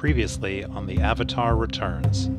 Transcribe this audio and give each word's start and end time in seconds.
Previously 0.00 0.64
on 0.64 0.86
The 0.86 0.98
Avatar 1.02 1.54
Returns. 1.54 2.30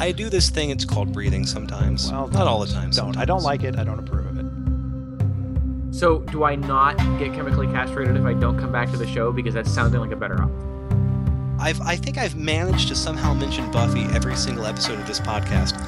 I 0.00 0.10
do 0.10 0.28
this 0.28 0.50
thing. 0.50 0.70
It's 0.70 0.84
called 0.84 1.12
breathing 1.12 1.46
sometimes. 1.46 2.10
Well, 2.10 2.26
not 2.26 2.48
all 2.48 2.58
the 2.58 2.66
don't. 2.66 2.74
time. 2.74 2.90
Don't. 2.90 3.16
I 3.16 3.24
don't 3.24 3.44
like 3.44 3.62
it. 3.62 3.78
I 3.78 3.84
don't 3.84 4.00
approve 4.00 4.26
of 4.26 4.38
it. 4.40 5.94
So, 5.94 6.18
do 6.22 6.42
I 6.42 6.56
not 6.56 6.96
get 7.20 7.32
chemically 7.34 7.68
castrated 7.68 8.16
if 8.16 8.24
I 8.24 8.34
don't 8.34 8.58
come 8.58 8.72
back 8.72 8.90
to 8.90 8.96
the 8.96 9.06
show 9.06 9.30
because 9.30 9.54
that's 9.54 9.70
sounding 9.70 10.00
like 10.00 10.10
a 10.10 10.16
better 10.16 10.42
option? 10.42 11.56
I've, 11.60 11.80
I 11.82 11.94
think 11.94 12.18
I've 12.18 12.34
managed 12.34 12.88
to 12.88 12.96
somehow 12.96 13.32
mention 13.32 13.70
Buffy 13.70 14.02
every 14.06 14.34
single 14.34 14.66
episode 14.66 14.98
of 14.98 15.06
this 15.06 15.20
podcast. 15.20 15.78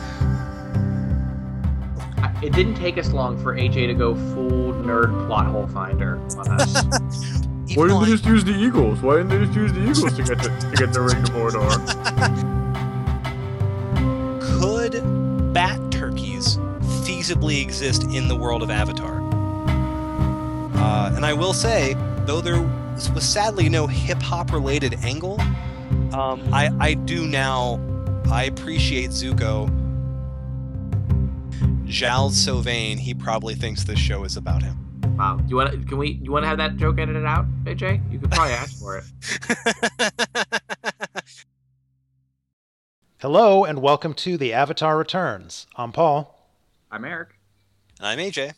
It 2.40 2.52
didn't 2.52 2.76
take 2.76 2.98
us 2.98 3.10
long 3.10 3.36
for 3.42 3.56
AJ 3.56 3.88
to 3.88 3.94
go 3.94 4.14
full 4.14 4.74
nerd 4.74 5.26
plot 5.26 5.46
hole 5.46 5.66
finder 5.66 6.18
on 6.38 6.60
us. 6.60 6.84
Why 7.74 7.88
didn't 7.88 8.02
they 8.04 8.10
just 8.10 8.24
use 8.24 8.44
the 8.44 8.54
Eagles? 8.54 9.00
Why 9.00 9.16
didn't 9.16 9.30
they 9.30 9.44
just 9.44 9.54
use 9.54 9.72
the 9.72 9.80
Eagles 9.80 10.14
to 10.14 10.22
get 10.22 10.38
to, 10.42 10.48
to 10.48 10.76
get 10.76 10.92
the 10.92 11.00
ring 11.00 11.24
to 11.24 11.32
Mordor? 11.32 11.70
could 14.60 15.52
bat 15.52 15.80
turkeys 15.90 16.56
feasibly 17.04 17.60
exist 17.60 18.04
in 18.04 18.28
the 18.28 18.36
world 18.36 18.62
of 18.62 18.70
Avatar? 18.70 19.20
Uh, 20.76 21.12
and 21.16 21.26
I 21.26 21.32
will 21.32 21.52
say, 21.52 21.94
though 22.26 22.40
there 22.40 22.60
was 23.12 23.28
sadly 23.28 23.68
no 23.68 23.86
hip 23.86 24.22
hop 24.22 24.52
related 24.52 24.94
angle, 25.02 25.40
um, 26.12 26.42
I, 26.52 26.70
I 26.78 26.94
do 26.94 27.26
now 27.26 27.80
I 28.30 28.44
appreciate 28.44 29.10
Zuko. 29.10 29.68
Zhao's 31.86 32.40
so 32.40 32.58
vain, 32.58 32.98
he 32.98 33.14
probably 33.14 33.54
thinks 33.54 33.84
this 33.84 33.98
show 33.98 34.24
is 34.24 34.36
about 34.36 34.62
him. 34.62 34.83
Wow. 35.16 35.40
You 35.46 35.56
want 35.56 35.72
to? 35.72 35.78
Can 35.78 35.98
we? 35.98 36.12
You 36.22 36.32
want 36.32 36.44
to 36.44 36.48
have 36.48 36.58
that 36.58 36.76
joke 36.76 36.98
edited 36.98 37.24
out, 37.24 37.46
AJ? 37.64 38.12
You 38.12 38.18
could 38.18 38.30
probably 38.30 38.54
ask 38.54 38.78
for 38.78 38.98
it. 38.98 39.04
Hello 43.20 43.64
and 43.64 43.80
welcome 43.80 44.12
to 44.14 44.36
The 44.36 44.52
Avatar 44.52 44.98
Returns. 44.98 45.66
I'm 45.76 45.92
Paul. 45.92 46.48
I'm 46.90 47.04
Eric. 47.04 47.30
I'm 48.00 48.18
AJ. 48.18 48.52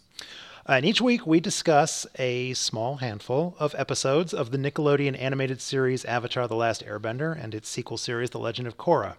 And 0.69 0.85
each 0.85 1.01
week 1.01 1.25
we 1.25 1.39
discuss 1.39 2.05
a 2.19 2.53
small 2.55 2.97
handful 2.97 3.55
of 3.61 3.77
episodes 3.79 4.35
of 4.35 4.51
the 4.51 4.59
Nickelodeon 4.59 5.17
animated 5.21 5.61
series 5.61 6.05
Avatar 6.07 6.49
The 6.49 6.57
Last 6.57 6.85
Airbender 6.85 7.41
and 7.41 7.55
its 7.55 7.69
sequel 7.69 7.97
series 7.97 8.31
The 8.31 8.41
Legend 8.41 8.67
of 8.67 8.77
Korra. 8.77 9.15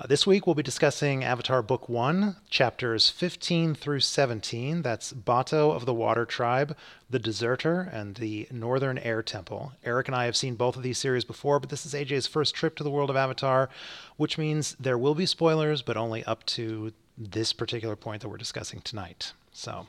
Uh, 0.00 0.06
this 0.06 0.26
week 0.26 0.46
we'll 0.46 0.54
be 0.54 0.62
discussing 0.62 1.22
Avatar 1.22 1.60
Book 1.60 1.86
1, 1.86 2.36
chapters 2.48 3.10
15 3.10 3.74
through 3.74 4.00
17. 4.00 4.80
That's 4.80 5.12
Bato 5.12 5.76
of 5.76 5.84
the 5.84 5.92
Water 5.92 6.24
Tribe, 6.24 6.74
The 7.10 7.18
Deserter, 7.18 7.82
and 7.92 8.14
the 8.14 8.48
Northern 8.50 8.96
Air 8.96 9.22
Temple. 9.22 9.72
Eric 9.84 10.08
and 10.08 10.16
I 10.16 10.24
have 10.24 10.38
seen 10.38 10.54
both 10.54 10.76
of 10.76 10.82
these 10.82 10.96
series 10.96 11.26
before, 11.26 11.60
but 11.60 11.68
this 11.68 11.84
is 11.84 11.92
AJ's 11.92 12.26
first 12.26 12.54
trip 12.54 12.76
to 12.76 12.82
the 12.82 12.90
world 12.90 13.10
of 13.10 13.16
Avatar, 13.16 13.68
which 14.16 14.38
means 14.38 14.74
there 14.80 14.96
will 14.96 15.14
be 15.14 15.26
spoilers, 15.26 15.82
but 15.82 15.98
only 15.98 16.24
up 16.24 16.46
to 16.46 16.94
this 17.18 17.52
particular 17.52 17.94
point 17.94 18.22
that 18.22 18.30
we're 18.30 18.38
discussing 18.38 18.80
tonight. 18.80 19.34
So, 19.52 19.86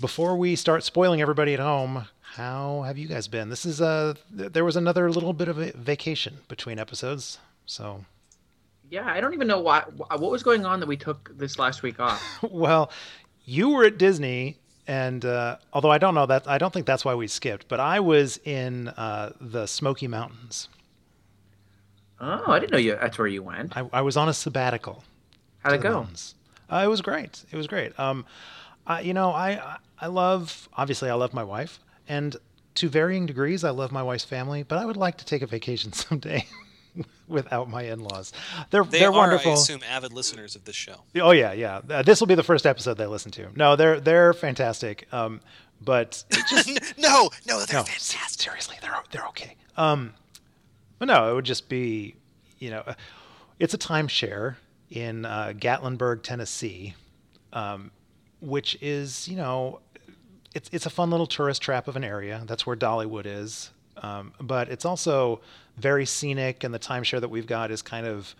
before 0.00 0.38
we 0.38 0.56
start 0.56 0.84
spoiling 0.84 1.20
everybody 1.20 1.52
at 1.52 1.60
home, 1.60 2.06
how 2.22 2.84
have 2.86 2.96
you 2.96 3.08
guys 3.08 3.28
been? 3.28 3.50
This 3.50 3.66
is 3.66 3.82
uh 3.82 4.14
th- 4.34 4.54
there 4.54 4.64
was 4.64 4.76
another 4.76 5.10
little 5.10 5.34
bit 5.34 5.48
of 5.48 5.58
a 5.58 5.72
vacation 5.72 6.38
between 6.48 6.78
episodes. 6.78 7.38
So, 7.66 8.06
Yeah, 8.90 9.06
I 9.06 9.20
don't 9.20 9.34
even 9.34 9.48
know 9.48 9.60
why. 9.60 9.82
What 9.96 10.30
was 10.30 10.42
going 10.42 10.64
on 10.64 10.80
that 10.80 10.86
we 10.86 10.96
took 10.96 11.36
this 11.36 11.58
last 11.58 11.82
week 11.82 11.98
off? 12.00 12.22
well, 12.42 12.90
you 13.44 13.70
were 13.70 13.84
at 13.84 13.98
Disney 13.98 14.58
and 14.86 15.24
uh, 15.24 15.56
although 15.72 15.90
I 15.90 15.98
don't 15.98 16.14
know 16.14 16.26
that 16.26 16.48
I 16.48 16.58
don't 16.58 16.72
think 16.72 16.86
that's 16.86 17.04
why 17.04 17.14
we 17.14 17.26
skipped, 17.26 17.68
but 17.68 17.80
I 17.80 18.00
was 18.00 18.38
in 18.44 18.88
uh, 18.88 19.32
the 19.40 19.66
Smoky 19.66 20.06
Mountains. 20.06 20.68
Oh, 22.20 22.44
I 22.46 22.58
didn't 22.58 22.72
know 22.72 22.78
you. 22.78 22.96
That's 23.00 23.18
where 23.18 23.26
you 23.26 23.42
went. 23.42 23.76
I, 23.76 23.88
I 23.92 24.00
was 24.00 24.16
on 24.16 24.28
a 24.28 24.34
sabbatical. 24.34 25.04
How'd 25.58 25.74
it 25.74 25.82
go? 25.82 26.06
Uh, 26.70 26.82
it 26.84 26.88
was 26.88 27.02
great. 27.02 27.44
It 27.50 27.56
was 27.56 27.66
great. 27.66 27.98
Um, 27.98 28.24
I, 28.86 29.00
you 29.00 29.12
know, 29.12 29.30
I 29.30 29.76
I 30.00 30.06
love 30.06 30.68
obviously 30.74 31.10
I 31.10 31.14
love 31.14 31.34
my 31.34 31.44
wife, 31.44 31.80
and 32.08 32.36
to 32.76 32.88
varying 32.88 33.26
degrees 33.26 33.64
I 33.64 33.70
love 33.70 33.90
my 33.90 34.02
wife's 34.02 34.24
family. 34.24 34.62
But 34.62 34.78
I 34.78 34.86
would 34.86 34.96
like 34.96 35.18
to 35.18 35.24
take 35.24 35.42
a 35.42 35.46
vacation 35.46 35.92
someday 35.92 36.46
without 37.28 37.68
my 37.68 37.82
in-laws. 37.82 38.32
They're 38.70 38.84
They 38.84 39.00
they're 39.00 39.08
are, 39.08 39.12
wonderful. 39.12 39.52
I 39.52 39.54
assume, 39.54 39.80
avid 39.88 40.12
listeners 40.12 40.56
of 40.56 40.64
this 40.64 40.76
show. 40.76 41.02
Oh 41.16 41.32
yeah, 41.32 41.52
yeah. 41.52 41.80
Uh, 41.88 42.02
this 42.02 42.20
will 42.20 42.26
be 42.26 42.34
the 42.34 42.42
first 42.42 42.66
episode 42.66 42.94
they 42.98 43.06
listen 43.06 43.30
to. 43.32 43.48
No, 43.56 43.76
they're 43.76 44.00
they're 44.00 44.32
fantastic. 44.32 45.06
Um, 45.12 45.40
but 45.80 46.24
just 46.50 46.68
no, 46.98 47.30
no, 47.46 47.58
they're 47.64 47.78
no, 47.80 47.84
fantastic. 47.84 48.40
seriously, 48.40 48.76
they're 48.80 48.94
they're 49.10 49.26
okay. 49.28 49.56
Um, 49.76 50.14
but 50.98 51.06
no, 51.08 51.30
it 51.30 51.34
would 51.34 51.44
just 51.44 51.68
be, 51.68 52.14
you 52.58 52.70
know, 52.70 52.82
uh, 52.86 52.94
it's 53.58 53.74
a 53.74 53.78
timeshare 53.78 54.56
in 54.90 55.24
uh, 55.26 55.52
Gatlinburg, 55.54 56.22
Tennessee, 56.22 56.94
um, 57.52 57.90
which 58.40 58.78
is, 58.80 59.28
you 59.28 59.36
know, 59.36 59.80
it's 60.54 60.70
it's 60.72 60.86
a 60.86 60.90
fun 60.90 61.10
little 61.10 61.26
tourist 61.26 61.60
trap 61.60 61.88
of 61.88 61.96
an 61.96 62.04
area. 62.04 62.42
That's 62.46 62.66
where 62.66 62.76
Dollywood 62.76 63.26
is, 63.26 63.70
um, 63.98 64.32
but 64.40 64.68
it's 64.70 64.84
also 64.86 65.40
very 65.76 66.06
scenic, 66.06 66.64
and 66.64 66.72
the 66.72 66.78
timeshare 66.78 67.20
that 67.20 67.28
we've 67.28 67.46
got 67.46 67.70
is 67.70 67.82
kind 67.82 68.06
of 68.06 68.34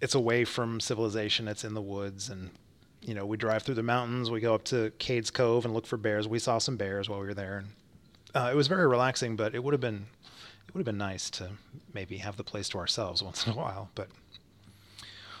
it's 0.00 0.14
away 0.14 0.44
from 0.44 0.80
civilization. 0.80 1.48
It's 1.48 1.64
in 1.64 1.74
the 1.74 1.82
woods, 1.82 2.28
and 2.28 2.50
you 3.00 3.14
know, 3.14 3.26
we 3.26 3.36
drive 3.36 3.62
through 3.62 3.76
the 3.76 3.82
mountains. 3.82 4.30
We 4.30 4.40
go 4.40 4.54
up 4.54 4.64
to 4.64 4.92
Cades 4.98 5.32
Cove 5.32 5.64
and 5.64 5.74
look 5.74 5.86
for 5.86 5.96
bears. 5.96 6.28
We 6.28 6.38
saw 6.38 6.58
some 6.58 6.76
bears 6.76 7.08
while 7.08 7.20
we 7.20 7.26
were 7.26 7.34
there, 7.34 7.58
and 7.58 7.68
uh, 8.34 8.50
it 8.52 8.56
was 8.56 8.68
very 8.68 8.86
relaxing. 8.86 9.36
But 9.36 9.54
it 9.54 9.62
would 9.62 9.72
have 9.72 9.80
been 9.80 10.06
it 10.68 10.74
would 10.74 10.80
have 10.80 10.86
been 10.86 10.98
nice 10.98 11.30
to 11.30 11.50
maybe 11.92 12.18
have 12.18 12.36
the 12.36 12.44
place 12.44 12.68
to 12.70 12.78
ourselves 12.78 13.22
once 13.24 13.46
in 13.46 13.52
a 13.52 13.56
while. 13.56 13.90
But 13.94 14.08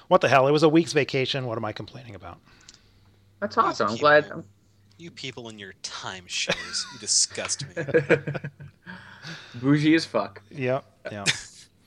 what 0.08 0.20
the 0.20 0.28
hell? 0.28 0.46
It 0.46 0.52
was 0.52 0.62
a 0.62 0.68
week's 0.68 0.92
vacation. 0.92 1.46
What 1.46 1.58
am 1.58 1.64
I 1.64 1.72
complaining 1.72 2.14
about? 2.14 2.38
That's 3.40 3.56
awesome. 3.58 3.90
I'm 3.90 3.96
glad. 3.96 4.26
it. 4.26 4.32
You 4.98 5.10
people 5.10 5.48
in 5.48 5.58
your 5.58 5.72
timeshares, 5.82 6.84
you 6.92 6.98
disgust 7.00 7.64
me. 7.66 7.82
Bougie 9.54 9.94
as 9.94 10.04
fuck. 10.04 10.42
Yep. 10.50 10.84
Yeah. 11.10 11.24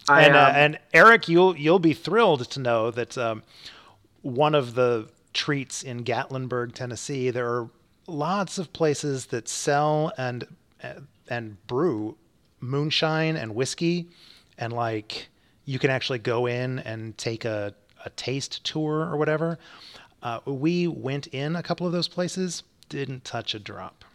I, 0.07 0.23
and 0.23 0.35
uh, 0.35 0.39
um, 0.39 0.55
and 0.55 0.79
Eric, 0.93 1.27
you'll 1.27 1.57
you'll 1.57 1.79
be 1.79 1.93
thrilled 1.93 2.49
to 2.51 2.59
know 2.59 2.91
that 2.91 3.17
um, 3.17 3.43
one 4.21 4.53
of 4.53 4.75
the 4.75 5.09
treats 5.33 5.83
in 5.83 6.03
Gatlinburg, 6.03 6.73
Tennessee, 6.73 7.31
there 7.31 7.47
are 7.47 7.69
lots 8.07 8.57
of 8.57 8.71
places 8.71 9.27
that 9.27 9.47
sell 9.49 10.11
and 10.17 10.45
and 11.27 11.67
brew 11.67 12.17
moonshine 12.59 13.35
and 13.35 13.55
whiskey, 13.55 14.07
and 14.57 14.73
like 14.73 15.29
you 15.65 15.79
can 15.79 15.89
actually 15.89 16.19
go 16.19 16.45
in 16.45 16.79
and 16.79 17.17
take 17.17 17.45
a 17.45 17.73
a 18.05 18.09
taste 18.11 18.63
tour 18.63 19.01
or 19.01 19.17
whatever. 19.17 19.57
Uh, 20.21 20.39
we 20.45 20.87
went 20.87 21.27
in 21.27 21.55
a 21.55 21.63
couple 21.63 21.85
of 21.85 21.93
those 21.93 22.07
places, 22.07 22.63
didn't 22.89 23.23
touch 23.23 23.53
a 23.53 23.59
drop. 23.59 24.05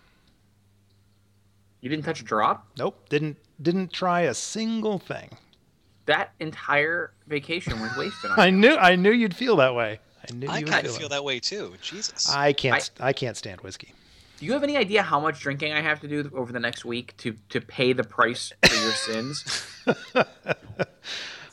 You 1.81 1.89
didn't 1.89 2.05
touch 2.05 2.21
a 2.21 2.25
drop. 2.25 2.67
Nope, 2.79 3.09
didn't 3.09 3.37
didn't 3.61 3.93
try 3.93 4.23
a 4.23 4.35
single 4.35 4.99
thing. 4.99 5.31
That 6.07 6.33
entire 6.41 7.13
vacation 7.27 7.81
was 7.81 7.97
wasted. 7.97 8.31
On 8.33 8.39
I 8.41 8.47
you. 8.47 8.53
knew 8.53 8.77
I 8.77 8.97
knew 8.97 9.13
you'd 9.13 9.35
feel 9.37 9.57
that 9.57 9.75
way. 9.75 10.01
I 10.29 10.35
knew 10.35 10.49
I 10.49 10.59
you 10.59 10.65
would 10.65 10.73
kind 10.73 10.87
of 10.87 10.93
feel 10.93 11.01
feel 11.01 11.09
that. 11.09 11.17
that 11.17 11.25
way 11.25 11.41
too. 11.41 11.75
Jesus. 11.83 12.31
I 12.31 12.53
can't 12.53 12.91
I, 13.01 13.13
can't 13.13 13.37
stand 13.37 13.61
whiskey. 13.61 13.93
Do 14.39 14.47
you 14.47 14.53
have 14.53 14.63
any 14.63 14.77
idea 14.77 15.03
how 15.03 15.21
much 15.21 15.41
drinking 15.41 15.73
I 15.73 15.81
have 15.81 16.01
to 16.01 16.09
do 16.09 16.31
over 16.35 16.53
the 16.53 16.61
next 16.61 16.85
week 16.85 17.17
to 17.19 17.37
to 17.51 17.61
pay 17.61 17.93
the 17.93 18.05
price 18.05 18.53
for 18.63 18.75
your 18.75 18.93
sins? 18.93 19.67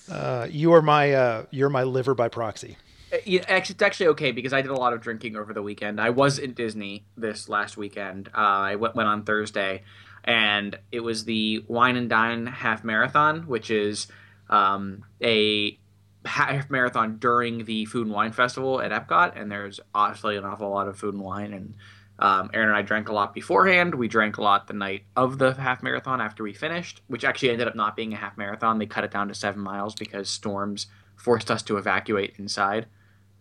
Uh, 0.09 0.47
you 0.49 0.71
are 0.71 0.81
my 0.81 1.11
uh, 1.11 1.43
you're 1.51 1.69
my 1.69 1.83
liver 1.83 2.15
by 2.15 2.29
proxy. 2.29 2.77
Uh, 3.11 3.17
it's 3.25 3.81
actually 3.81 4.07
okay 4.07 4.31
because 4.31 4.53
I 4.53 4.61
did 4.61 4.71
a 4.71 4.75
lot 4.75 4.93
of 4.93 5.01
drinking 5.01 5.35
over 5.35 5.53
the 5.53 5.61
weekend. 5.61 6.01
I 6.01 6.09
was 6.09 6.39
in 6.39 6.53
Disney 6.53 7.05
this 7.15 7.47
last 7.47 7.77
weekend. 7.77 8.29
Uh, 8.29 8.39
I 8.39 8.75
went, 8.75 8.95
went 8.95 9.07
on 9.07 9.23
Thursday, 9.23 9.83
and 10.23 10.77
it 10.91 10.99
was 10.99 11.23
the 11.23 11.63
Wine 11.67 11.95
and 11.95 12.09
Dine 12.09 12.47
half 12.47 12.83
marathon, 12.83 13.47
which 13.47 13.71
is 13.71 14.07
um, 14.49 15.05
a 15.23 15.79
half 16.25 16.69
marathon 16.69 17.17
during 17.17 17.63
the 17.63 17.85
Food 17.85 18.07
and 18.07 18.15
Wine 18.15 18.33
Festival 18.33 18.81
at 18.81 18.91
Epcot. 18.91 19.39
And 19.39 19.49
there's 19.49 19.79
obviously 19.95 20.35
an 20.35 20.43
awful 20.43 20.69
lot 20.69 20.89
of 20.89 20.97
food 20.97 21.13
and 21.13 21.23
wine. 21.23 21.53
And 21.53 21.75
um, 22.19 22.49
Aaron 22.53 22.69
and 22.69 22.77
I 22.77 22.81
drank 22.81 23.07
a 23.07 23.13
lot 23.13 23.33
beforehand. 23.33 23.95
We 23.95 24.09
drank 24.09 24.37
a 24.37 24.41
lot 24.41 24.67
the 24.67 24.73
night 24.73 25.03
of 25.15 25.37
the 25.37 25.53
half 25.53 25.81
marathon 25.81 26.19
after 26.19 26.43
we 26.43 26.51
finished, 26.51 27.01
which 27.07 27.23
actually 27.23 27.51
ended 27.51 27.69
up 27.69 27.75
not 27.75 27.95
being 27.95 28.11
a 28.11 28.17
half 28.17 28.37
marathon. 28.37 28.79
They 28.79 28.85
cut 28.85 29.05
it 29.05 29.11
down 29.11 29.29
to 29.29 29.33
seven 29.33 29.61
miles 29.61 29.95
because 29.95 30.29
storms 30.29 30.87
forced 31.15 31.49
us 31.49 31.63
to 31.63 31.77
evacuate 31.77 32.35
inside 32.37 32.87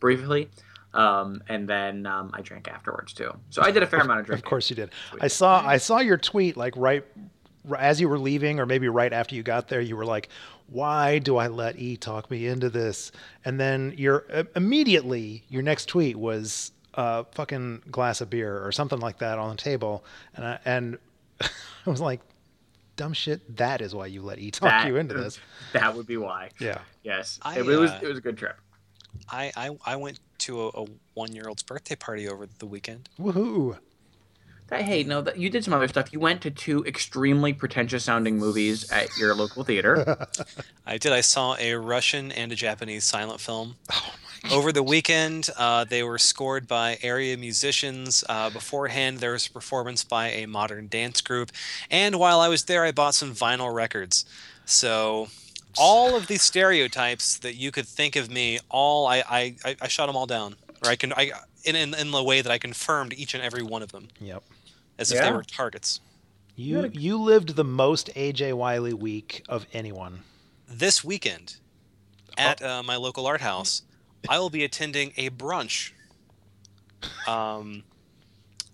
briefly. 0.01 0.49
Um, 0.95 1.43
and 1.49 1.69
then 1.69 2.07
um, 2.07 2.31
I 2.33 2.41
drank 2.41 2.69
afterwards 2.69 3.13
too. 3.13 3.31
So 3.51 3.63
I 3.63 3.71
did 3.71 3.83
a 3.83 3.87
fair 3.87 4.01
amount 4.01 4.21
of 4.21 4.27
drinking. 4.27 4.45
Of 4.45 4.49
course 4.49 4.71
you 4.71 4.77
did. 4.77 4.91
I 5.21 5.29
saw 5.29 5.61
I 5.65 5.77
saw 5.77 5.99
your 5.99 6.17
tweet 6.17 6.57
like 6.57 6.75
right 6.77 7.05
as 7.77 8.01
you 8.01 8.09
were 8.09 8.19
leaving 8.19 8.61
or 8.61 8.67
maybe 8.67 8.89
right 8.89 9.13
after 9.13 9.35
you 9.35 9.43
got 9.43 9.67
there 9.69 9.81
you 9.81 9.97
were 9.97 10.05
like 10.05 10.29
why 10.69 11.19
do 11.19 11.37
I 11.37 11.49
let 11.49 11.79
E 11.79 11.97
talk 11.97 12.31
me 12.31 12.47
into 12.47 12.71
this? 12.71 13.13
And 13.45 13.61
then 13.61 13.95
your 13.97 14.25
uh, 14.33 14.45
immediately 14.55 15.45
your 15.49 15.63
next 15.63 15.87
tweet 15.87 16.17
was 16.17 16.73
a 16.95 17.25
fucking 17.33 17.83
glass 17.91 18.21
of 18.21 18.31
beer 18.31 18.65
or 18.65 18.73
something 18.73 18.99
like 18.99 19.19
that 19.19 19.39
on 19.39 19.51
the 19.51 19.57
table 19.57 20.05
and 20.35 20.47
I, 20.47 20.59
and 20.65 20.99
I 21.41 21.49
was 21.85 22.01
like 22.01 22.21
dumb 22.97 23.13
shit, 23.13 23.57
that 23.59 23.83
is 23.83 23.95
why 23.95 24.07
you 24.07 24.23
let 24.23 24.39
E 24.39 24.51
talk 24.51 24.71
That- 24.71 24.87
you 24.89 24.97
into 24.97 25.15
this. 25.15 25.39
That 25.73 25.95
would 25.95 26.07
be 26.07 26.17
why. 26.17 26.51
Yeah. 26.59 26.79
Yes, 27.03 27.39
I, 27.43 27.59
it, 27.59 27.67
was 27.67 27.91
uh, 27.91 28.01
it 28.03 28.09
was 28.09 28.17
a 28.17 28.21
good 28.23 28.39
trip. 28.39 28.57
I, 29.29 29.53
I, 29.57 29.77
I 29.85 29.97
went 29.97 30.21
to 30.39 30.63
a, 30.63 30.69
a 30.69 30.87
one 31.15 31.33
year 31.33 31.49
old's 31.49 31.63
birthday 31.63 31.97
party 31.97 32.29
over 32.29 32.47
the 32.59 32.67
weekend. 32.67 33.09
Woohoo. 33.19 33.79
That, 34.69 34.83
hey, 34.83 35.05
no, 35.05 35.21
that 35.23 35.39
you 35.39 35.49
did 35.49 35.65
some 35.65 35.75
other 35.75 35.87
stuff. 35.87 36.13
You 36.13 36.19
went 36.19 36.41
to 36.43 36.51
two 36.51 36.85
extremely 36.85 37.53
pretentious 37.53 38.05
sounding 38.05 38.37
movies 38.37 38.91
at 38.91 39.17
your 39.17 39.33
local 39.35 39.63
theater. 39.63 40.27
I 40.87 40.99
did. 40.99 41.13
I 41.13 41.21
saw 41.21 41.57
a 41.59 41.75
Russian 41.75 42.33
and 42.33 42.51
a 42.51 42.57
Japanese 42.57 43.05
silent 43.05 43.41
film. 43.41 43.77
Oh 43.93 44.15
Over 44.53 44.71
the 44.71 44.83
weekend, 44.83 45.51
uh, 45.57 45.85
they 45.85 46.03
were 46.03 46.19
scored 46.19 46.69
by 46.69 46.99
area 47.03 47.37
musicians. 47.37 48.23
Uh, 48.29 48.51
beforehand, 48.51 49.19
there 49.19 49.33
was 49.33 49.47
a 49.47 49.51
performance 49.51 50.05
by 50.05 50.29
a 50.29 50.47
modern 50.47 50.89
dance 50.89 51.21
group. 51.21 51.51
And 51.91 52.17
while 52.17 52.41
I 52.41 52.49
was 52.49 52.65
there, 52.65 52.85
I 52.85 52.93
bought 52.93 53.15
some 53.15 53.35
vinyl 53.35 53.75
records. 53.75 54.25
So, 54.65 55.29
all 55.79 56.17
of 56.17 56.27
these 56.27 56.43
stereotypes 56.43 57.39
that 57.39 57.55
you 57.55 57.71
could 57.71 57.87
think 57.87 58.17
of 58.17 58.31
me, 58.31 58.59
all 58.69 59.07
I, 59.07 59.23
I, 59.29 59.57
I, 59.65 59.77
I 59.83 59.89
shot 59.89 60.07
them 60.07 60.17
all 60.17 60.27
down. 60.27 60.57
Or 60.85 60.91
I 60.91 60.97
can, 60.97 61.13
I, 61.13 61.33
in, 61.65 61.75
in, 61.77 61.95
in 61.95 62.11
the 62.11 62.23
way 62.23 62.41
that 62.43 62.51
I 62.53 62.59
confirmed 62.59 63.15
each 63.15 63.35
and 63.35 63.43
every 63.43 63.63
one 63.63 63.83
of 63.83 63.93
them 63.93 64.09
Yep. 64.21 64.43
as 64.99 65.13
if 65.13 65.21
they 65.21 65.33
were 65.33 65.43
targets. 65.43 66.01
You 66.59 66.91
you 66.95 67.19
lived 67.19 67.55
the 67.55 67.65
most 67.65 68.09
AJ 68.15 68.55
Wiley 68.55 68.95
week 68.95 69.43
of 69.47 69.67
anyone. 69.75 70.21
This 70.67 71.05
weekend, 71.05 71.57
at 72.39 72.63
uh, 72.63 72.83
my 72.83 72.97
local 72.97 73.27
art 73.27 73.43
house, 73.43 73.83
I 74.27 74.39
will 74.39 74.49
be 74.49 74.65
attending 74.65 75.13
a 75.19 75.29
brunch. 75.29 75.93
Um, 77.27 77.85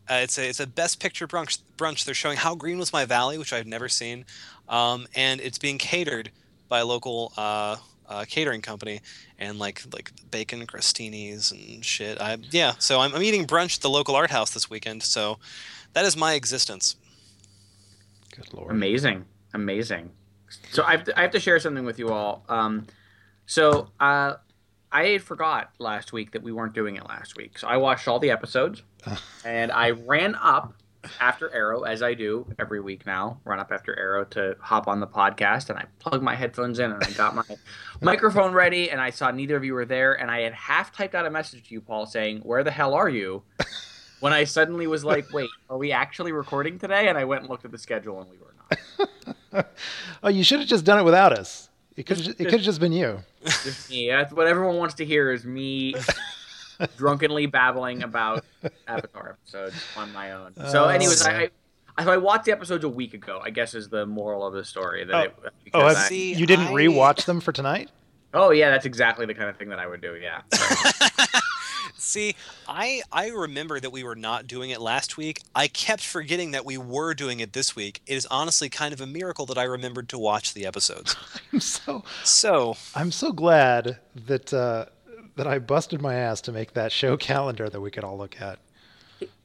uh, 0.09 0.21
it's 0.23 0.39
a 0.39 0.49
it's 0.49 0.61
a 0.61 0.67
best 0.67 1.01
picture 1.01 1.27
brunch. 1.27 1.59
Brunch. 1.77 2.05
They're 2.05 2.15
showing 2.15 2.37
How 2.37 2.55
Green 2.55 2.79
Was 2.79 2.93
My 2.93 3.05
Valley, 3.05 3.37
which 3.37 3.53
I've 3.53 3.67
never 3.67 3.89
seen, 3.89 4.27
um, 4.69 5.07
and 5.15 5.41
it's 5.41 5.59
being 5.59 5.79
catered 5.79 6.31
by 6.73 6.79
a 6.79 6.87
local 6.87 7.35
uh, 7.37 7.77
uh, 8.09 8.25
catering 8.27 8.63
company, 8.63 9.03
and 9.39 9.59
like 9.59 9.83
like 9.93 10.11
bacon 10.31 10.67
crostinis 10.67 11.53
and 11.53 11.85
shit. 11.85 12.19
I 12.19 12.39
yeah. 12.51 12.73
So 12.79 12.99
I'm, 12.99 13.15
I'm 13.15 13.23
eating 13.23 13.47
brunch 13.47 13.77
at 13.77 13.83
the 13.83 13.91
local 13.91 14.17
art 14.17 14.31
house 14.31 14.53
this 14.53 14.71
weekend. 14.71 15.03
So 15.03 15.39
that 15.93 16.07
is 16.07 16.17
my 16.17 16.33
existence. 16.33 16.97
Good 18.35 18.55
lord. 18.55 18.71
Amazing, 18.71 19.27
amazing. 19.53 20.09
So 20.71 20.83
I 20.85 20.93
have 20.93 21.05
to, 21.05 21.19
I 21.19 21.21
have 21.21 21.33
to 21.33 21.41
share 21.41 21.61
something 21.61 21.85
with 21.85 21.99
you 21.99 22.09
all. 22.09 22.43
Um, 22.49 22.87
so 23.45 23.91
uh, 24.01 24.37
I 24.91 25.19
forgot 25.19 25.73
last 25.79 26.15
week 26.15 26.33
that 26.33 26.43
we 26.43 26.53
weren't 26.53 26.73
doing 26.73 26.97
it 26.97 27.07
last 27.07 27.37
week. 27.37 27.59
So 27.59 27.69
I 27.69 27.77
watched 27.77 28.09
all 28.09 28.19
the 28.19 28.31
episodes, 28.31 28.83
and 29.45 29.71
I 29.71 29.91
ran 29.91 30.35
up 30.37 30.73
after 31.21 31.53
Arrow 31.55 31.83
as 31.83 32.03
I 32.03 32.15
do 32.15 32.47
every 32.59 32.81
week 32.81 33.07
now. 33.07 33.41
Run 33.45 33.59
up 33.59 33.73
after 33.73 33.99
Arrow 33.99 34.25
to 34.27 34.57
hop 34.61 34.89
on 34.89 35.01
the 35.01 35.07
podcast, 35.07 35.71
and 35.71 35.79
I 35.79 35.85
plugged 35.99 36.23
my 36.23 36.35
headphones 36.35 36.79
in, 36.79 36.93
and 36.93 37.03
I 37.03 37.11
got 37.13 37.35
my 37.35 37.45
microphone 38.01 38.53
ready, 38.53 38.91
and 38.91 39.01
I 39.01 39.11
saw 39.11 39.31
neither 39.31 39.57
of 39.57 39.65
you 39.65 39.75
were 39.75 39.85
there, 39.85 40.15
and 40.15 40.31
I 40.31 40.41
had 40.41 40.53
half 40.53 40.95
typed 40.95 41.15
out 41.15 41.27
a 41.27 41.31
message 41.31 41.69
to 41.69 41.75
you, 41.75 41.81
Paul, 41.81 42.07
saying, 42.07 42.41
"Where 42.41 42.65
the 42.65 42.71
hell 42.71 42.95
are 42.95 43.09
you?" 43.09 43.43
When 44.21 44.33
I 44.33 44.45
suddenly 44.45 44.87
was 44.87 45.05
like, 45.05 45.33
"Wait, 45.33 45.51
are 45.69 45.77
we 45.77 45.91
actually 45.91 46.31
recording 46.31 46.79
today?" 46.79 47.09
And 47.09 47.19
I 47.19 47.25
went 47.25 47.41
and 47.41 47.51
looked 47.51 47.65
at 47.65 47.73
the 47.73 47.79
schedule, 47.79 48.21
and 48.21 48.31
we 48.31 48.39
were 48.39 48.55
not. 49.53 49.67
Oh, 50.23 50.29
you 50.29 50.45
should 50.45 50.61
have 50.61 50.69
just 50.69 50.85
done 50.85 50.99
it 50.99 51.03
without 51.03 51.37
us. 51.37 51.69
It 51.97 52.07
could 52.07 52.27
it 52.27 52.37
could 52.37 52.53
have 52.53 52.63
just 52.63 52.81
been 52.81 52.93
you. 52.93 53.19
Just 53.45 53.91
me. 53.91 54.09
That's 54.09 54.33
what 54.33 54.47
everyone 54.47 54.77
wants 54.77 54.95
to 54.95 55.05
hear 55.05 55.31
is 55.33 55.45
me 55.45 55.95
drunkenly 56.97 57.47
babbling 57.47 58.03
about 58.03 58.45
Avatar 58.89 59.37
episodes 59.41 59.75
on 59.97 60.13
my 60.13 60.33
own. 60.33 60.55
So, 60.71 60.85
Oh, 60.85 60.89
anyways, 60.89 61.25
man. 61.27 61.49
I, 61.97 62.03
I 62.03 62.15
I 62.15 62.17
watched 62.17 62.47
the 62.47 62.53
episodes 62.53 62.85
a 62.85 62.89
week 62.89 63.13
ago. 63.15 63.41
I 63.45 63.51
guess 63.51 63.75
is 63.75 63.89
the 63.89 64.07
moral 64.07 64.47
of 64.47 64.55
the 64.55 64.65
story. 64.65 65.05
That 65.05 65.35
Oh. 65.43 65.47
it, 65.47 65.53
Oh, 65.75 65.81
I- 65.87 65.95
See, 65.95 66.33
you 66.35 66.47
didn't 66.47 66.69
I- 66.69 66.73
rewatch 66.73 67.25
them 67.27 67.41
for 67.41 67.53
tonight? 67.53 67.91
oh 68.35 68.51
yeah, 68.51 68.71
that's 68.71 68.87
exactly 68.87 69.27
the 69.27 69.35
kind 69.35 69.51
of 69.51 69.57
thing 69.59 69.69
that 69.69 69.79
I 69.79 69.87
would 69.87 70.01
do. 70.01 70.15
Yeah. 70.17 70.41
See, 71.97 72.35
I 72.69 73.03
I 73.13 73.29
remember 73.29 73.79
that 73.79 73.91
we 73.91 74.03
were 74.05 74.17
not 74.17 74.47
doing 74.47 74.71
it 74.71 74.81
last 74.81 75.17
week. 75.17 75.41
I 75.55 75.69
kept 75.69 76.03
forgetting 76.05 76.51
that 76.53 76.65
we 76.65 76.77
were 76.77 77.15
doing 77.15 77.41
it 77.41 77.53
this 77.53 77.77
week. 77.77 78.01
It 78.07 78.15
is 78.15 78.27
honestly 78.27 78.69
kind 78.69 78.93
of 78.93 79.01
a 79.01 79.07
miracle 79.07 79.47
that 79.47 79.59
I 79.59 79.65
remembered 79.65 80.09
to 80.11 80.19
watch 80.19 80.55
the 80.55 80.67
episodes. 80.67 81.15
I'm 81.53 81.61
so 81.61 82.05
So, 82.25 82.77
I'm 82.95 83.13
so 83.13 83.33
glad 83.33 83.99
that 84.27 84.53
uh, 84.53 84.87
that 85.37 85.47
I 85.47 85.59
busted 85.59 86.01
my 86.03 86.15
ass 86.15 86.41
to 86.43 86.53
make 86.53 86.75
that 86.75 86.93
show 86.93 87.17
calendar 87.17 87.69
that 87.69 87.81
we 87.81 87.91
could 87.91 88.05
all 88.05 88.19
look 88.19 88.41
at. 88.41 88.59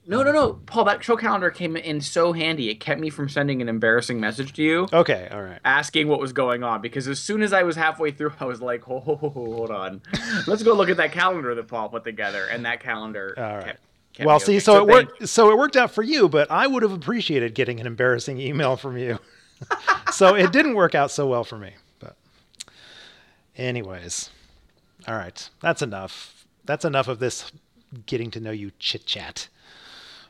No, 0.09 0.23
no, 0.23 0.31
no, 0.31 0.53
Paul. 0.65 0.85
That 0.85 1.03
show 1.03 1.17
calendar 1.17 1.51
came 1.51 1.75
in 1.75 1.99
so 1.99 2.31
handy. 2.31 2.69
It 2.69 2.75
kept 2.79 3.01
me 3.01 3.09
from 3.09 3.27
sending 3.27 3.61
an 3.61 3.67
embarrassing 3.67 4.21
message 4.21 4.53
to 4.53 4.63
you. 4.63 4.87
Okay, 4.93 5.27
all 5.29 5.41
right. 5.41 5.59
asking 5.65 6.07
what 6.07 6.21
was 6.21 6.31
going 6.31 6.63
on 6.63 6.79
because 6.81 7.09
as 7.09 7.19
soon 7.19 7.41
as 7.41 7.51
I 7.51 7.63
was 7.63 7.75
halfway 7.75 8.11
through, 8.11 8.31
I 8.39 8.45
was 8.45 8.61
like, 8.61 8.89
"Oh, 8.89 8.99
hold 9.01 9.69
on, 9.69 10.01
let's 10.47 10.63
go 10.63 10.73
look 10.73 10.89
at 10.89 10.95
that 10.97 11.11
calendar 11.11 11.53
that 11.55 11.67
Paul 11.67 11.89
put 11.89 12.05
together." 12.05 12.45
And 12.45 12.65
that 12.65 12.79
calendar. 12.79 13.33
All 13.37 13.43
right. 13.43 13.65
kept- 13.65 13.79
kept 14.13 14.27
Well, 14.27 14.39
see, 14.39 14.53
okay. 14.53 14.59
so, 14.59 14.75
it 14.75 14.87
thank 14.87 15.09
worked. 15.09 15.27
So 15.27 15.51
it 15.51 15.57
worked 15.57 15.75
out 15.75 15.91
for 15.91 16.03
you, 16.03 16.29
but 16.29 16.49
I 16.49 16.67
would 16.67 16.83
have 16.83 16.93
appreciated 16.93 17.53
getting 17.53 17.81
an 17.81 17.85
embarrassing 17.85 18.39
email 18.39 18.77
from 18.77 18.97
you. 18.97 19.19
so 20.13 20.35
it 20.35 20.53
didn't 20.53 20.75
work 20.75 20.95
out 20.95 21.11
so 21.11 21.27
well 21.27 21.43
for 21.43 21.57
me. 21.57 21.73
But, 21.99 22.15
anyways, 23.57 24.29
all 25.07 25.15
right, 25.15 25.49
that's 25.61 25.81
enough. 25.81 26.45
That's 26.65 26.85
enough 26.85 27.07
of 27.07 27.19
this 27.19 27.51
getting 28.05 28.31
to 28.31 28.39
know 28.39 28.51
you 28.51 28.71
chit 28.79 29.05
chat. 29.05 29.47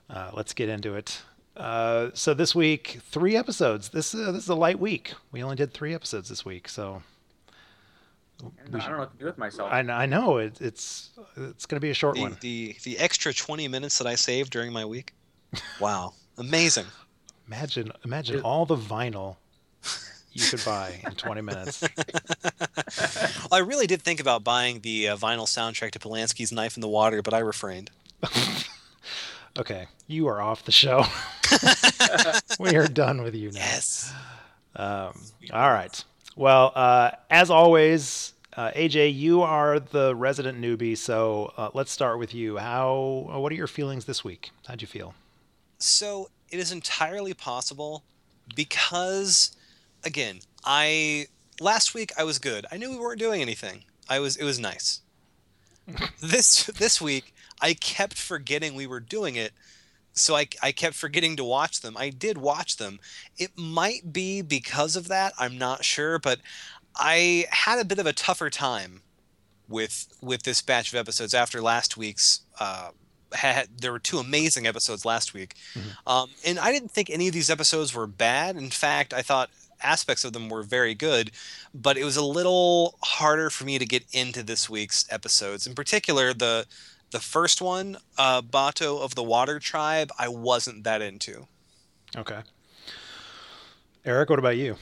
Uh, 0.10 0.32
let's 0.34 0.54
get 0.54 0.70
into 0.70 0.96
it. 0.96 1.22
Uh, 1.56 2.12
so 2.14 2.34
this 2.34 2.54
week, 2.54 3.00
three 3.04 3.36
episodes. 3.36 3.90
This 3.90 4.14
uh, 4.14 4.32
this 4.32 4.44
is 4.44 4.50
a 4.50 4.56
light 4.56 4.80
week. 4.80 5.14
We 5.32 5.42
only 5.42 5.56
did 5.56 5.74
three 5.74 5.94
episodes 5.94 6.30
this 6.30 6.46
week, 6.46 6.70
so 6.70 7.02
you. 8.42 8.52
I 8.74 8.78
don't 8.80 8.92
know 8.92 8.98
what 9.00 9.12
to 9.12 9.18
do 9.18 9.26
with 9.26 9.38
myself. 9.38 9.72
I, 9.72 9.80
I 9.80 10.06
know 10.06 10.38
it, 10.38 10.62
it's 10.62 11.10
it's 11.36 11.66
going 11.66 11.78
to 11.78 11.82
be 11.82 11.90
a 11.90 11.96
short 11.96 12.16
the, 12.16 12.22
one. 12.22 12.38
the 12.42 12.76
the 12.84 13.00
extra 13.00 13.34
20 13.34 13.68
minutes 13.68 13.98
that 13.98 14.08
I 14.08 14.16
saved 14.16 14.52
during 14.52 14.72
my 14.72 14.86
week. 14.86 15.14
Wow. 15.80 16.14
Amazing. 16.38 16.86
Imagine 17.48 17.92
imagine 18.06 18.42
all 18.42 18.66
the 18.66 18.76
vinyl 18.76 19.38
you 20.38 20.48
could 20.50 20.64
buy 20.66 21.00
in 21.06 21.16
20 21.16 21.42
minutes. 21.42 21.84
I 23.52 23.60
really 23.60 23.88
did 23.88 24.02
think 24.02 24.20
about 24.20 24.44
buying 24.44 24.82
the 24.82 25.10
uh, 25.10 25.18
vinyl 25.18 25.46
soundtrack 25.46 25.92
to 25.92 26.00
Polanski's 26.00 26.52
Knife 26.52 26.78
in 26.78 26.82
the 26.82 26.88
Water, 26.88 27.22
but 27.22 27.34
I 27.34 27.40
refrained. 27.40 27.92
Okay, 29.60 29.88
you 30.06 30.28
are 30.28 30.40
off 30.40 30.66
the 30.66 30.72
show. 30.72 31.04
we 32.60 32.76
are 32.76 32.88
done 32.88 33.24
with 33.24 33.34
you 33.34 33.52
now. 33.52 33.60
Yes. 33.60 34.14
Um, 34.76 35.20
all 35.52 35.72
right. 35.72 36.04
Well, 36.36 36.72
uh, 36.76 37.12
as 37.32 37.50
always, 37.50 38.34
uh, 38.56 38.70
AJ, 38.76 39.16
you 39.16 39.42
are 39.42 39.80
the 39.80 40.16
resident 40.16 40.62
newbie, 40.62 40.96
so 40.96 41.54
uh, 41.58 41.72
let's 41.74 41.92
start 41.92 42.20
with 42.20 42.36
you. 42.36 42.58
How? 42.58 43.32
uh, 43.34 43.40
What 43.40 43.52
are 43.52 43.56
your 43.56 43.66
feelings 43.66 44.06
this 44.06 44.24
week? 44.24 44.52
How'd 44.68 44.82
you 44.84 44.88
feel? 44.88 45.16
So 45.80 46.30
it 46.52 46.60
is 46.60 46.72
entirely 46.72 47.34
possible 47.34 48.04
because, 48.56 49.57
again, 50.08 50.40
I 50.64 51.28
last 51.60 51.94
week 51.94 52.12
I 52.18 52.24
was 52.24 52.40
good. 52.40 52.66
I 52.72 52.78
knew 52.78 52.90
we 52.90 52.98
weren't 52.98 53.20
doing 53.20 53.42
anything. 53.42 53.84
I 54.10 54.20
was 54.20 54.36
it 54.38 54.44
was 54.44 54.58
nice. 54.60 55.02
this 56.22 56.64
this 56.66 57.00
week 57.00 57.34
I 57.62 57.74
kept 57.76 58.18
forgetting 58.18 58.74
we 58.74 58.88
were 58.88 59.00
doing 59.00 59.36
it, 59.36 59.52
so 60.14 60.36
I 60.36 60.48
I 60.64 60.72
kept 60.72 60.96
forgetting 60.96 61.36
to 61.36 61.44
watch 61.44 61.82
them. 61.82 61.96
I 61.98 62.10
did 62.10 62.38
watch 62.40 62.78
them. 62.78 63.00
It 63.38 63.52
might 63.58 64.12
be 64.12 64.42
because 64.42 64.96
of 64.96 65.10
that. 65.10 65.34
I'm 65.38 65.58
not 65.58 65.84
sure, 65.84 66.18
but 66.18 66.40
I 66.96 67.46
had 67.52 67.80
a 67.80 67.86
bit 67.86 68.00
of 68.00 68.08
a 68.08 68.14
tougher 68.14 68.50
time 68.50 69.02
with 69.68 70.08
with 70.22 70.44
this 70.44 70.62
batch 70.62 70.92
of 70.92 70.98
episodes 70.98 71.34
after 71.34 71.62
last 71.62 71.98
week's. 71.98 72.42
Uh, 72.60 72.90
had 73.34 73.68
there 73.82 73.92
were 73.92 74.00
two 74.00 74.20
amazing 74.20 74.66
episodes 74.66 75.04
last 75.04 75.34
week, 75.34 75.54
um, 76.08 76.30
and 76.46 76.58
I 76.58 76.72
didn't 76.72 76.92
think 76.92 77.10
any 77.10 77.28
of 77.28 77.34
these 77.34 77.50
episodes 77.50 77.94
were 77.94 78.08
bad. 78.08 78.56
In 78.56 78.70
fact, 78.70 79.14
I 79.14 79.22
thought 79.22 79.50
aspects 79.84 80.24
of 80.24 80.34
them 80.34 80.50
were 80.50 80.64
very 80.64 80.94
good, 80.96 81.32
but 81.74 81.98
it 81.98 82.04
was 82.04 82.18
a 82.18 82.24
little 82.26 82.98
harder 83.04 83.50
for 83.50 83.66
me 83.66 83.78
to 83.80 83.86
get 83.86 84.06
into 84.12 84.44
this 84.44 84.70
week's 84.70 85.06
episodes. 85.12 85.68
In 85.68 85.76
particular, 85.76 86.34
the 86.34 86.66
the 87.12 87.20
first 87.22 87.62
one, 87.62 87.98
uh, 88.18 88.42
Bato 88.42 89.02
of 89.02 89.16
the 89.16 89.24
Water 89.24 89.60
Tribe, 89.60 90.12
I 90.20 90.28
wasn't 90.28 90.84
that 90.84 91.02
into. 91.02 91.48
Okay. 92.18 92.42
Eric, 94.06 94.30
what 94.30 94.40
about 94.40 94.58
you? 94.58 94.78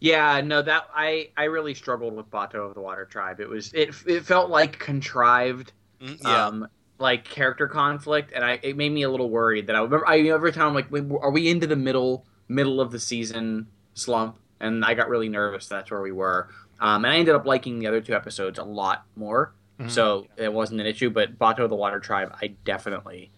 Yeah, 0.00 0.40
no, 0.40 0.62
that 0.62 0.88
I 0.94 1.30
I 1.36 1.44
really 1.44 1.74
struggled 1.74 2.14
with 2.14 2.30
Bato 2.30 2.66
of 2.68 2.74
the 2.74 2.80
Water 2.80 3.04
Tribe. 3.04 3.40
It 3.40 3.48
was 3.48 3.72
it 3.74 3.94
it 4.06 4.24
felt 4.24 4.50
like 4.50 4.78
contrived, 4.78 5.72
Mm, 6.00 6.18
yeah. 6.24 6.46
um, 6.46 6.68
like 6.98 7.24
character 7.24 7.68
conflict, 7.68 8.32
and 8.34 8.42
I 8.44 8.58
it 8.62 8.76
made 8.76 8.92
me 8.92 9.02
a 9.02 9.10
little 9.10 9.28
worried 9.28 9.66
that 9.66 9.76
I 9.76 9.80
remember 9.80 10.08
I 10.08 10.20
every 10.20 10.52
time 10.52 10.68
I'm 10.68 10.74
like, 10.74 10.90
"Wait, 10.90 11.04
are 11.20 11.30
we 11.30 11.48
into 11.50 11.66
the 11.66 11.76
middle 11.76 12.24
middle 12.48 12.80
of 12.80 12.90
the 12.92 12.98
season 12.98 13.66
slump? 13.94 14.36
And 14.60 14.84
I 14.84 14.94
got 14.94 15.08
really 15.08 15.28
nervous. 15.28 15.68
That's 15.68 15.90
where 15.90 16.00
we 16.02 16.12
were, 16.12 16.48
um, 16.80 17.04
and 17.04 17.12
I 17.14 17.16
ended 17.18 17.34
up 17.34 17.46
liking 17.46 17.78
the 17.78 17.86
other 17.86 18.00
two 18.00 18.14
episodes 18.14 18.58
a 18.58 18.64
lot 18.64 19.04
more. 19.16 19.54
Mhm. 19.78 19.90
So 19.90 20.26
it 20.36 20.52
wasn't 20.52 20.80
an 20.82 20.86
issue, 20.86 21.08
but 21.10 21.38
Bato 21.38 21.66
the 21.68 21.74
Water 21.74 22.00
Tribe, 22.00 22.36
I 22.42 22.48
definitely 22.64 23.30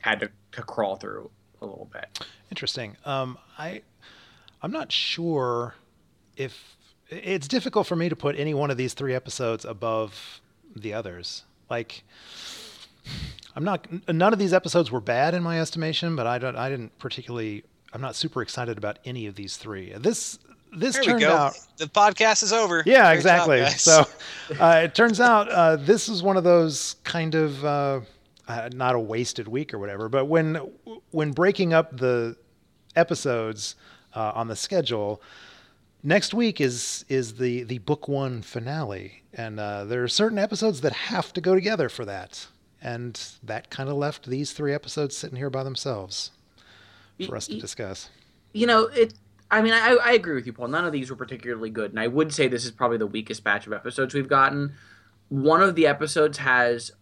had 0.00 0.20
to, 0.20 0.30
to 0.52 0.62
crawl 0.62 0.96
through 0.96 1.30
a 1.60 1.66
little 1.66 1.90
bit. 1.92 2.26
Interesting. 2.50 2.96
Um, 3.04 3.36
I 3.58 3.82
I'm 4.62 4.72
not 4.72 4.90
sure 4.92 5.74
if 6.36 6.76
it's 7.10 7.48
difficult 7.48 7.86
for 7.86 7.96
me 7.96 8.08
to 8.08 8.16
put 8.16 8.36
any 8.38 8.54
one 8.54 8.70
of 8.70 8.76
these 8.76 8.94
three 8.94 9.14
episodes 9.14 9.64
above 9.64 10.40
the 10.74 10.94
others. 10.94 11.44
Like, 11.68 12.04
I'm 13.56 13.64
not. 13.64 13.86
None 14.08 14.32
of 14.32 14.38
these 14.38 14.52
episodes 14.52 14.90
were 14.90 15.00
bad 15.00 15.34
in 15.34 15.42
my 15.42 15.60
estimation, 15.60 16.14
but 16.16 16.26
I 16.26 16.38
don't. 16.38 16.56
I 16.56 16.68
didn't 16.70 16.98
particularly. 16.98 17.64
I'm 17.92 18.00
not 18.00 18.14
super 18.16 18.42
excited 18.42 18.78
about 18.78 18.98
any 19.04 19.26
of 19.26 19.34
these 19.34 19.56
three. 19.56 19.92
This 19.98 20.38
this 20.76 20.94
There 20.94 21.02
turned 21.04 21.24
out. 21.24 21.58
The 21.76 21.86
podcast 21.86 22.42
is 22.42 22.52
over. 22.52 22.82
Yeah, 22.86 23.08
Great 23.08 23.16
exactly. 23.16 23.60
job, 23.60 23.70
so 23.70 24.06
uh, 24.60 24.82
it 24.84 24.94
turns 24.94 25.20
out 25.20 25.48
uh, 25.50 25.76
this 25.76 26.08
is 26.08 26.22
one 26.22 26.36
of 26.36 26.44
those 26.44 26.96
kind 27.02 27.34
of 27.34 27.64
uh, 27.64 28.00
uh, 28.46 28.68
not 28.72 28.94
a 28.94 29.00
wasted 29.00 29.48
week 29.48 29.74
or 29.74 29.78
whatever, 29.78 30.08
but 30.08 30.26
when 30.26 30.56
when 31.10 31.32
breaking 31.32 31.72
up 31.72 31.96
the 31.96 32.36
episodes 32.94 33.74
uh, 34.14 34.32
on 34.34 34.46
the 34.46 34.56
schedule, 34.56 35.20
next 36.04 36.32
week 36.34 36.60
is 36.60 37.04
is 37.08 37.34
the 37.34 37.64
the 37.64 37.78
book 37.78 38.06
one 38.06 38.42
finale, 38.42 39.22
and 39.34 39.58
uh, 39.58 39.84
there 39.84 40.04
are 40.04 40.08
certain 40.08 40.38
episodes 40.38 40.80
that 40.82 40.92
have 40.92 41.32
to 41.32 41.40
go 41.40 41.56
together 41.56 41.88
for 41.88 42.04
that, 42.04 42.46
and 42.80 43.20
that 43.42 43.70
kind 43.70 43.88
of 43.88 43.96
left 43.96 44.26
these 44.26 44.52
three 44.52 44.72
episodes 44.72 45.16
sitting 45.16 45.36
here 45.36 45.50
by 45.50 45.64
themselves 45.64 46.30
for 47.26 47.36
us 47.36 47.46
to 47.46 47.58
discuss. 47.58 48.08
you 48.52 48.66
know 48.66 48.84
it 48.86 49.14
i 49.50 49.60
mean 49.62 49.72
I, 49.72 49.96
I 50.02 50.12
agree 50.12 50.34
with 50.34 50.46
you 50.46 50.52
paul 50.52 50.68
none 50.68 50.84
of 50.84 50.92
these 50.92 51.10
were 51.10 51.16
particularly 51.16 51.70
good 51.70 51.90
and 51.90 52.00
i 52.00 52.06
would 52.06 52.32
say 52.32 52.48
this 52.48 52.64
is 52.64 52.70
probably 52.70 52.98
the 52.98 53.06
weakest 53.06 53.44
batch 53.44 53.66
of 53.66 53.72
episodes 53.72 54.14
we've 54.14 54.28
gotten 54.28 54.72
one 55.28 55.62
of 55.62 55.74
the 55.74 55.86
episodes 55.86 56.38
has 56.38 56.92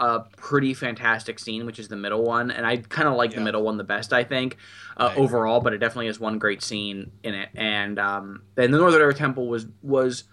a 0.00 0.20
pretty 0.36 0.74
fantastic 0.74 1.38
scene 1.38 1.64
which 1.64 1.78
is 1.78 1.86
the 1.88 1.96
middle 1.96 2.24
one 2.24 2.50
and 2.50 2.66
i 2.66 2.76
kind 2.78 3.06
of 3.06 3.14
like 3.14 3.32
the 3.32 3.40
middle 3.40 3.62
one 3.62 3.76
the 3.76 3.84
best 3.84 4.12
i 4.12 4.24
think 4.24 4.56
uh, 4.96 5.04
Right. 5.10 5.18
overall 5.18 5.60
but 5.60 5.72
it 5.72 5.78
definitely 5.78 6.06
has 6.06 6.18
one 6.18 6.38
great 6.38 6.62
scene 6.64 7.12
in 7.22 7.34
it 7.34 7.50
and 7.54 7.96
um 8.00 8.42
then 8.56 8.72
the 8.72 8.78
northern 8.78 9.00
air 9.00 9.12
temple 9.12 9.46
was 9.46 9.66
was 9.82 10.24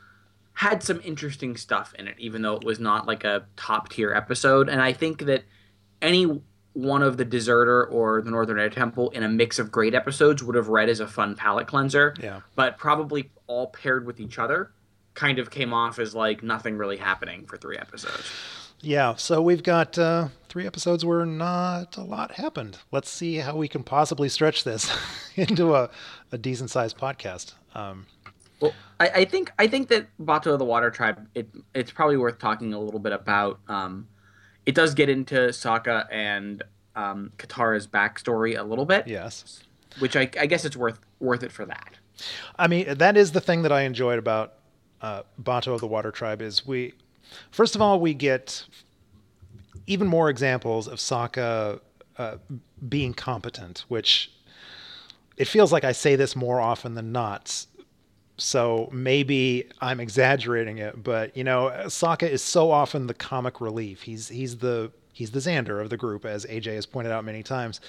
had 0.54 0.82
some 0.82 1.00
interesting 1.04 1.58
stuff 1.58 1.94
in 2.00 2.08
it 2.08 2.16
even 2.18 2.42
though 2.42 2.56
it 2.56 2.64
was 2.64 2.80
not 2.80 3.06
like 3.06 3.24
a 3.24 3.46
top 3.56 3.90
tier 3.90 4.12
episode 4.14 4.68
and 4.70 4.82
i 4.82 4.92
think 4.94 5.26
that 5.26 5.44
any 6.02 6.42
one 6.76 7.02
of 7.02 7.18
the 7.18 7.26
deserter 7.26 7.86
or 7.86 8.22
the 8.22 8.30
northern 8.30 8.60
air 8.60 8.70
temple 8.70 9.10
in 9.12 9.24
a 9.24 9.28
mix 9.30 9.58
of 9.60 9.72
great 9.72 9.96
episodes 9.96 10.44
would 10.44 10.56
have 10.56 10.68
read 10.68 10.90
as 10.90 11.00
a 11.00 11.08
fun 11.08 11.36
palate 11.36 11.66
cleanser 11.68 12.14
Yeah. 12.22 12.42
but 12.56 12.78
probably 12.78 13.32
all 13.48 13.68
paired 13.68 14.06
with 14.06 14.20
each 14.20 14.38
other 14.38 14.72
kind 15.14 15.40
of 15.40 15.50
came 15.50 15.74
off 15.74 15.98
as 16.00 16.14
like 16.14 16.44
nothing 16.44 16.78
really 16.78 16.98
happening 16.98 17.46
for 17.48 17.56
three 17.58 17.78
episodes 17.78 18.30
Yeah, 18.82 19.16
so 19.16 19.42
we've 19.42 19.64
got 19.64 19.98
uh, 19.98 20.28
three 20.50 20.68
episodes 20.68 21.04
where 21.06 21.26
not 21.26 21.96
a 21.98 22.04
lot 22.04 22.34
happened. 22.34 22.78
Let's 22.92 23.10
see 23.10 23.38
how 23.38 23.56
we 23.56 23.68
can 23.70 23.82
possibly 23.84 24.28
stretch 24.30 24.64
this 24.66 24.92
into 25.38 25.74
a, 25.76 25.90
a 26.34 26.38
decent 26.38 26.70
sized 26.70 26.98
podcast. 26.98 27.54
Um, 27.74 28.06
Well, 28.60 28.74
I, 29.00 29.08
I 29.22 29.26
think 29.26 29.52
I 29.58 29.68
think 29.68 29.88
that 29.90 30.08
Bato 30.22 30.52
of 30.54 30.60
the 30.60 30.66
Water 30.66 30.92
Tribe. 30.92 31.26
It 31.34 31.48
it's 31.74 31.92
probably 31.92 32.18
worth 32.18 32.38
talking 32.38 32.74
a 32.74 32.80
little 32.80 33.00
bit 33.00 33.14
about. 33.14 33.60
Um, 33.68 34.08
it 34.66 34.76
does 34.76 34.94
get 34.94 35.10
into 35.10 35.36
Sokka 35.50 36.08
and 36.12 36.64
um, 36.96 37.32
Katara's 37.38 37.88
backstory 37.88 38.58
a 38.58 38.64
little 38.64 38.86
bit, 38.86 39.08
yes. 39.08 39.64
which 40.00 40.16
I, 40.16 40.30
I 40.40 40.46
guess 40.46 40.66
it's 40.66 40.78
worth 40.78 41.00
worth 41.20 41.44
it 41.44 41.52
for 41.52 41.66
that. 41.66 41.98
I 42.58 42.68
mean, 42.68 42.98
that 42.98 43.18
is 43.18 43.32
the 43.34 43.42
thing 43.42 43.64
that 43.64 43.72
I 43.72 43.82
enjoyed 43.82 44.20
about 44.20 44.54
uh, 45.02 45.24
Bato 45.42 45.74
of 45.74 45.82
the 45.82 45.88
Water 45.88 46.12
Tribe 46.12 46.42
is 46.42 46.66
we, 46.66 46.94
first 47.52 47.76
of 47.76 47.82
all, 47.82 48.00
we 48.00 48.14
get 48.14 48.66
even 49.88 50.08
more 50.08 50.30
examples 50.30 50.88
of 50.88 51.00
Sokka 51.00 51.80
uh, 52.18 52.38
being 52.88 53.14
competent, 53.14 53.86
which 53.88 54.32
it 55.38 55.48
feels 55.48 55.72
like 55.72 55.84
I 55.84 55.92
say 55.92 56.16
this 56.16 56.36
more 56.36 56.62
often 56.62 56.96
than 56.96 57.12
not. 57.12 57.66
So 58.38 58.90
maybe 58.92 59.70
I'm 59.80 60.00
exaggerating 60.00 60.80
it, 60.80 61.02
but 61.02 61.36
you 61.38 61.44
know, 61.44 61.72
Sokka 61.86 62.30
is 62.30 62.42
so 62.44 62.72
often 62.72 63.08
the 63.08 63.14
comic 63.14 63.62
relief. 63.62 64.02
He's 64.02 64.28
he's 64.28 64.58
the 64.58 64.92
he's 65.14 65.32
the 65.32 65.40
Xander 65.40 65.82
of 65.82 65.90
the 65.90 65.98
group, 65.98 66.26
as 66.26 66.46
AJ 66.46 66.76
has 66.76 66.86
pointed 66.86 67.14
out 67.14 67.24
many 67.24 67.44
times. 67.44 67.80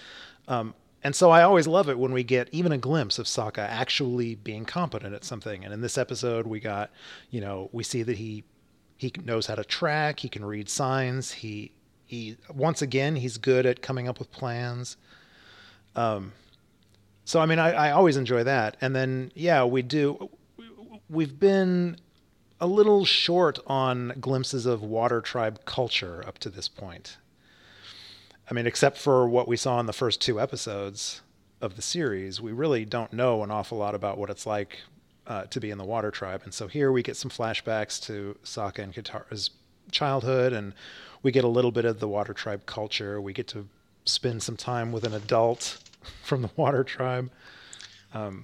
Um, 0.47 0.75
and 1.03 1.15
so 1.15 1.31
I 1.31 1.43
always 1.43 1.67
love 1.67 1.89
it 1.89 1.99
when 1.99 2.13
we 2.13 2.25
get 2.25 2.49
even 2.53 2.73
a 2.73 2.79
glimpse 2.79 3.19
of 3.19 3.27
Sokka 3.27 3.59
actually 3.59 4.35
being 4.35 4.65
competent 4.65 5.15
at 5.15 5.25
something. 5.25 5.65
And 5.65 5.73
in 5.73 5.81
this 5.81 5.99
episode, 5.99 6.47
we 6.47 6.59
got, 6.61 6.91
you 7.31 7.41
know, 7.41 7.69
we 7.73 7.83
see 7.83 8.03
that 8.03 8.17
he 8.17 8.45
he 8.97 9.13
knows 9.25 9.47
how 9.47 9.57
to 9.57 9.65
track, 9.65 10.21
he 10.21 10.29
can 10.29 10.45
read 10.45 10.69
signs, 10.69 11.33
he 11.33 11.73
he 12.07 12.37
once 12.55 12.83
again 12.83 13.17
he's 13.17 13.37
good 13.37 13.67
at 13.67 13.83
coming 13.83 14.09
up 14.09 14.19
with 14.19 14.31
plans. 14.31 14.97
Um, 15.97 16.33
so 17.27 17.41
I 17.41 17.47
mean, 17.47 17.59
I, 17.59 17.73
I 17.73 17.91
always 17.91 18.17
enjoy 18.17 18.45
that. 18.45 18.77
And 18.81 18.95
then 18.95 19.33
yeah, 19.35 19.65
we 19.65 19.83
do. 19.83 20.31
We've 21.11 21.39
been 21.39 21.99
a 22.61 22.67
little 22.67 23.05
short 23.05 23.59
on 23.67 24.15
glimpses 24.21 24.65
of 24.65 24.83
Water 24.83 25.21
Tribe 25.21 25.65
culture 25.65 26.25
up 26.27 26.39
to 26.39 26.49
this 26.49 26.69
point. 26.69 27.19
I 28.49 28.55
mean, 28.55 28.67
except 28.67 28.97
for 28.97 29.29
what 29.29 29.49
we 29.49 29.57
saw 29.57 29.81
in 29.81 29.87
the 29.87 29.93
first 29.93 30.23
two 30.23 30.41
episodes 30.41 31.21
of 31.61 31.75
the 31.75 31.83
series, 31.83 32.41
we 32.41 32.53
really 32.53 32.85
don't 32.85 33.13
know 33.13 33.43
an 33.43 33.51
awful 33.51 33.77
lot 33.77 33.97
about 33.97 34.19
what 34.19 34.31
it's 34.31 34.47
like 34.47 34.79
uh, 35.27 35.45
to 35.47 35.59
be 35.59 35.71
in 35.71 35.79
the 35.79 35.85
Water 35.85 36.13
Tribe. 36.13 36.43
And 36.45 36.55
so 36.55 36.69
here 36.69 36.93
we 36.93 37.03
get 37.03 37.17
some 37.17 37.31
flashbacks 37.31 38.01
to 38.07 38.39
Sokka 38.45 38.85
and 38.85 38.95
Katara's 38.95 39.51
childhood, 39.91 40.53
and 40.53 40.75
we 41.25 41.33
get 41.33 41.43
a 41.43 41.49
little 41.49 41.73
bit 41.73 41.85
of 41.85 41.99
the 41.99 42.07
Water 42.07 42.33
Tribe 42.33 42.67
culture. 42.67 43.21
We 43.21 43.33
get 43.33 43.49
to 43.49 43.67
spend 44.05 44.45
some 44.45 44.57
time 44.57 44.93
with 44.93 45.03
an 45.03 45.13
adult 45.13 45.79
from 46.23 46.43
the 46.43 46.51
Water 46.57 46.85
Tribe. 46.85 47.31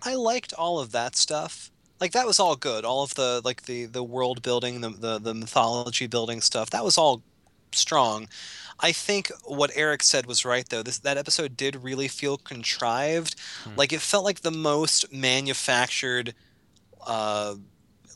I 0.02 0.14
liked 0.14 0.52
all 0.52 0.80
of 0.80 0.92
that 0.92 1.16
stuff. 1.16 1.70
Like 2.00 2.12
that 2.12 2.26
was 2.26 2.38
all 2.40 2.56
good. 2.56 2.84
All 2.84 3.02
of 3.02 3.14
the 3.14 3.40
like 3.44 3.62
the 3.62 3.86
the 3.86 4.02
world 4.02 4.42
building, 4.42 4.80
the 4.80 4.90
the, 4.90 5.18
the 5.18 5.34
mythology 5.34 6.06
building 6.06 6.40
stuff. 6.40 6.70
That 6.70 6.84
was 6.84 6.98
all 6.98 7.22
strong. 7.72 8.28
I 8.80 8.92
think 8.92 9.30
what 9.44 9.70
Eric 9.74 10.02
said 10.02 10.26
was 10.26 10.44
right 10.44 10.68
though. 10.68 10.82
This 10.82 10.98
that 10.98 11.16
episode 11.16 11.56
did 11.56 11.76
really 11.76 12.08
feel 12.08 12.36
contrived. 12.36 13.36
Like 13.76 13.92
it 13.92 14.00
felt 14.00 14.24
like 14.24 14.40
the 14.40 14.50
most 14.50 15.12
manufactured 15.12 16.34
uh 17.06 17.54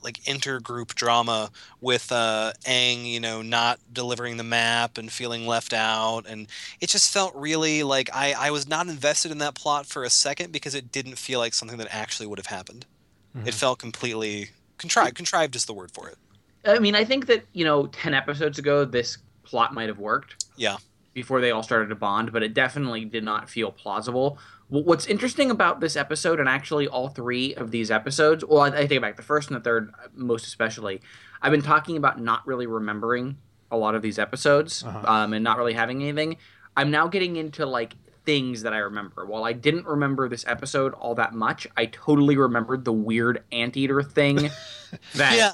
like 0.06 0.22
intergroup 0.22 0.94
drama 0.94 1.50
with 1.82 2.10
uh 2.10 2.52
Aang, 2.64 3.04
you 3.04 3.20
know, 3.20 3.42
not 3.42 3.78
delivering 3.92 4.38
the 4.38 4.44
map 4.44 4.96
and 4.96 5.12
feeling 5.12 5.46
left 5.46 5.74
out 5.74 6.22
and 6.26 6.46
it 6.80 6.88
just 6.88 7.12
felt 7.12 7.34
really 7.34 7.82
like 7.82 8.08
I, 8.14 8.34
I 8.38 8.50
was 8.50 8.66
not 8.66 8.88
invested 8.88 9.30
in 9.32 9.38
that 9.38 9.54
plot 9.54 9.84
for 9.84 10.02
a 10.02 10.10
second 10.10 10.50
because 10.52 10.74
it 10.74 10.90
didn't 10.90 11.18
feel 11.18 11.40
like 11.40 11.52
something 11.52 11.76
that 11.76 11.88
actually 11.90 12.26
would 12.26 12.38
have 12.38 12.46
happened. 12.46 12.86
It 13.44 13.54
felt 13.54 13.78
completely 13.78 14.50
contrived. 14.78 15.14
Contrived 15.14 15.56
is 15.56 15.66
the 15.66 15.74
word 15.74 15.90
for 15.90 16.08
it. 16.08 16.16
I 16.64 16.78
mean, 16.78 16.94
I 16.94 17.04
think 17.04 17.26
that 17.26 17.44
you 17.52 17.64
know, 17.64 17.86
ten 17.88 18.14
episodes 18.14 18.58
ago, 18.58 18.84
this 18.84 19.18
plot 19.44 19.74
might 19.74 19.88
have 19.88 19.98
worked. 19.98 20.46
Yeah. 20.56 20.76
Before 21.12 21.40
they 21.40 21.50
all 21.50 21.62
started 21.62 21.88
to 21.88 21.94
bond, 21.94 22.32
but 22.32 22.42
it 22.42 22.54
definitely 22.54 23.04
did 23.04 23.24
not 23.24 23.48
feel 23.48 23.70
plausible. 23.70 24.38
Wh- 24.68 24.86
What's 24.86 25.06
interesting 25.06 25.50
about 25.50 25.80
this 25.80 25.96
episode, 25.96 26.40
and 26.40 26.48
actually 26.48 26.86
all 26.88 27.08
three 27.08 27.54
of 27.54 27.70
these 27.70 27.90
episodes, 27.90 28.44
well, 28.44 28.60
I, 28.62 28.68
I 28.68 28.70
take 28.82 28.92
it 28.92 29.02
back, 29.02 29.16
the 29.16 29.22
first 29.22 29.48
and 29.50 29.56
the 29.56 29.62
third, 29.64 29.92
uh, 30.02 30.08
most 30.14 30.46
especially, 30.46 31.00
I've 31.42 31.52
been 31.52 31.62
talking 31.62 31.96
about 31.96 32.20
not 32.20 32.46
really 32.46 32.66
remembering 32.66 33.36
a 33.70 33.76
lot 33.76 33.94
of 33.94 34.02
these 34.02 34.18
episodes 34.18 34.82
Uh-huh. 34.84 35.04
um, 35.12 35.32
and 35.32 35.42
not 35.44 35.58
really 35.58 35.74
having 35.74 36.02
anything. 36.02 36.36
I'm 36.76 36.90
now 36.90 37.08
getting 37.08 37.36
into 37.36 37.66
like 37.66 37.94
things 38.24 38.62
that 38.62 38.72
I 38.72 38.78
remember. 38.78 39.24
While 39.24 39.44
I 39.44 39.52
didn't 39.52 39.86
remember 39.86 40.28
this 40.28 40.44
episode 40.48 40.92
all 40.94 41.14
that 41.14 41.32
much, 41.32 41.66
I 41.76 41.86
totally 41.86 42.36
remembered 42.36 42.84
the 42.84 42.92
weird 42.92 43.44
anteater 43.52 44.02
thing 44.02 44.36
that 45.14 45.36
Yeah. 45.36 45.52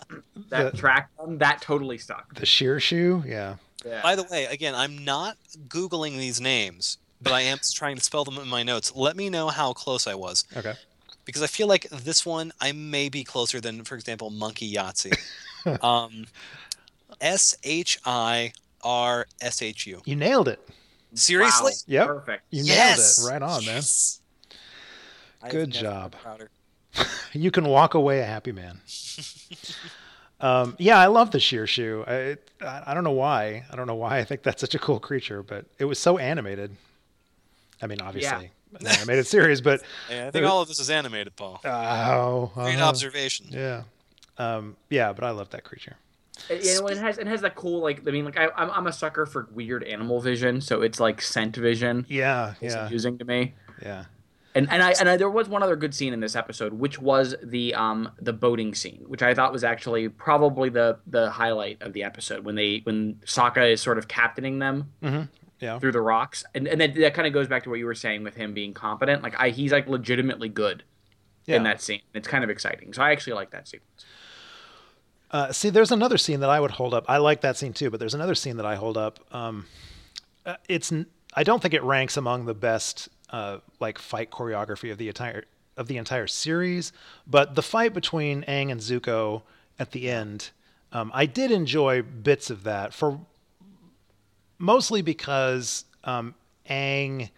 that 0.51 0.73
The- 0.73 0.77
tracked 0.79 1.17
them. 1.19 1.39
That 1.39 1.61
totally 1.61 1.99
stuck. 1.99 2.35
The 2.35 2.47
shirshu, 2.47 3.27
yeah. 3.27 3.57
Yeah. 3.85 4.01
By 4.03 4.15
the 4.17 4.23
way, 4.25 4.45
again, 4.47 4.75
I'm 4.75 5.05
not 5.05 5.37
googling 5.69 6.17
these 6.17 6.41
names, 6.41 6.99
but 7.23 7.33
I 7.33 7.43
am 7.43 7.59
trying 7.75 7.97
to 7.97 8.03
spell 8.03 8.25
them 8.25 8.39
in 8.39 8.49
my 8.49 8.63
notes. 8.63 8.93
Let 8.95 9.17
me 9.17 9.31
know 9.31 9.49
how 9.49 9.73
close 9.73 10.07
I 10.07 10.15
was 10.15 10.45
Okay. 10.57 10.75
because 11.25 11.43
I 11.43 11.47
feel 11.47 11.67
like 11.67 11.89
this 11.91 12.27
one 12.27 12.53
I 12.61 12.73
may 12.73 13.09
be 13.09 13.25
closer 13.25 13.61
than, 13.61 13.85
for 13.85 13.95
example, 13.95 14.31
Monkey 14.31 14.73
Yahtzee. 14.73 15.17
um, 15.85 16.27
S 17.21 17.57
H 17.63 17.99
I 18.05 18.53
R 18.83 19.27
S 19.41 19.63
H 19.63 19.87
U. 19.87 20.03
You 20.05 20.17
nailed 20.17 20.49
it. 20.49 20.61
Seriously? 21.15 21.73
Wow. 21.73 21.79
Yep. 21.87 22.07
Perfect. 22.07 22.45
You 22.51 22.65
yes. 22.65 23.19
nailed 23.19 23.29
it. 23.29 23.33
Right 23.33 23.43
on, 23.43 23.65
man. 23.65 23.75
Yes. 23.77 24.21
I've 25.43 25.51
Good 25.51 25.71
job. 25.71 26.15
you 27.33 27.51
can 27.51 27.65
walk 27.65 27.95
away 27.95 28.21
a 28.21 28.25
happy 28.25 28.53
man. 28.53 28.81
um, 30.41 30.77
yeah, 30.79 30.99
I 30.99 31.07
love 31.07 31.31
the 31.31 31.39
shirshu. 31.39 32.07
I, 32.09 32.65
I 32.65 32.91
I 32.91 32.95
don't 32.95 33.05
know 33.05 33.11
why. 33.13 33.65
I 33.71 33.77
don't 33.77 33.87
know 33.87 33.95
why 33.95 34.19
I 34.19 34.25
think 34.25 34.43
that's 34.43 34.61
such 34.61 34.75
a 34.75 34.79
cool 34.79 35.01
creature, 35.01 35.43
but 35.43 35.67
it 35.79 35.85
was 35.85 35.99
so 35.99 36.19
animated. 36.19 36.77
I 37.83 37.87
mean, 37.87 38.01
obviously, 38.01 38.51
an 38.81 38.87
animated 38.87 39.27
series, 39.27 39.61
but 39.61 39.83
Yeah, 40.09 40.29
I 40.29 40.31
think 40.31 40.47
all 40.47 40.63
of 40.63 40.69
this 40.69 40.79
is 40.79 40.89
animated, 40.91 41.37
Paul. 41.37 41.61
oh, 41.65 42.51
Great 42.55 42.75
uh-huh. 42.77 42.85
observation. 42.89 43.47
Yeah, 43.51 43.83
um, 44.39 44.77
yeah, 44.89 45.13
but 45.13 45.25
I 45.25 45.31
love 45.31 45.51
that 45.51 45.65
creature. 45.65 45.97
It, 46.49 46.65
you 46.65 46.81
know, 46.81 46.87
it 46.89 46.97
has 46.99 47.19
it 47.19 47.27
has 47.27 47.43
that 47.43 47.55
cool 47.55 47.81
like 47.81 48.09
I 48.09 48.11
mean 48.11 48.25
like 48.25 48.39
I, 48.39 48.49
I'm 48.57 48.71
I'm 48.71 48.87
a 48.87 48.93
sucker 48.93 49.27
for 49.27 49.49
weird 49.53 49.85
animal 49.85 50.21
vision, 50.21 50.61
so 50.61 50.81
it's 50.83 50.99
like 50.99 51.21
scent 51.21 51.57
vision. 51.57 52.07
Yeah, 52.09 52.55
It's 52.61 52.75
yeah, 52.75 52.81
confusing 52.81 53.19
to 53.19 53.25
me. 53.25 53.55
yeah. 53.83 54.05
And 54.55 54.71
and 54.71 54.83
I 54.83 54.93
and 54.93 55.09
I, 55.09 55.17
there 55.17 55.31
was 55.31 55.49
one 55.49 55.63
other 55.63 55.77
good 55.77 55.95
scene 55.95 56.13
in 56.13 56.21
this 56.21 56.37
episode, 56.37 56.75
which 56.75 56.99
was 57.01 57.35
the 57.43 57.75
um 57.75 58.11
the 58.21 58.33
boating 58.33 58.75
scene, 58.75 59.05
which 59.07 59.23
I 59.23 59.35
thought 59.35 59.53
was 59.53 59.65
actually 59.65 60.09
probably 60.09 60.69
the 60.69 60.99
the 61.07 61.31
highlight 61.31 61.81
of 61.83 61.93
the 61.93 62.03
episode 62.03 62.45
when 62.45 62.55
they 62.55 62.81
when 62.85 63.15
Sokka 63.27 63.73
is 63.73 63.81
sort 63.81 63.99
of 63.99 64.09
captaining 64.09 64.59
them 64.59 64.91
Yeah. 65.63 65.79
through 65.79 65.93
the 65.93 66.01
rocks, 66.03 66.45
and 66.55 66.67
and 66.69 66.81
that, 66.81 66.95
that 66.97 67.15
kind 67.15 67.27
of 67.27 67.33
goes 67.33 67.47
back 67.49 67.63
to 67.63 67.71
what 67.71 67.79
you 67.79 67.87
were 67.87 67.95
saying 67.95 68.25
with 68.25 68.35
him 68.35 68.53
being 68.53 68.75
competent. 68.75 69.23
Like 69.23 69.35
I, 69.41 69.49
he's 69.51 69.71
like 69.73 69.87
legitimately 69.89 70.49
good 70.51 70.83
Yeah. 71.47 71.57
in 71.57 71.63
that 71.63 71.81
scene. 71.81 72.03
It's 72.15 72.27
kind 72.29 72.43
of 72.45 72.51
exciting. 72.51 72.93
So 72.93 73.01
I 73.01 73.13
actually 73.13 73.35
like 73.35 73.51
that 73.53 73.69
sequence. 73.69 74.05
Uh, 75.31 75.51
see, 75.53 75.71
there's 75.71 75.93
another 75.93 76.19
scene 76.19 76.41
that 76.41 76.51
I 76.51 76.61
would 76.61 76.73
hold 76.73 76.93
up. 76.93 77.05
I 77.09 77.17
like 77.19 77.41
that 77.41 77.57
scene 77.57 77.73
too, 77.73 77.91
but 77.91 77.99
there's 78.01 78.13
another 78.15 78.35
scene 78.35 78.57
that 78.59 78.67
I 78.67 78.75
hold 78.75 78.99
up. 78.99 79.19
Um, 79.33 79.67
uh, 80.45 80.57
it's 80.69 80.93
I 81.35 81.43
don't 81.45 81.63
think 81.63 81.73
it 81.75 81.83
ranks 81.83 82.17
among 82.17 82.45
the 82.45 82.55
best 82.55 83.09
uh, 83.31 83.59
like 83.81 83.99
fight 83.99 84.31
choreography 84.31 84.91
of 84.93 84.99
the 84.99 85.09
entire 85.09 85.45
of 85.77 85.87
the 85.89 85.97
entire 85.97 86.27
series, 86.27 86.93
but 87.27 87.55
the 87.55 87.63
fight 87.63 87.95
between 87.95 88.43
Aang 88.43 88.71
and 88.71 88.79
Zuko 88.81 89.43
at 89.79 89.93
the 89.93 90.11
end, 90.11 90.51
um, 90.93 91.11
I 91.15 91.25
did 91.25 91.51
enjoy 91.51 92.03
bits 92.03 92.51
of 92.51 92.65
that 92.65 92.93
for 92.93 93.21
mostly 94.63 95.03
because 95.03 95.85
um, 96.05 96.35
Aang 96.71 97.31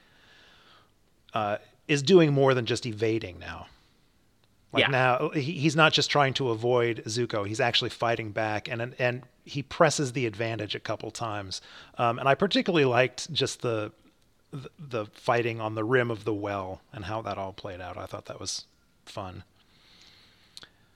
uh, 1.32 1.56
is 1.88 2.02
doing 2.02 2.32
more 2.32 2.54
than 2.54 2.66
just 2.66 2.84
evading 2.86 3.38
now. 3.38 3.66
Like 4.72 4.82
Yeah. 4.82 4.88
now, 4.90 5.28
he, 5.30 5.52
he's 5.52 5.74
not 5.74 5.92
just 5.92 6.10
trying 6.10 6.34
to 6.34 6.50
avoid 6.50 7.02
Zuko; 7.06 7.46
he's 7.46 7.60
actually 7.60 7.90
fighting 7.90 8.30
back, 8.30 8.68
and 8.68 8.94
and 8.98 9.22
he 9.44 9.62
presses 9.62 10.12
the 10.12 10.26
advantage 10.26 10.74
a 10.74 10.80
couple 10.80 11.10
times. 11.10 11.60
Um, 11.96 12.18
and 12.18 12.28
I 12.28 12.34
particularly 12.34 12.84
liked 12.84 13.32
just 13.32 13.62
the, 13.62 13.92
the 14.50 14.68
the 14.78 15.06
fighting 15.06 15.60
on 15.60 15.74
the 15.74 15.84
rim 15.84 16.10
of 16.10 16.24
the 16.24 16.34
well 16.34 16.82
and 16.92 17.04
how 17.04 17.22
that 17.22 17.38
all 17.38 17.52
played 17.52 17.80
out. 17.80 17.96
I 17.96 18.06
thought 18.06 18.26
that 18.26 18.40
was 18.40 18.66
fun. 19.06 19.44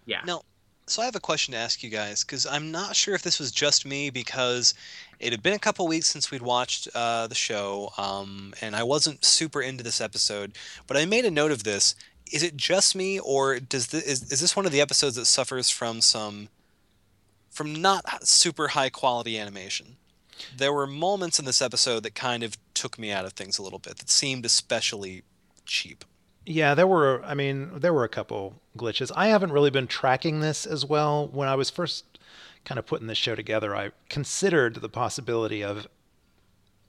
Yeah. 0.06 0.22
Now, 0.26 0.42
so 0.88 1.02
I 1.02 1.04
have 1.04 1.16
a 1.16 1.20
question 1.20 1.52
to 1.52 1.58
ask 1.58 1.82
you 1.82 1.90
guys 1.90 2.24
because 2.24 2.46
I'm 2.46 2.70
not 2.70 2.96
sure 2.96 3.14
if 3.14 3.22
this 3.22 3.38
was 3.38 3.52
just 3.52 3.86
me 3.86 4.10
because 4.10 4.74
it 5.20 5.32
had 5.32 5.42
been 5.42 5.54
a 5.54 5.58
couple 5.58 5.86
weeks 5.86 6.08
since 6.08 6.30
we'd 6.30 6.42
watched 6.42 6.88
uh, 6.94 7.26
the 7.26 7.34
show, 7.34 7.92
um, 7.98 8.54
and 8.60 8.74
I 8.74 8.82
wasn't 8.82 9.24
super 9.24 9.60
into 9.60 9.84
this 9.84 10.00
episode. 10.00 10.52
But 10.86 10.96
I 10.96 11.04
made 11.04 11.24
a 11.24 11.30
note 11.30 11.52
of 11.52 11.64
this. 11.64 11.94
Is 12.32 12.42
it 12.42 12.56
just 12.56 12.94
me, 12.94 13.18
or 13.18 13.58
does 13.58 13.88
this, 13.88 14.04
is 14.04 14.32
is 14.32 14.40
this 14.40 14.56
one 14.56 14.66
of 14.66 14.72
the 14.72 14.80
episodes 14.80 15.16
that 15.16 15.24
suffers 15.26 15.70
from 15.70 16.00
some 16.00 16.48
from 17.50 17.74
not 17.74 18.26
super 18.26 18.68
high 18.68 18.90
quality 18.90 19.38
animation? 19.38 19.96
There 20.56 20.72
were 20.72 20.86
moments 20.86 21.38
in 21.38 21.44
this 21.44 21.60
episode 21.60 22.04
that 22.04 22.14
kind 22.14 22.42
of 22.42 22.56
took 22.74 22.98
me 22.98 23.10
out 23.10 23.24
of 23.24 23.32
things 23.32 23.58
a 23.58 23.62
little 23.62 23.78
bit. 23.78 23.96
That 23.96 24.10
seemed 24.10 24.46
especially 24.46 25.24
cheap. 25.64 26.04
Yeah, 26.48 26.74
there 26.74 26.86
were. 26.86 27.22
I 27.26 27.34
mean, 27.34 27.72
there 27.74 27.92
were 27.92 28.04
a 28.04 28.08
couple 28.08 28.54
glitches. 28.74 29.12
I 29.14 29.28
haven't 29.28 29.52
really 29.52 29.68
been 29.68 29.86
tracking 29.86 30.40
this 30.40 30.64
as 30.64 30.82
well. 30.82 31.28
When 31.28 31.46
I 31.46 31.54
was 31.54 31.68
first 31.68 32.06
kind 32.64 32.78
of 32.78 32.86
putting 32.86 33.06
this 33.06 33.18
show 33.18 33.34
together, 33.34 33.76
I 33.76 33.90
considered 34.08 34.76
the 34.76 34.88
possibility 34.88 35.62
of 35.62 35.86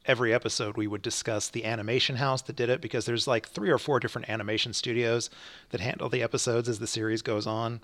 every 0.05 0.33
episode 0.33 0.77
we 0.77 0.87
would 0.87 1.01
discuss 1.01 1.49
the 1.49 1.65
animation 1.65 2.15
house 2.15 2.41
that 2.43 2.55
did 2.55 2.69
it 2.69 2.79
because 2.79 3.05
there's 3.05 3.27
like 3.27 3.49
three 3.49 3.69
or 3.69 3.77
four 3.77 3.99
different 3.99 4.29
animation 4.29 4.71
studios 4.71 5.29
that 5.71 5.81
handle 5.81 6.07
the 6.07 6.23
episodes 6.23 6.69
as 6.69 6.79
the 6.79 6.87
series 6.87 7.21
goes 7.21 7.45
on. 7.45 7.81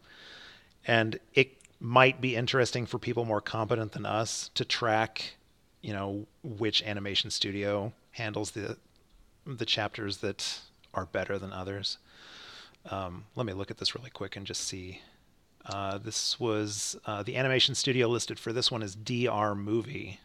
And 0.87 1.19
it 1.33 1.57
might 1.81 2.21
be 2.21 2.37
interesting 2.37 2.85
for 2.85 2.99
people 2.99 3.25
more 3.25 3.41
competent 3.41 3.91
than 3.91 4.05
us 4.05 4.49
to 4.53 4.63
track, 4.63 5.33
you 5.81 5.91
know, 5.91 6.25
which 6.41 6.81
animation 6.83 7.31
studio 7.31 7.91
handles 8.11 8.51
the 8.51 8.77
the 9.45 9.65
chapters 9.65 10.17
that 10.19 10.61
are 10.95 11.05
better 11.05 11.37
than 11.37 11.53
others. 11.53 11.97
Um, 12.89 13.25
let 13.35 13.45
me 13.45 13.53
look 13.53 13.71
at 13.71 13.77
this 13.77 13.95
really 13.95 14.09
quick 14.09 14.35
and 14.35 14.45
just 14.45 14.61
see. 14.61 15.01
Uh, 15.65 15.97
this 15.97 16.39
was 16.39 16.95
uh, 17.05 17.23
the 17.23 17.35
animation 17.35 17.73
studio 17.73 18.07
listed 18.07 18.39
for 18.39 18.53
this 18.53 18.71
one 18.71 18.83
is 18.83 18.95
DR 18.95 19.55
Movie. 19.55 20.19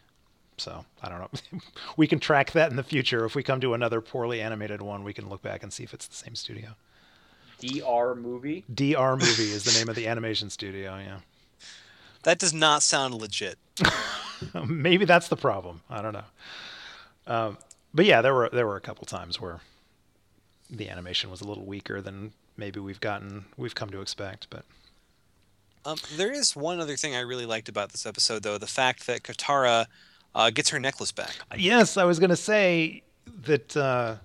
So 0.57 0.85
I 1.01 1.09
don't 1.09 1.19
know. 1.19 1.59
we 1.97 2.05
can 2.05 2.19
track 2.19 2.51
that 2.51 2.69
in 2.69 2.77
the 2.77 2.83
future. 2.83 3.25
If 3.25 3.33
we 3.33 3.41
come 3.41 3.59
to 3.61 3.73
another 3.73 4.01
poorly 4.01 4.41
animated 4.41 4.81
one, 4.81 5.03
we 5.03 5.13
can 5.13 5.27
look 5.27 5.41
back 5.41 5.63
and 5.63 5.73
see 5.73 5.83
if 5.83 5.93
it's 5.93 6.07
the 6.07 6.15
same 6.15 6.35
studio. 6.35 6.75
DR 7.59 8.15
movie. 8.15 8.63
DR 8.73 9.15
Movie 9.19 9.51
is 9.51 9.63
the 9.63 9.77
name 9.77 9.89
of 9.89 9.95
the 9.95 10.07
animation 10.07 10.49
studio. 10.49 10.97
Yeah. 10.97 11.19
That 12.23 12.39
does 12.39 12.53
not 12.53 12.83
sound 12.83 13.15
legit. 13.15 13.57
Maybe 14.67 15.05
that's 15.05 15.27
the 15.27 15.35
problem. 15.35 15.81
I 15.89 16.01
don't 16.01 16.13
know. 16.13 16.23
Um, 17.27 17.57
but 17.93 18.05
yeah, 18.05 18.21
there 18.21 18.33
were 18.33 18.49
there 18.51 18.65
were 18.65 18.77
a 18.77 18.81
couple 18.81 19.05
times 19.05 19.39
where 19.39 19.61
the 20.71 20.89
animation 20.89 21.29
was 21.29 21.41
a 21.41 21.45
little 21.47 21.65
weaker 21.65 22.01
than 22.01 22.31
maybe 22.57 22.79
we've 22.79 23.01
gotten 23.01 23.45
we've 23.57 23.75
come 23.75 23.89
to 23.89 24.01
expect. 24.01 24.47
But 24.49 24.63
Um, 25.85 25.97
there 26.15 26.31
is 26.31 26.55
one 26.55 26.79
other 26.79 26.95
thing 26.95 27.15
I 27.15 27.19
really 27.21 27.45
liked 27.45 27.69
about 27.69 27.91
this 27.91 28.05
episode, 28.05 28.43
though 28.43 28.57
the 28.57 28.67
fact 28.67 29.07
that 29.07 29.23
Katara 29.23 29.87
uh, 30.33 30.49
gets 30.49 30.69
her 30.69 30.79
necklace 30.79 31.11
back. 31.11 31.35
yes, 31.57 31.97
I 31.97 32.03
was 32.05 32.19
going 32.19 32.29
to 32.29 32.35
say 32.35 33.03
that 33.45 33.75
uh, 33.75 34.15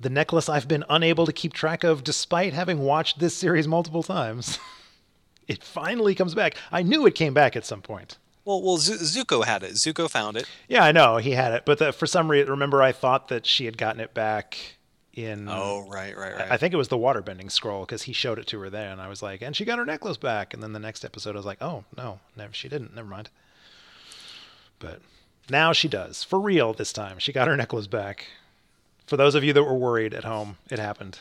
the 0.00 0.10
necklace 0.10 0.48
I've 0.48 0.68
been 0.68 0.84
unable 0.90 1.26
to 1.26 1.32
keep 1.32 1.52
track 1.52 1.84
of, 1.84 2.04
despite 2.04 2.52
having 2.52 2.80
watched 2.80 3.18
this 3.20 3.34
series 3.36 3.66
multiple 3.66 4.02
times. 4.02 4.58
it 5.48 5.62
finally 5.62 6.14
comes 6.14 6.34
back. 6.34 6.56
I 6.72 6.82
knew 6.82 7.06
it 7.06 7.14
came 7.14 7.32
back 7.34 7.56
at 7.56 7.64
some 7.64 7.80
point. 7.80 8.18
Well, 8.44 8.60
well, 8.60 8.76
Z- 8.76 8.94
Zuko 9.22 9.44
had 9.44 9.62
it. 9.62 9.72
Zuko 9.72 10.10
found 10.10 10.36
it. 10.36 10.46
Yeah, 10.68 10.84
I 10.84 10.92
know 10.92 11.16
he 11.16 11.30
had 11.30 11.52
it, 11.54 11.64
but 11.64 11.78
the, 11.78 11.92
for 11.92 12.06
some 12.06 12.30
reason, 12.30 12.50
remember 12.50 12.82
I 12.82 12.92
thought 12.92 13.28
that 13.28 13.46
she 13.46 13.64
had 13.64 13.78
gotten 13.78 14.00
it 14.00 14.12
back 14.12 14.76
in. 15.16 15.48
Oh, 15.48 15.86
right, 15.88 16.16
right, 16.16 16.34
right. 16.34 16.50
I 16.50 16.56
think 16.56 16.74
it 16.74 16.76
was 16.76 16.88
the 16.88 16.98
waterbending 16.98 17.50
scroll 17.50 17.84
because 17.84 18.02
he 18.02 18.12
showed 18.12 18.38
it 18.38 18.46
to 18.48 18.60
her 18.60 18.70
there, 18.70 18.90
and 18.90 19.00
I 19.00 19.08
was 19.08 19.22
like, 19.22 19.42
and 19.42 19.54
she 19.56 19.64
got 19.64 19.78
her 19.78 19.84
necklace 19.86 20.16
back. 20.16 20.52
And 20.54 20.62
then 20.62 20.72
the 20.72 20.78
next 20.78 21.04
episode, 21.04 21.34
I 21.34 21.38
was 21.38 21.46
like, 21.46 21.62
oh 21.62 21.84
no, 21.96 22.20
never, 22.36 22.52
she 22.52 22.68
didn't. 22.68 22.94
Never 22.94 23.08
mind. 23.08 23.30
But 24.78 25.00
now 25.50 25.72
she 25.72 25.88
does 25.88 26.22
for 26.24 26.40
real 26.40 26.72
this 26.72 26.92
time. 26.92 27.18
She 27.18 27.32
got 27.32 27.48
her 27.48 27.56
necklace 27.56 27.86
back. 27.86 28.26
For 29.06 29.16
those 29.16 29.34
of 29.34 29.44
you 29.44 29.52
that 29.52 29.62
were 29.64 29.76
worried 29.76 30.14
at 30.14 30.24
home, 30.24 30.56
it 30.70 30.78
happened. 30.78 31.18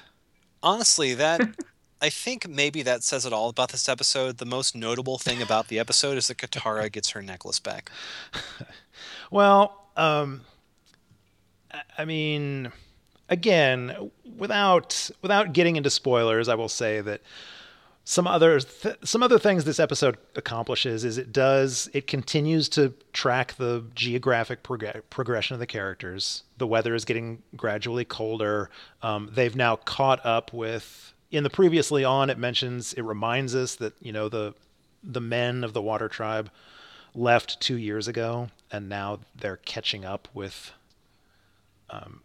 Honestly, 0.62 1.13
that 1.15 1.41
I 2.01 2.10
think 2.10 2.47
maybe 2.49 2.82
that 2.84 3.03
says 3.03 3.25
it 3.25 3.32
all 3.34 3.49
about 3.49 3.71
this 3.71 3.88
episode. 3.88 4.38
The 4.38 4.45
most 4.45 4.75
notable 4.75 5.17
thing 5.17 5.41
about 5.41 5.67
the 5.67 5.79
episode 5.79 6.17
is 6.17 6.27
that 6.27 6.38
Katara 6.38 6.91
gets 6.91 7.12
her 7.12 7.21
necklace 7.21 7.60
back. 7.60 7.91
Well, 9.32 9.88
um, 9.97 10.41
I- 11.71 11.82
I 11.97 12.06
mean, 12.06 12.71
again, 13.34 14.12
without 14.38 15.10
without 15.22 15.52
getting 15.52 15.76
into 15.76 15.89
spoilers, 15.89 16.48
I 16.48 16.56
will 16.56 16.69
say 16.69 17.02
that 17.02 17.22
some 18.06 18.28
other 18.28 18.60
th- 18.60 18.98
some 19.04 19.24
other 19.24 19.39
things 19.39 19.65
this 19.65 19.80
episode 19.80 20.17
accomplishes 20.36 21.04
is 21.04 21.17
it 21.17 21.34
does 21.34 21.89
it 21.93 22.06
continues 22.06 22.69
to 22.69 22.93
track 23.12 23.56
the 23.56 23.84
geographic 23.96 24.62
prog- 24.62 25.10
progression 25.10 25.56
of 25.56 25.60
the 25.60 25.65
characters. 25.65 26.43
The 26.58 26.67
weather 26.67 26.93
is 26.93 27.06
getting 27.06 27.41
gradually 27.56 28.06
colder. 28.06 28.69
Um, 29.02 29.30
they've 29.34 29.56
now 29.56 29.76
caught 29.76 30.26
up 30.26 30.54
with. 30.54 31.10
In 31.32 31.43
the 31.43 31.50
previously 31.50 32.04
on, 32.04 32.30
it 32.30 32.38
mentions 32.38 32.93
it 32.93 33.02
reminds 33.02 33.56
us 33.56 33.76
that 33.78 33.93
you 34.00 34.12
know 34.12 34.30
the 34.30 34.54
the 35.04 35.22
men 35.22 35.63
of 35.63 35.74
the 35.74 35.82
Water 35.82 36.08
Tribe 36.08 36.52
left 37.15 37.60
two 37.60 37.78
years 37.78 38.08
ago, 38.08 38.50
and 38.72 38.88
now 38.88 39.19
they're 39.36 39.58
catching 39.58 40.06
up 40.06 40.28
with 40.36 40.72
um, 41.89 42.22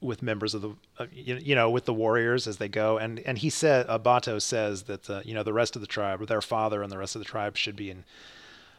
with 0.00 0.22
members 0.22 0.54
of 0.54 0.62
the 0.62 0.70
uh, 0.98 1.06
you, 1.12 1.36
you 1.36 1.54
know 1.54 1.70
with 1.70 1.84
the 1.84 1.92
warriors 1.94 2.46
as 2.46 2.56
they 2.56 2.68
go. 2.68 2.98
And 2.98 3.20
and 3.20 3.38
he 3.38 3.50
said 3.50 3.86
Abato 3.86 4.40
says 4.40 4.84
that 4.84 5.10
uh, 5.10 5.22
you 5.24 5.34
know 5.34 5.42
the 5.42 5.52
rest 5.52 5.76
of 5.76 5.82
the 5.82 5.88
tribe, 5.88 6.26
their 6.26 6.40
father 6.40 6.82
and 6.82 6.90
the 6.90 6.98
rest 6.98 7.16
of 7.16 7.20
the 7.20 7.26
tribe 7.26 7.56
should 7.56 7.76
be 7.76 7.90
in 7.90 8.04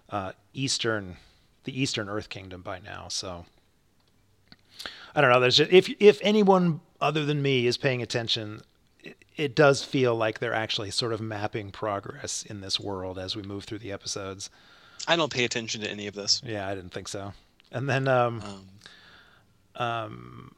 uh, 0.10 0.32
eastern 0.54 1.18
the 1.64 1.80
Eastern 1.80 2.10
Earth 2.10 2.30
Kingdom 2.30 2.62
by 2.62 2.80
now. 2.80 3.08
So 3.08 3.46
I 5.16 5.22
don't 5.22 5.32
know. 5.32 5.40
There's 5.40 5.58
just, 5.58 5.72
if 5.72 5.90
if 6.00 6.20
anyone 6.22 6.82
other 7.00 7.26
than 7.26 7.42
me 7.42 7.68
is 7.68 7.78
paying 7.78 8.02
attention. 8.02 8.62
It, 9.04 9.18
it 9.36 9.56
does 9.56 9.84
feel 9.84 10.16
like 10.16 10.38
they're 10.38 10.54
actually 10.54 10.92
sort 10.92 11.12
of 11.12 11.20
mapping 11.20 11.72
progress 11.72 12.44
in 12.44 12.62
this 12.62 12.80
world 12.80 13.18
as 13.18 13.36
we 13.36 13.42
move 13.42 13.64
through 13.64 13.80
the 13.80 13.92
episodes. 13.92 14.52
I 15.08 15.16
don't 15.16 15.34
pay 15.34 15.44
attention 15.44 15.82
to 15.82 15.90
any 15.90 16.06
of 16.06 16.14
this. 16.14 16.40
Yeah, 16.46 16.68
I 16.68 16.76
didn't 16.76 16.94
think 16.94 17.08
so. 17.08 17.34
And 17.72 17.90
then 17.90 18.08
um, 18.08 18.44
Um, 19.76 20.54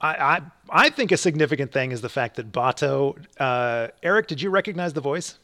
I, 0.00 0.14
I 0.16 0.40
I 0.70 0.90
think 0.90 1.12
a 1.12 1.16
significant 1.16 1.72
thing 1.72 1.92
is 1.92 2.00
the 2.00 2.08
fact 2.08 2.36
that 2.36 2.50
Bato. 2.52 3.16
Uh, 3.38 3.88
Eric, 4.02 4.26
did 4.28 4.40
you 4.40 4.50
recognize 4.50 4.92
the 4.94 5.00
voice? 5.00 5.38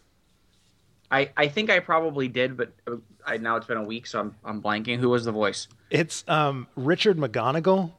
I, 1.11 1.31
I 1.37 1.47
think 1.49 1.71
I 1.71 1.79
probably 1.79 2.27
did, 2.27 2.57
but 2.57 2.73
uh, 2.87 2.97
I 3.25 3.37
now 3.37 3.57
it's 3.57 3.66
been 3.66 3.77
a 3.77 3.85
week, 3.85 4.07
so 4.07 4.21
I'm 4.21 4.35
I'm 4.45 4.62
blanking. 4.62 4.99
Who 4.99 5.11
was 5.11 5.25
the 5.25 5.33
voice? 5.33 5.69
It's 5.90 6.25
um, 6.27 6.66
Richard 6.75 7.16
McGonagle, 7.16 7.92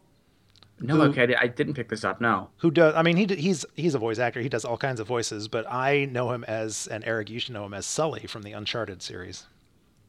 No, 0.81 0.95
Who- 0.95 1.01
okay, 1.03 1.33
I, 1.35 1.47
didn't 1.47 1.75
pick 1.75 1.87
this 1.89 2.03
up. 2.03 2.19
No. 2.19 2.49
who 2.57 2.69
does. 2.69 2.95
I 2.95 3.03
mean, 3.03 3.15
he 3.15 3.25
he's 3.35 3.65
he's 3.75 3.95
a 3.95 3.99
voice 3.99 4.19
actor. 4.19 4.41
He 4.41 4.49
does 4.49 4.65
all 4.65 4.77
kinds 4.77 4.99
of 4.99 5.07
voices, 5.07 5.47
but 5.47 5.65
I 5.71 6.05
know 6.05 6.31
him 6.31 6.43
as 6.45 6.87
and 6.87 7.03
Eric, 7.05 7.29
you 7.29 7.39
should 7.39 7.53
know 7.53 7.65
him 7.65 7.73
as 7.73 7.85
Sully 7.85 8.27
from 8.27 8.41
the 8.43 8.51
Uncharted 8.51 9.01
series. 9.01 9.45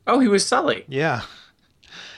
Oh, 0.06 0.18
he 0.18 0.26
was 0.28 0.44
Sully. 0.44 0.84
Yeah, 0.88 1.22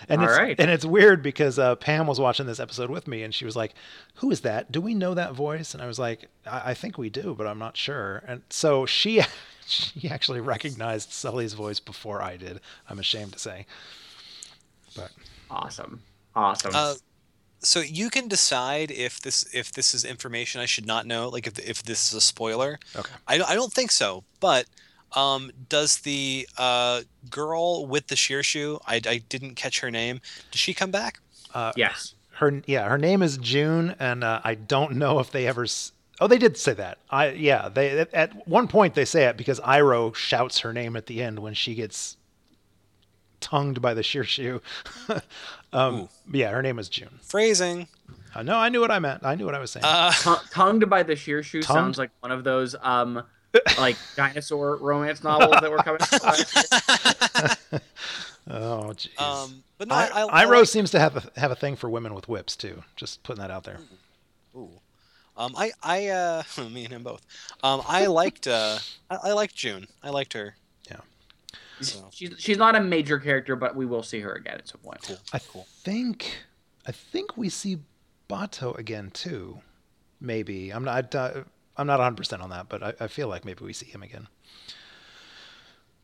And 0.09 0.21
All 0.21 0.29
it's 0.29 0.39
right. 0.39 0.57
and 0.59 0.71
it's 0.71 0.85
weird 0.85 1.23
because 1.23 1.59
uh, 1.59 1.77
Pam 1.77 2.07
was 2.07 2.21
watching 2.21 2.47
this 2.47 2.61
episode 2.61 2.91
with 2.91 3.07
me, 3.09 3.23
and 3.23 3.35
she 3.35 3.45
was 3.45 3.57
like, 3.57 3.75
"Who 4.17 4.31
is 4.31 4.41
that? 4.43 4.71
Do 4.73 4.81
we 4.81 4.95
know 4.95 5.15
that 5.15 5.35
voice?" 5.35 5.75
And 5.75 5.83
I 5.83 5.87
was 5.87 5.99
like, 5.99 6.29
"I, 6.47 6.71
I 6.71 6.75
think 6.75 6.99
we 6.99 7.11
do, 7.11 7.35
but 7.37 7.47
I'm 7.47 7.59
not 7.59 7.77
sure." 7.77 8.23
And 8.27 8.43
so 8.51 8.87
she 8.87 9.23
she 9.67 10.09
actually 10.11 10.41
recognized 10.41 11.13
Sully's 11.13 11.55
voice 11.55 11.81
before 11.81 12.23
I 12.23 12.37
did. 12.37 12.61
I'm 12.89 12.99
ashamed 12.99 13.33
to 13.33 13.39
say, 13.39 13.67
but 14.97 15.11
Awesome. 15.51 16.03
Awesome. 16.35 16.73
Uh, 16.75 16.95
so 17.63 17.81
you 17.81 18.09
can 18.09 18.29
decide 18.29 18.91
if 18.91 19.21
this 19.21 19.53
if 19.53 19.73
this 19.73 19.95
is 19.95 20.05
information 20.05 20.61
I 20.61 20.67
should 20.67 20.87
not 20.87 21.07
know, 21.07 21.29
like 21.29 21.47
if 21.47 21.59
if 21.59 21.83
this 21.83 22.09
is 22.09 22.15
a 22.15 22.21
spoiler. 22.21 22.79
okay. 22.97 23.13
I 23.27 23.41
I 23.43 23.55
don't 23.55 23.73
think 23.73 23.91
so, 23.91 24.25
but 24.41 24.67
um, 25.15 25.51
does 25.69 25.99
the 25.99 26.47
uh, 26.59 27.03
girl 27.31 27.87
with 27.87 28.07
the 28.09 28.15
shirshu? 28.15 28.81
I, 28.87 28.97
I 29.07 29.19
didn't 29.29 29.55
catch 29.57 29.81
her 29.81 29.91
name. 29.91 30.21
Does 30.51 30.61
she 30.61 30.75
come 30.75 30.91
back? 30.91 31.21
Uh, 31.55 31.73
yes. 31.77 32.15
her 32.35 32.63
yeah 32.67 32.89
her 32.89 32.99
name 32.99 33.23
is 33.23 33.37
June, 33.39 33.95
and 33.99 34.23
uh, 34.23 34.41
I 34.45 34.55
don't 34.55 34.93
know 34.97 35.19
if 35.19 35.31
they 35.33 35.47
ever. 35.49 35.65
S- 35.65 35.93
oh, 36.21 36.27
they 36.29 36.39
did 36.39 36.57
say 36.57 36.75
that. 36.75 36.99
I 37.11 37.31
yeah 37.31 37.69
they 37.69 37.99
at- 37.99 38.15
at 38.15 38.47
one 38.49 38.69
point 38.69 38.95
they 38.95 39.05
say 39.05 39.25
it 39.25 39.37
because 39.37 39.59
Iroh 39.61 40.15
shouts 40.15 40.61
her 40.61 40.73
name 40.73 40.95
at 40.97 41.07
the 41.07 41.23
end 41.23 41.39
when 41.41 41.55
she 41.55 41.75
gets 41.75 42.17
tongued 43.41 43.81
by 43.83 43.95
the 43.95 44.03
shirshu. 44.03 44.61
um, 45.73 46.09
yeah, 46.33 46.51
her 46.51 46.63
name 46.63 46.79
is 46.79 46.89
June. 46.89 47.19
Phrasing. 47.23 47.89
Uh, 48.35 48.43
no, 48.43 48.57
I 48.59 48.69
knew 48.69 48.81
what 48.81 48.91
I 48.91 48.99
meant. 49.01 49.25
I 49.25 49.35
knew 49.35 49.45
what 49.45 49.55
I 49.55 49.59
was 49.59 49.73
saying. 49.73 49.85
Uh, 49.85 50.13
Tongue- 50.13 50.39
tongued 50.53 50.89
by 50.91 51.03
the 51.03 51.17
sheer 51.17 51.43
shoe 51.43 51.63
Tongued? 51.63 51.77
sounds 51.77 51.99
like 51.99 52.11
one 52.21 52.31
of 52.31 52.45
those 52.45 52.77
um 52.83 53.25
like 53.79 53.97
dinosaur 54.17 54.77
romance 54.77 55.23
novels 55.25 55.57
that 55.61 55.71
were 55.71 55.79
coming 55.79 56.01
out 56.03 57.81
oh, 58.51 58.93
jeez. 58.95 59.21
um, 59.21 59.63
but 59.79 59.89
no, 59.89 59.95
I, 59.95 60.07
I, 60.07 60.23
I, 60.23 60.43
I 60.43 60.45
Iroh 60.45 60.59
like- 60.61 60.69
seems 60.69 60.91
to 60.93 61.01
have 61.01 61.17
a, 61.17 61.41
have 61.41 61.51
a 61.51 61.57
thing 61.57 61.77
for 61.77 61.89
women 61.91 62.15
with 62.15 62.29
whips 62.29 62.57
too. 62.57 62.83
Just 62.97 63.23
putting 63.23 63.41
that 63.43 63.51
out 63.51 63.65
there. 63.65 63.79
Ooh. 64.57 64.69
Um, 65.37 65.55
I, 65.57 65.73
I, 65.83 66.09
uh, 66.09 66.43
me 66.71 66.85
and 66.85 66.93
him 66.93 67.03
both. 67.03 67.23
Um, 67.63 67.83
I 67.89 68.07
liked, 68.07 68.47
uh, 68.47 68.79
I, 69.11 69.17
I 69.25 69.33
liked 69.33 69.55
June. 69.55 69.87
I 70.03 70.11
liked 70.11 70.33
her. 70.35 70.55
So. 71.83 72.09
She's 72.11 72.35
she's 72.39 72.59
not 72.59 72.77
a 72.77 72.81
major 72.81 73.19
character, 73.19 73.57
but 73.57 73.75
we 73.75 73.87
will 73.87 74.03
see 74.03 74.21
her 74.21 74.33
again 74.35 74.57
at 74.59 74.69
some 74.69 74.83
point. 74.83 75.01
Cool. 75.01 75.17
I 75.33 75.39
Cool. 75.39 75.67
think 75.79 76.31
I 76.87 76.93
think 76.93 77.39
we 77.39 77.49
see 77.49 77.79
Bato 78.29 78.77
again 78.77 79.11
too. 79.11 79.61
Maybe 80.21 80.69
I'm 80.75 80.85
not. 80.85 81.15
Uh, 81.15 81.45
I'm 81.81 81.87
not 81.87 81.99
100 81.99 82.17
percent 82.17 82.43
on 82.43 82.51
that, 82.51 82.69
but 82.69 82.83
I, 82.83 82.93
I 83.01 83.07
feel 83.09 83.29
like 83.29 83.45
maybe 83.45 83.65
we 83.65 83.73
see 83.73 83.87
him 83.87 84.03
again. 84.03 84.29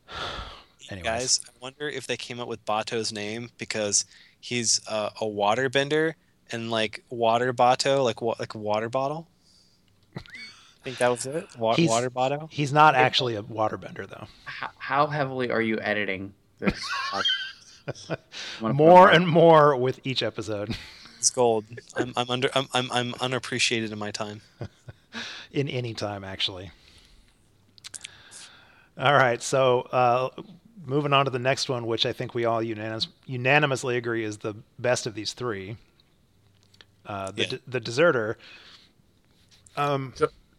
Anyways. 0.91 1.05
Guys, 1.05 1.41
I 1.47 1.51
wonder 1.61 1.89
if 1.89 2.07
they 2.07 2.17
came 2.17 2.39
up 2.41 2.47
with 2.49 2.65
Bato's 2.65 3.12
name 3.12 3.51
because 3.59 4.05
he's 4.41 4.81
uh, 4.89 5.11
a 5.21 5.25
waterbender 5.25 6.15
and 6.53 6.71
like 6.71 7.03
water 7.11 7.53
Bato, 7.53 8.05
like 8.05 8.23
wa- 8.23 8.37
like 8.39 8.55
a 8.55 8.59
water 8.59 8.89
bottle. 8.89 9.27
I 10.17 10.21
think 10.85 10.99
that 10.99 11.11
was 11.11 11.27
it. 11.27 11.47
Wa- 11.59 11.75
He's- 11.75 11.91
water 11.91 12.09
Bato. 12.09 12.49
He's 12.53 12.73
not 12.73 12.95
actually 12.95 13.35
a 13.35 13.43
waterbender 13.43 14.09
though. 14.09 14.29
How, 14.45 14.71
how 14.79 15.07
heavily 15.09 15.51
are 15.51 15.61
you 15.62 15.81
editing 15.81 16.33
this? 16.61 16.81
podcast? 17.11 17.25
I 18.11 18.17
wanna 18.61 18.75
put 18.75 18.77
More 18.77 19.11
and 19.11 19.27
more 19.29 19.77
with 19.77 20.01
each 20.05 20.23
episode, 20.23 20.77
It's 21.19 21.31
gold. 21.31 21.65
I'm, 21.97 22.12
I'm 22.17 22.31
under. 22.31 22.49
I'm, 22.55 22.67
I'm 22.73 22.91
I'm 22.93 23.15
unappreciated 23.21 23.91
in 23.93 23.99
my 23.99 24.11
time. 24.12 24.41
in 25.52 25.68
any 25.68 25.94
time 25.94 26.24
actually. 26.24 26.70
All 28.98 29.12
right, 29.12 29.42
so 29.42 29.81
uh, 29.92 30.31
moving 30.87 31.12
on 31.12 31.26
to 31.26 31.31
the 31.31 31.38
next 31.38 31.68
one, 31.68 31.87
which 31.87 32.07
I 32.07 32.12
think 32.14 32.35
we 32.35 32.46
all 32.46 32.62
unanimous, 32.62 33.09
unanimously 33.26 33.96
agree 33.98 34.24
is 34.24 34.38
the 34.38 34.55
best 34.79 35.07
of 35.07 35.14
these 35.14 35.35
three. 35.35 35.76
Uh, 37.05 37.31
the 37.31 37.42
Yeah. 37.42 37.48
d- 37.50 37.61
the 37.66 37.81
deserter. 37.81 38.38
Um, 39.76 40.14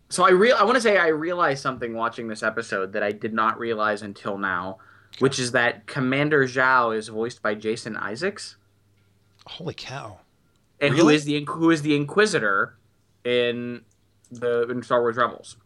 So 0.09 0.23
I 0.23 0.29
real 0.29 0.55
I 0.55 0.63
want 0.63 0.75
to 0.75 0.81
say 0.81 0.97
I 0.97 1.07
realized 1.07 1.61
something 1.61 1.93
watching 1.95 2.27
this 2.27 2.43
episode 2.43 2.93
that 2.93 3.03
I 3.03 3.11
did 3.11 3.33
not 3.33 3.59
realize 3.59 4.03
until 4.03 4.37
now, 4.37 4.77
which 5.19 5.39
is 5.39 5.51
that 5.53 5.85
Commander 5.87 6.45
Zhao 6.47 6.95
is 6.95 7.07
voiced 7.09 7.41
by 7.41 7.55
Jason 7.55 7.97
Isaacs, 7.97 8.55
holy 9.47 9.73
cow! 9.73 10.19
and 10.79 10.93
who 10.93 11.01
Really? 11.01 11.15
is 11.15 11.25
the 11.25 11.43
who 11.45 11.71
is 11.71 11.81
the 11.81 11.95
Inquisitor 11.95 12.77
in 13.25 13.81
the 14.31 14.67
in 14.69 14.81
Star 14.83 15.01
Wars 15.01 15.17
Rebels. 15.17 15.57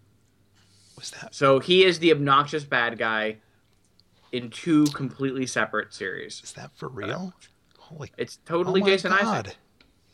Was 0.97 1.11
that 1.11 1.33
So 1.33 1.59
he 1.59 1.83
is 1.83 1.99
the 1.99 2.11
obnoxious 2.11 2.63
bad 2.63 2.97
guy 2.97 3.37
in 4.31 4.49
two 4.49 4.85
completely 4.87 5.45
separate 5.45 5.93
series. 5.93 6.41
is 6.43 6.53
that 6.53 6.71
for 6.75 6.87
real? 6.89 7.33
Holy 7.77 8.11
It's 8.17 8.37
totally 8.45 8.81
oh 8.81 8.85
my 8.85 8.89
Jason 8.91 9.11
God. 9.11 9.23
Isaacs. 9.47 9.55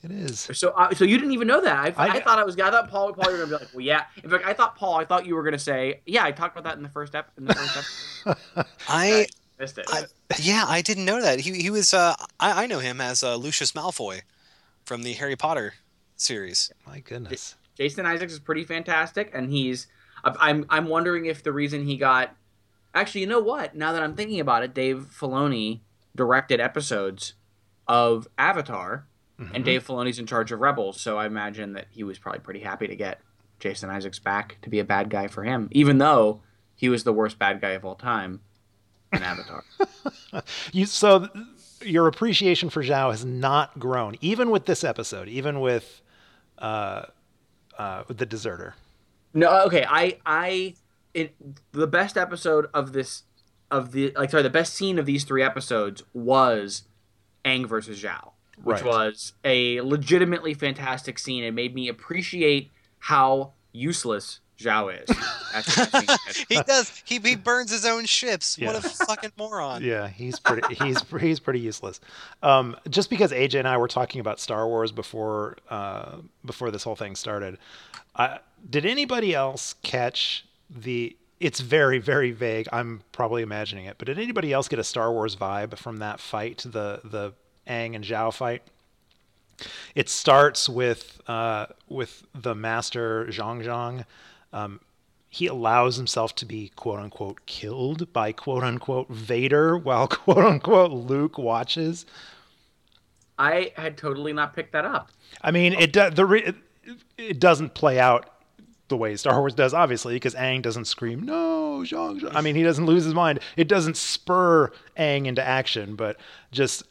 It 0.04 0.12
is. 0.12 0.40
So, 0.54 0.70
uh, 0.70 0.94
so 0.94 1.06
you 1.06 1.18
didn't 1.18 1.34
even 1.34 1.48
know 1.48 1.60
that? 1.62 1.96
I, 2.00 2.08
I, 2.08 2.10
I- 2.14 2.20
thought 2.22 2.38
I 2.40 2.44
was. 2.44 2.58
I 2.60 2.70
thought 2.70 2.88
Paul. 2.90 3.14
Paul, 3.14 3.32
you 3.32 3.40
were 3.40 3.46
gonna 3.46 3.58
be 3.58 3.64
like, 3.66 3.74
well, 3.74 3.82
yeah. 3.82 4.04
In 4.24 4.30
fact, 4.30 4.46
I 4.46 4.54
thought 4.54 4.76
Paul. 4.76 4.96
I 4.96 5.06
thought 5.06 5.26
you 5.26 5.36
were 5.36 5.42
gonna 5.44 5.58
say, 5.60 6.02
yeah. 6.06 6.24
I 6.24 6.32
talked 6.32 6.56
about 6.56 6.70
that 6.70 6.78
in 6.78 6.84
the 6.84 6.90
first 6.90 7.16
ep. 7.16 7.32
In 7.38 7.46
the 7.46 7.54
first 7.56 7.78
episode. 8.26 8.66
I 8.88 9.26
Missed 9.60 9.80
it. 9.80 9.86
I- 9.90 10.06
yeah, 10.40 10.66
I 10.68 10.84
didn't 10.84 11.06
know 11.06 11.20
that. 11.20 11.40
He 11.40 11.52
he 11.62 11.70
was. 11.72 11.94
Uh, 11.96 12.16
I 12.40 12.64
I 12.64 12.68
know 12.68 12.78
him 12.80 13.02
as 13.02 13.24
uh, 13.24 13.36
Lucius 13.38 13.72
Malfoy 13.72 14.22
from 14.86 15.02
the 15.02 15.14
Harry 15.14 15.36
Potter 15.36 15.74
series. 16.16 16.72
My 16.86 17.00
goodness. 17.00 17.56
Jason 17.78 18.06
Isaacs 18.06 18.34
is 18.34 18.40
pretty 18.40 18.64
fantastic, 18.64 19.32
and 19.34 19.50
he's. 19.52 19.88
I'm 20.24 20.66
I'm 20.70 20.88
wondering 20.88 21.26
if 21.28 21.44
the 21.44 21.52
reason 21.54 21.86
he 21.86 21.96
got. 21.98 22.36
Actually, 22.94 23.22
you 23.22 23.28
know 23.28 23.40
what? 23.40 23.76
Now 23.76 23.92
that 23.94 24.02
I'm 24.02 24.16
thinking 24.16 24.40
about 24.40 24.64
it, 24.64 24.74
Dave 24.74 25.08
Filoni 25.16 25.82
directed 26.16 26.60
episodes 26.60 27.34
of 27.88 28.28
Avatar, 28.38 29.06
Mhm. 29.40 29.52
and 29.54 29.64
Dave 29.66 29.86
Filoni's 29.86 30.18
in 30.18 30.26
charge 30.26 30.52
of 30.52 30.60
Rebels, 30.60 31.00
so 31.00 31.18
I 31.18 31.28
imagine 31.28 31.74
that 31.74 31.86
he 31.92 32.04
was 32.04 32.18
probably 32.18 32.40
pretty 32.40 32.62
happy 32.62 32.88
to 32.88 32.96
get 32.96 33.22
Jason 33.60 33.90
Isaacs 33.92 34.18
back 34.20 34.58
to 34.64 34.70
be 34.70 34.80
a 34.80 34.84
bad 34.84 35.10
guy 35.12 35.28
for 35.28 35.44
him, 35.44 35.68
even 35.72 36.00
though 36.00 36.42
he 36.76 36.90
was 36.90 37.04
the 37.04 37.14
worst 37.14 37.38
bad 37.38 37.62
guy 37.62 37.70
of 37.72 37.86
all 37.86 37.96
time 37.96 38.42
in 39.14 39.22
Avatar. 39.22 39.64
You 40.74 40.86
so 40.86 41.20
th- 41.28 41.32
your 41.82 42.08
appreciation 42.08 42.70
for 42.70 42.84
Zhao 42.84 43.12
has 43.12 43.24
not 43.24 43.78
grown, 43.80 44.16
even 44.22 44.50
with 44.50 44.66
this 44.66 44.84
episode, 44.84 45.28
even 45.30 45.60
with 45.62 46.02
uh, 46.58 47.04
uh, 47.78 48.04
the 48.08 48.26
deserter. 48.26 48.76
No, 49.34 49.64
okay. 49.66 49.86
I 49.88 50.18
I 50.26 50.76
it 51.14 51.36
the 51.72 51.88
best 51.88 52.18
episode 52.18 52.68
of 52.74 52.94
this 52.94 53.24
of 53.70 53.92
the 53.92 54.12
like 54.16 54.30
sorry 54.32 54.44
the 54.44 54.50
best 54.50 54.74
scene 54.74 54.98
of 55.00 55.06
these 55.06 55.24
three 55.24 55.44
episodes 55.44 56.04
was 56.14 56.84
Aang 57.46 57.68
versus 57.68 58.02
Zhao, 58.02 58.32
which 58.64 58.82
Right. 58.82 58.86
was 58.86 59.34
a 59.44 59.82
legitimately 59.82 60.54
fantastic 60.54 61.20
scene. 61.20 61.44
It 61.44 61.54
made 61.54 61.76
me 61.76 61.88
appreciate 61.88 62.72
how 63.00 63.54
useless 63.74 64.40
Zhao 64.58 65.04
is. 65.04 65.10
After 65.54 65.86
that 65.86 66.20
scene. 66.32 66.46
he 66.50 66.64
does. 66.64 67.04
He 67.06 67.20
he 67.20 67.36
burns 67.36 67.72
his 67.72 67.86
own 67.86 68.06
ships. 68.06 68.58
What 68.60 68.76
a 68.76 68.82
fucking 68.82 69.32
moron. 69.38 69.84
Yeah, 69.84 70.08
he's 70.08 70.40
pretty 70.40 70.76
he's 70.76 71.02
he's 71.20 71.40
pretty 71.40 71.60
useless. 71.60 72.00
Um, 72.42 72.76
just 72.90 73.10
because 73.10 73.32
AJ 73.32 73.60
and 73.60 73.68
I 73.68 73.78
were 73.78 73.88
talking 73.88 74.20
about 74.20 74.40
Star 74.40 74.68
Wars 74.68 74.92
before 74.92 75.58
uh, 75.70 76.18
before 76.46 76.72
this 76.72 76.84
whole 76.84 76.96
thing 76.96 77.16
started, 77.16 77.58
I, 78.16 78.40
did 78.70 78.86
anybody 78.86 79.34
else 79.34 79.76
catch 79.84 80.46
the? 80.70 81.16
It's 81.40 81.60
very 81.60 82.00
very 82.00 82.32
vague. 82.32 82.68
I'm 82.74 83.02
probably 83.12 83.44
imagining 83.44 83.86
it, 83.86 83.98
but 84.00 84.08
did 84.08 84.18
anybody 84.18 84.52
else 84.52 84.68
get 84.68 84.80
a 84.80 84.84
Star 84.84 85.12
Wars 85.12 85.36
vibe 85.36 85.78
from 85.78 85.98
that 85.98 86.20
fight, 86.20 86.64
the 86.66 87.02
the 87.04 87.34
Aang 87.68 87.96
and 87.96 88.04
Zhao 88.04 88.34
fight? 88.34 88.64
It 89.96 90.10
starts 90.10 90.68
with 90.68 91.22
uh, 91.28 91.68
with 91.88 92.24
the 92.34 92.56
master 92.56 93.26
Jeong 93.26 93.64
Jeong. 93.64 94.06
Um, 94.54 94.80
he 95.30 95.48
allows 95.48 95.98
himself 95.98 96.36
to 96.36 96.46
be 96.46 96.72
quote 96.76 97.00
unquote 97.00 97.46
killed 97.46 98.12
by 98.14 98.32
quote 98.32 98.64
unquote 98.64 99.10
Vader 99.10 99.78
while 99.78 100.08
quote 100.08 100.46
unquote 100.46 100.92
Luke 100.92 101.38
watches. 101.38 102.06
I 103.40 103.72
had 103.76 103.98
totally 103.98 104.34
not 104.34 104.56
picked 104.56 104.72
that 104.74 104.86
up. 104.86 105.12
I 105.42 105.52
mean, 105.52 105.74
it 105.74 105.94
do, 105.94 106.10
the 106.10 106.26
re, 106.26 106.44
it, 106.44 106.56
it 107.18 107.40
doesn't 107.40 107.76
play 107.76 108.00
out 108.00 108.30
the 108.88 108.98
way 108.98 109.16
Star 109.16 109.40
Wars 109.40 109.54
does, 109.54 109.74
obviously, 109.74 110.16
because 110.16 110.34
Aang 110.36 110.62
doesn't 110.62 110.86
scream 110.86 111.24
no, 111.24 111.82
Jeong, 111.84 112.22
Jeong. 112.22 112.32
I 112.34 112.42
mean, 112.42 112.56
he 112.56 112.64
doesn't 112.64 112.86
lose 112.86 113.04
his 113.04 113.14
mind. 113.14 113.40
It 113.56 113.68
doesn't 113.68 113.98
spur 113.98 114.72
Aang 114.98 115.26
into 115.26 115.46
action, 115.46 115.96
but 115.96 116.18
just 116.52 116.84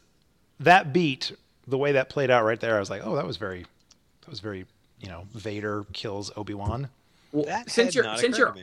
that 0.59 0.93
beat, 0.93 1.31
the 1.67 1.77
way 1.77 1.93
that 1.93 2.09
played 2.09 2.29
out 2.29 2.45
right 2.45 2.59
there, 2.59 2.77
I 2.77 2.79
was 2.79 2.89
like, 2.89 3.01
oh, 3.03 3.15
that 3.15 3.25
was 3.25 3.37
very, 3.37 3.65
that 4.21 4.29
was 4.29 4.39
very, 4.39 4.65
you 5.01 5.09
know, 5.09 5.25
Vader 5.33 5.85
kills 5.91 6.31
Obi 6.37 6.53
Wan. 6.53 6.89
Well, 7.31 7.63
since 7.67 7.93
you're 7.95 8.15
since 8.17 8.37
you're 8.37 8.55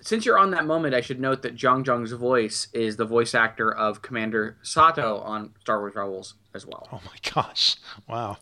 since 0.00 0.24
you're 0.24 0.38
on 0.38 0.50
that 0.52 0.64
moment, 0.66 0.94
I 0.94 1.00
should 1.00 1.20
note 1.20 1.42
that 1.42 1.56
Jeong 1.56 1.84
Jeong's 1.84 2.12
voice 2.12 2.68
is 2.72 2.96
the 2.96 3.04
voice 3.04 3.34
actor 3.34 3.74
of 3.74 4.00
Commander 4.02 4.56
Sato 4.62 5.18
on 5.18 5.54
Star 5.60 5.80
Wars 5.80 5.94
Rebels 5.96 6.34
as 6.54 6.64
well. 6.66 6.88
Oh 6.92 7.00
my 7.04 7.32
gosh, 7.32 7.76
wow. 8.08 8.36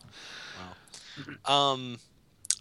Um, 1.45 1.97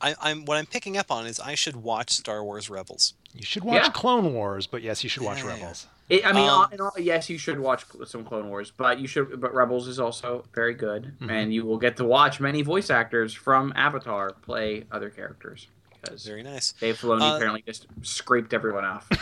I, 0.00 0.14
I'm 0.20 0.44
what 0.44 0.57
I'm 0.57 0.66
picking 0.66 0.96
up 0.96 1.11
on 1.11 1.26
is 1.26 1.40
I 1.40 1.55
should 1.55 1.76
watch 1.76 2.11
Star 2.11 2.42
Wars 2.44 2.70
Rebels. 2.70 3.14
You 3.35 3.44
should 3.44 3.64
watch 3.64 3.83
Yeah. 3.85 3.90
Clone 3.90 4.33
Wars, 4.33 4.66
but 4.66 4.83
yes, 4.83 5.02
you 5.05 5.11
should 5.11 5.22
watch 5.22 5.38
Yeah, 5.38 5.48
yeah. 5.48 5.52
Rebels. 5.55 5.87
It, 6.09 6.24
I 6.24 6.33
mean, 6.33 6.44
Um, 6.44 6.50
all- 6.50 6.68
in 6.70 6.81
all, 6.81 6.92
yes, 6.98 7.29
you 7.29 7.37
should 7.37 7.59
watch 7.59 7.85
some 8.07 8.24
Clone 8.24 8.48
Wars, 8.48 8.72
but 8.74 8.98
you 9.00 9.07
should. 9.09 9.40
But 9.40 9.52
Rebels 9.52 9.88
is 9.88 9.98
also 9.98 10.46
very 10.55 10.72
good, 10.72 11.14
Mhm. 11.20 11.31
and 11.31 11.52
you 11.55 11.64
will 11.66 11.79
get 11.79 11.96
to 11.98 12.05
watch 12.05 12.40
many 12.40 12.62
voice 12.62 12.88
actors 12.90 13.35
from 13.35 13.72
Avatar 13.76 14.31
play 14.33 14.85
other 14.90 15.11
characters 15.11 15.66
because 16.06 16.24
Very 16.24 16.42
nice. 16.42 16.72
Dave 16.72 16.98
Filoni 16.98 17.22
Uh, 17.22 17.36
apparently 17.36 17.62
just 17.66 17.86
scraped 18.02 18.52
everyone 18.54 18.84
off. 18.84 19.08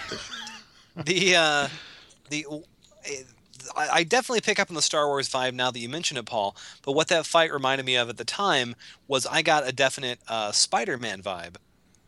The 0.97 1.35
uh 1.35 1.69
the 2.31 2.47
I, 3.77 3.89
I 3.93 4.05
definitely 4.05 4.43
pick 4.43 4.61
up 4.61 4.71
on 4.71 4.77
the 4.77 4.83
Star 4.83 5.09
Wars 5.09 5.29
vibe 5.29 5.55
now 5.55 5.71
that 5.73 5.79
you 5.81 5.89
mention 5.89 6.17
it, 6.17 6.25
Paul. 6.27 6.57
But 6.85 6.93
what 6.93 7.09
that 7.09 7.27
fight 7.27 7.53
reminded 7.53 7.85
me 7.85 7.97
of 7.97 8.09
at 8.09 8.17
the 8.17 8.25
time 8.25 8.77
was 9.09 9.27
I 9.27 9.43
got 9.43 9.67
a 9.67 9.73
definite 9.73 10.21
uh, 10.29 10.53
Spider-Man 10.53 11.21
vibe 11.23 11.57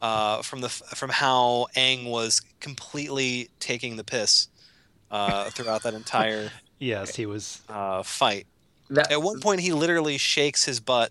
uh, 0.01 0.43
from 0.43 0.61
the 0.61 0.69
from 0.69 1.11
how 1.11 1.67
Aang 1.77 2.09
was 2.09 2.43
completely 2.61 3.49
taking 3.59 3.97
the 3.97 4.05
piss 4.05 4.49
uh, 5.11 5.51
throughout 5.51 5.83
that 5.83 5.95
entire 5.95 6.51
Yes, 6.79 7.17
he 7.17 7.27
was. 7.27 7.63
uh, 7.69 8.03
fight. 8.03 8.47
that, 8.91 9.11
At 9.11 9.23
one 9.23 9.41
point, 9.41 9.61
he 9.61 9.73
literally 9.73 10.19
shakes 10.19 10.65
his 10.65 10.79
butt 10.79 11.11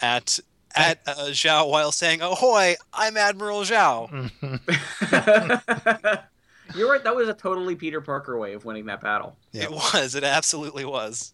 at 0.00 0.38
at 0.76 1.00
uh, 1.06 1.14
Zhao 1.30 1.70
while 1.70 1.92
saying, 1.92 2.20
"Ahoy! 2.22 2.76
I'm 2.92 3.16
Admiral 3.16 3.62
Zhao." 3.62 4.30
You're 6.74 6.90
right. 6.90 7.02
That 7.04 7.14
was 7.14 7.28
a 7.28 7.34
totally 7.34 7.76
Peter 7.76 8.00
Parker 8.00 8.38
way 8.38 8.52
of 8.52 8.64
winning 8.64 8.86
that 8.86 9.00
battle. 9.00 9.36
Yeah. 9.52 9.64
It 9.64 9.70
was. 9.70 10.14
It 10.14 10.24
absolutely 10.24 10.84
was. 10.84 11.32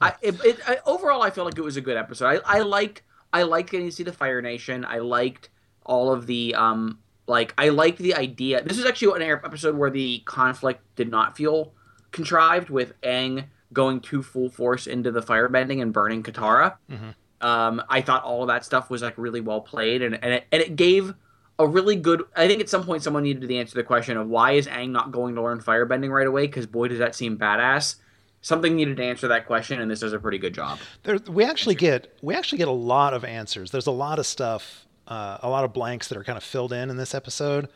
I, 0.00 0.14
it, 0.22 0.42
it, 0.44 0.58
I, 0.66 0.78
overall, 0.86 1.22
I 1.22 1.30
feel 1.30 1.44
like 1.44 1.56
it 1.58 1.62
was 1.62 1.76
a 1.76 1.80
good 1.80 1.96
episode. 1.96 2.40
I, 2.44 2.58
I 2.58 2.60
liked 2.60 3.02
I 3.32 3.42
liked 3.42 3.70
getting 3.70 3.86
to 3.88 3.92
see 3.92 4.02
the 4.02 4.12
Fire 4.12 4.40
Nation. 4.42 4.84
I 4.84 4.98
liked 4.98 5.50
all 5.84 6.12
of 6.12 6.26
the 6.26 6.54
um 6.54 6.98
like 7.26 7.54
I 7.58 7.70
liked 7.70 7.98
the 7.98 8.14
idea. 8.14 8.62
This 8.62 8.78
is 8.78 8.86
actually 8.86 9.22
an 9.22 9.40
episode 9.44 9.76
where 9.76 9.90
the 9.90 10.20
conflict 10.24 10.82
did 10.96 11.10
not 11.10 11.36
feel 11.36 11.72
contrived 12.10 12.70
with 12.70 12.98
Aang 13.02 13.46
going 13.72 14.00
to 14.00 14.22
full 14.22 14.48
force 14.48 14.86
into 14.86 15.10
the 15.10 15.20
firebending 15.20 15.82
and 15.82 15.92
burning 15.92 16.22
Katara. 16.22 16.76
Mhm. 16.90 17.14
Um, 17.44 17.82
I 17.90 18.00
thought 18.00 18.24
all 18.24 18.40
of 18.40 18.48
that 18.48 18.64
stuff 18.64 18.88
was 18.88 19.02
like 19.02 19.18
really 19.18 19.42
well 19.42 19.60
played, 19.60 20.00
and 20.00 20.14
and 20.14 20.32
it, 20.32 20.46
and 20.50 20.62
it 20.62 20.76
gave 20.76 21.12
a 21.58 21.66
really 21.66 21.94
good. 21.94 22.22
I 22.34 22.48
think 22.48 22.62
at 22.62 22.70
some 22.70 22.84
point 22.84 23.02
someone 23.02 23.22
needed 23.22 23.46
to 23.46 23.54
answer 23.54 23.74
the 23.74 23.82
question 23.82 24.16
of 24.16 24.28
why 24.28 24.52
is 24.52 24.66
Aang 24.66 24.90
not 24.90 25.12
going 25.12 25.34
to 25.34 25.42
learn 25.42 25.60
firebending 25.60 26.10
right 26.10 26.26
away? 26.26 26.46
Because 26.46 26.66
boy, 26.66 26.88
does 26.88 26.98
that 27.00 27.14
seem 27.14 27.36
badass. 27.36 27.96
Something 28.40 28.76
needed 28.76 28.96
to 28.96 29.04
answer 29.04 29.28
that 29.28 29.46
question, 29.46 29.78
and 29.78 29.90
this 29.90 30.00
does 30.00 30.14
a 30.14 30.18
pretty 30.18 30.38
good 30.38 30.54
job. 30.54 30.78
There, 31.02 31.18
we 31.28 31.44
actually 31.44 31.74
get 31.74 32.16
we 32.22 32.34
actually 32.34 32.58
get 32.58 32.68
a 32.68 32.72
lot 32.72 33.12
of 33.12 33.26
answers. 33.26 33.70
There's 33.70 33.86
a 33.86 33.92
lot 33.92 34.18
of 34.18 34.24
stuff, 34.24 34.86
uh, 35.06 35.36
a 35.42 35.50
lot 35.50 35.64
of 35.64 35.74
blanks 35.74 36.08
that 36.08 36.16
are 36.16 36.24
kind 36.24 36.38
of 36.38 36.44
filled 36.44 36.72
in 36.72 36.88
in 36.88 36.96
this 36.96 37.14
episode, 37.14 37.68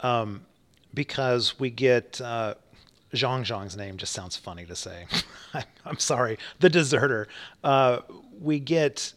um, 0.00 0.46
because 0.94 1.58
we 1.60 1.68
get 1.68 2.18
uh, 2.22 2.54
Jeong 3.12 3.44
Jeong's 3.44 3.76
name 3.76 3.98
just 3.98 4.14
sounds 4.14 4.36
funny 4.36 4.64
to 4.64 4.74
say. 4.74 5.04
I'm 5.84 5.98
sorry, 5.98 6.38
the 6.60 6.70
deserter. 6.70 7.28
Uh, 7.62 8.00
we 8.40 8.58
get 8.58 9.12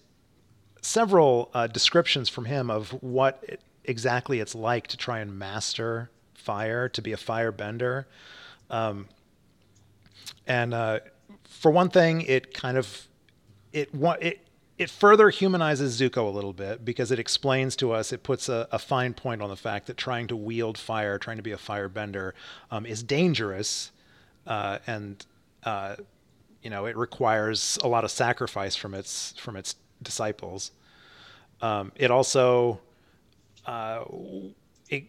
several 0.82 1.50
uh, 1.54 1.68
descriptions 1.68 2.30
from 2.30 2.46
him 2.46 2.70
of 2.70 2.92
what 3.04 3.44
it, 3.48 3.62
exactly 3.84 4.40
it's 4.40 4.56
like 4.56 4.88
to 4.88 4.98
try 4.98 5.20
and 5.20 5.38
master 5.38 6.10
fire, 6.34 6.90
to 6.90 7.02
be 7.02 7.14
a 7.14 7.18
firebender. 7.18 8.06
Um, 8.70 9.08
and 10.48 10.74
uh, 10.74 11.00
for 11.44 11.72
one 11.72 11.90
thing, 11.90 12.22
it 12.22 12.54
kind 12.54 12.78
of 12.78 13.08
it 13.74 13.90
it 13.94 14.46
it 14.78 14.90
further 14.90 15.30
humanizes 15.30 16.00
Zuko 16.00 16.28
a 16.28 16.30
little 16.30 16.54
bit 16.54 16.86
because 16.86 17.12
it 17.12 17.20
explains 17.20 17.76
to 17.76 17.92
us, 17.92 18.14
it 18.14 18.24
puts 18.24 18.48
a, 18.48 18.68
a 18.72 18.80
fine 18.80 19.14
point 19.14 19.42
on 19.42 19.50
the 19.50 19.58
fact 19.58 19.88
that 19.88 19.98
trying 19.98 20.28
to 20.28 20.38
wield 20.38 20.78
fire, 20.78 21.18
trying 21.18 21.36
to 21.36 21.44
be 21.44 21.52
a 21.52 21.58
firebender, 21.58 22.32
um, 22.72 22.86
is 22.86 23.04
dangerous, 23.04 23.92
uh, 24.48 24.80
and 24.88 25.26
uh, 25.66 25.98
you 26.64 26.70
know 26.70 26.86
it 26.86 26.98
requires 26.98 27.78
a 27.84 27.88
lot 27.88 28.04
of 28.04 28.12
sacrifice 28.12 28.76
from 28.76 28.94
its 28.94 29.34
from 29.40 29.56
its 29.56 29.76
disciples. 30.02 30.72
Um, 31.62 31.92
it 31.96 32.12
also 32.12 32.80
uh, 33.66 34.04
it 34.90 35.06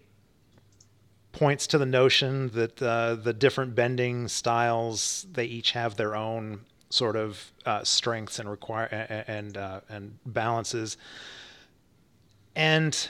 points 1.32 1.66
to 1.68 1.78
the 1.78 1.86
notion 1.86 2.50
that 2.50 2.82
uh, 2.82 3.14
the 3.14 3.32
different 3.32 3.74
bending 3.74 4.28
styles 4.28 5.26
they 5.32 5.44
each 5.44 5.72
have 5.72 5.96
their 5.96 6.16
own 6.16 6.60
sort 6.90 7.16
of 7.16 7.52
uh, 7.64 7.84
strengths 7.84 8.38
and 8.38 8.50
require 8.50 8.86
and 9.28 9.56
uh, 9.56 9.80
and 9.88 10.18
balances 10.26 10.96
and 12.56 13.08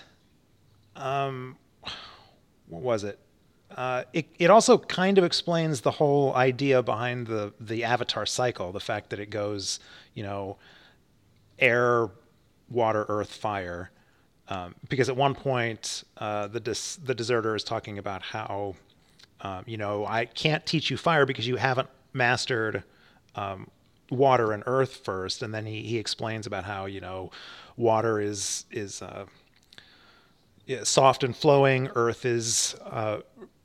um 0.96 1.56
what 2.68 2.82
was 2.82 3.04
it 3.04 3.18
uh, 3.76 4.04
it, 4.12 4.26
it 4.38 4.50
also 4.50 4.78
kind 4.78 5.18
of 5.18 5.24
explains 5.24 5.80
the 5.80 5.90
whole 5.90 6.34
idea 6.34 6.82
behind 6.82 7.26
the 7.26 7.52
the 7.60 7.84
avatar 7.84 8.26
cycle 8.26 8.72
the 8.72 8.80
fact 8.80 9.10
that 9.10 9.20
it 9.20 9.30
goes 9.30 9.80
you 10.14 10.22
know 10.22 10.56
air 11.58 12.08
water 12.70 13.04
earth 13.08 13.32
fire. 13.32 13.90
Um, 14.48 14.74
because 14.88 15.08
at 15.08 15.16
one 15.16 15.34
point 15.34 16.02
uh, 16.18 16.48
the 16.48 16.58
dis- 16.58 16.96
the 16.96 17.14
deserter 17.14 17.54
is 17.54 17.62
talking 17.62 17.98
about 17.98 18.22
how 18.22 18.74
um, 19.42 19.62
you 19.66 19.76
know 19.76 20.06
I 20.06 20.24
can't 20.24 20.64
teach 20.66 20.90
you 20.90 20.96
fire 20.96 21.24
because 21.24 21.46
you 21.46 21.56
haven't 21.56 21.88
mastered 22.12 22.82
um, 23.36 23.70
water 24.10 24.52
and 24.52 24.64
earth 24.66 24.96
first, 25.04 25.42
and 25.42 25.54
then 25.54 25.66
he, 25.66 25.82
he 25.82 25.98
explains 25.98 26.46
about 26.46 26.64
how 26.64 26.86
you 26.86 27.00
know 27.00 27.30
water 27.76 28.20
is 28.20 28.64
is 28.72 29.02
uh, 29.02 29.26
soft 30.82 31.22
and 31.22 31.36
flowing, 31.36 31.88
earth 31.94 32.24
is 32.24 32.74
uh, 32.84 33.18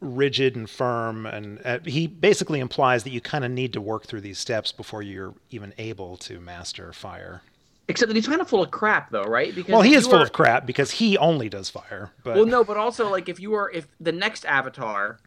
rigid 0.05 0.55
and 0.55 0.69
firm, 0.69 1.25
and 1.25 1.59
uh, 1.65 1.79
he 1.85 2.07
basically 2.07 2.59
implies 2.59 3.03
that 3.03 3.09
you 3.11 3.21
kind 3.21 3.43
of 3.43 3.51
need 3.51 3.73
to 3.73 3.81
work 3.81 4.05
through 4.05 4.21
these 4.21 4.39
steps 4.39 4.71
before 4.71 5.01
you're 5.01 5.33
even 5.51 5.73
able 5.77 6.17
to 6.17 6.39
master 6.39 6.93
fire. 6.93 7.41
Except 7.87 8.07
that 8.09 8.15
he's 8.15 8.27
kind 8.27 8.41
of 8.41 8.47
full 8.49 8.63
of 8.63 8.71
crap, 8.71 9.11
though, 9.11 9.23
right? 9.25 9.53
Because 9.53 9.71
Well, 9.71 9.81
he 9.81 9.93
is 9.93 10.05
full 10.07 10.15
are- 10.19 10.23
of 10.23 10.31
crap 10.33 10.65
because 10.65 10.91
he 10.91 11.17
only 11.17 11.49
does 11.49 11.69
fire. 11.69 12.11
But 12.23 12.35
Well, 12.35 12.45
no, 12.45 12.63
but 12.63 12.77
also 12.77 13.09
like 13.09 13.29
if 13.29 13.39
you 13.39 13.53
are 13.53 13.69
if 13.71 13.87
the 13.99 14.11
next 14.11 14.45
Avatar, 14.45 15.19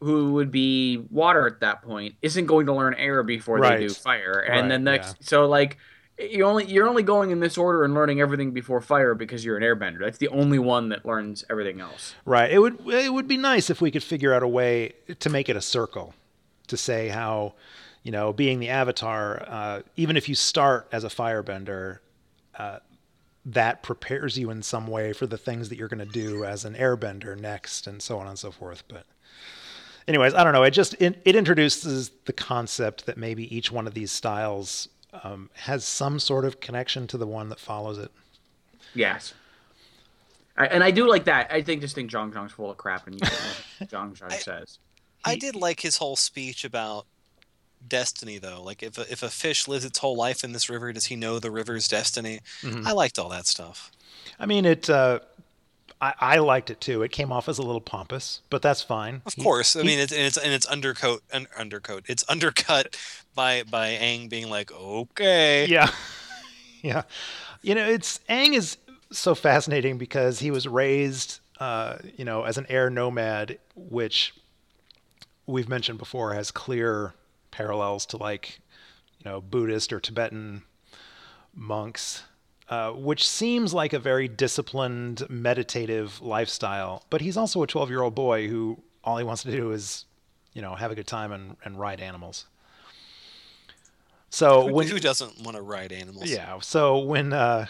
who 0.00 0.32
would 0.32 0.50
be 0.50 1.04
water 1.10 1.46
at 1.46 1.60
that 1.60 1.82
point, 1.82 2.16
isn't 2.22 2.46
going 2.46 2.66
to 2.66 2.72
learn 2.72 2.94
air 2.94 3.22
before 3.22 3.58
Right. 3.58 3.78
they 3.78 3.86
do 3.86 3.94
fire, 3.94 4.40
and 4.40 4.62
Right, 4.62 4.68
then 4.68 4.84
next, 4.84 5.22
so 5.24 5.46
like 5.46 5.78
you 6.18 6.44
only 6.44 6.64
you're 6.66 6.86
only 6.86 7.02
going 7.02 7.30
in 7.30 7.40
this 7.40 7.56
order 7.58 7.84
and 7.84 7.94
learning 7.94 8.20
everything 8.20 8.52
before 8.52 8.80
fire 8.80 9.14
because 9.14 9.44
you're 9.44 9.56
an 9.56 9.62
airbender. 9.62 10.00
That's 10.00 10.18
the 10.18 10.28
only 10.28 10.58
one 10.58 10.90
that 10.90 11.04
learns 11.06 11.44
everything 11.50 11.80
else. 11.80 12.14
Right. 12.24 12.50
It 12.50 12.58
would 12.58 12.86
it 12.88 13.12
would 13.12 13.28
be 13.28 13.36
nice 13.36 13.70
if 13.70 13.80
we 13.80 13.90
could 13.90 14.02
figure 14.02 14.32
out 14.34 14.42
a 14.42 14.48
way 14.48 14.92
to 15.18 15.30
make 15.30 15.48
it 15.48 15.56
a 15.56 15.62
circle, 15.62 16.14
to 16.68 16.76
say 16.76 17.08
how, 17.08 17.54
you 18.02 18.12
know, 18.12 18.32
being 18.32 18.60
the 18.60 18.68
avatar, 18.68 19.44
uh, 19.48 19.82
even 19.96 20.16
if 20.16 20.28
you 20.28 20.34
start 20.34 20.88
as 20.92 21.04
a 21.04 21.08
firebender, 21.08 21.98
uh, 22.56 22.78
that 23.44 23.82
prepares 23.82 24.38
you 24.38 24.50
in 24.50 24.62
some 24.62 24.86
way 24.86 25.12
for 25.12 25.26
the 25.26 25.38
things 25.38 25.68
that 25.68 25.76
you're 25.76 25.88
going 25.88 26.06
to 26.06 26.12
do 26.12 26.44
as 26.44 26.64
an 26.64 26.74
airbender 26.74 27.38
next, 27.38 27.86
and 27.86 28.00
so 28.00 28.18
on 28.18 28.26
and 28.28 28.38
so 28.38 28.52
forth. 28.52 28.84
But, 28.86 29.04
anyways, 30.06 30.34
I 30.34 30.44
don't 30.44 30.52
know. 30.52 30.62
It 30.62 30.70
just 30.70 30.94
it, 31.00 31.20
it 31.24 31.34
introduces 31.34 32.10
the 32.26 32.32
concept 32.32 33.06
that 33.06 33.16
maybe 33.16 33.54
each 33.54 33.72
one 33.72 33.86
of 33.86 33.94
these 33.94 34.12
styles 34.12 34.88
um, 35.24 35.50
has 35.54 35.84
some 35.84 36.18
sort 36.18 36.44
of 36.44 36.60
connection 36.60 37.06
to 37.08 37.18
the 37.18 37.26
one 37.26 37.48
that 37.50 37.60
follows 37.60 37.98
it. 37.98 38.10
Yes. 38.94 39.34
I, 40.56 40.66
and 40.66 40.84
I 40.84 40.90
do 40.90 41.08
like 41.08 41.24
that. 41.24 41.50
I 41.52 41.62
think 41.62 41.80
this 41.80 41.92
thing 41.92 42.08
Jeong 42.08 42.32
Jeong's 42.32 42.52
full 42.52 42.70
of 42.70 42.76
crap, 42.76 43.06
and 43.06 43.14
you 43.16 43.20
get 43.20 43.30
Jeong 43.90 44.16
Jeong 44.18 44.32
I- 44.32 44.38
says. 44.38 44.78
I 45.24 45.36
did 45.36 45.54
like 45.54 45.80
his 45.80 45.98
whole 45.98 46.16
speech 46.16 46.64
about 46.64 47.06
destiny, 47.86 48.38
though. 48.38 48.60
Like, 48.60 48.82
if 48.82 48.98
a, 48.98 49.02
if 49.10 49.22
a 49.22 49.28
fish 49.28 49.68
lives 49.68 49.84
its 49.84 49.98
whole 50.00 50.16
life 50.16 50.42
in 50.42 50.52
this 50.52 50.68
river, 50.68 50.92
does 50.92 51.04
he 51.06 51.16
know 51.16 51.38
the 51.38 51.50
river's 51.50 51.86
destiny? 51.86 52.40
Mhm. 52.62 52.84
I 52.84 52.90
liked 52.92 53.20
all 53.20 53.28
that 53.28 53.46
stuff. 53.46 53.92
I 54.40 54.46
mean, 54.46 54.64
it. 54.64 54.90
Uh, 54.90 55.20
I, 56.00 56.14
I 56.20 56.38
liked 56.38 56.70
it 56.70 56.80
too. 56.80 57.02
It 57.02 57.12
came 57.12 57.30
off 57.30 57.48
as 57.48 57.58
a 57.58 57.62
little 57.62 57.80
pompous, 57.80 58.40
but 58.50 58.62
that's 58.62 58.82
fine. 58.82 59.22
Of 59.24 59.34
He- 59.34 59.42
course, 59.44 59.76
I 59.76 59.82
he- 59.82 59.86
mean, 59.86 60.00
it's 60.00 60.12
and 60.12 60.22
it's 60.22 60.36
and 60.36 60.52
it's 60.52 60.66
undercoat 60.66 61.22
and 61.32 61.46
undercoat. 61.56 62.04
It's 62.08 62.24
undercut 62.28 62.96
by 63.34 63.62
by 63.64 63.90
Aang 63.90 64.28
being 64.28 64.50
like, 64.50 64.72
okay, 64.72 65.66
yeah, 65.66 65.90
yeah. 66.82 67.02
You 67.62 67.74
know, 67.74 67.88
it's 67.88 68.20
Aang 68.28 68.54
is 68.54 68.76
so 69.10 69.34
fascinating 69.34 69.98
because 69.98 70.38
he 70.38 70.50
was 70.50 70.66
raised, 70.66 71.40
uh, 71.60 71.98
you 72.16 72.24
know, 72.24 72.44
as 72.44 72.58
an 72.58 72.66
air 72.68 72.90
nomad, 72.90 73.58
which 73.74 74.34
we've 75.46 75.68
mentioned 75.68 75.98
before 75.98 76.34
has 76.34 76.50
clear 76.50 77.14
parallels 77.50 78.06
to 78.06 78.16
like, 78.16 78.60
you 79.18 79.30
know, 79.30 79.40
Buddhist 79.40 79.92
or 79.92 80.00
Tibetan 80.00 80.62
monks. 81.54 82.24
Uh, 82.68 82.92
which 82.92 83.28
seems 83.28 83.74
like 83.74 83.92
a 83.92 83.98
very 83.98 84.26
disciplined, 84.26 85.28
meditative 85.28 86.22
lifestyle. 86.22 87.04
But 87.10 87.20
he's 87.20 87.36
also 87.36 87.62
a 87.62 87.66
12 87.66 87.90
year 87.90 88.00
old 88.00 88.14
boy 88.14 88.48
who 88.48 88.78
all 89.04 89.18
he 89.18 89.24
wants 89.24 89.42
to 89.42 89.50
do 89.50 89.72
is, 89.72 90.06
you 90.54 90.62
know, 90.62 90.74
have 90.74 90.90
a 90.90 90.94
good 90.94 91.06
time 91.06 91.32
and, 91.32 91.56
and 91.64 91.78
ride 91.78 92.00
animals. 92.00 92.46
So 94.32 94.66
Who, 94.66 94.72
when 94.72 94.88
who 94.88 94.98
doesn't 94.98 95.42
want 95.42 95.58
to 95.58 95.62
ride 95.62 95.92
animals? 95.92 96.30
yeah, 96.30 96.58
so 96.60 96.98
when 97.00 97.34
uh, 97.34 97.66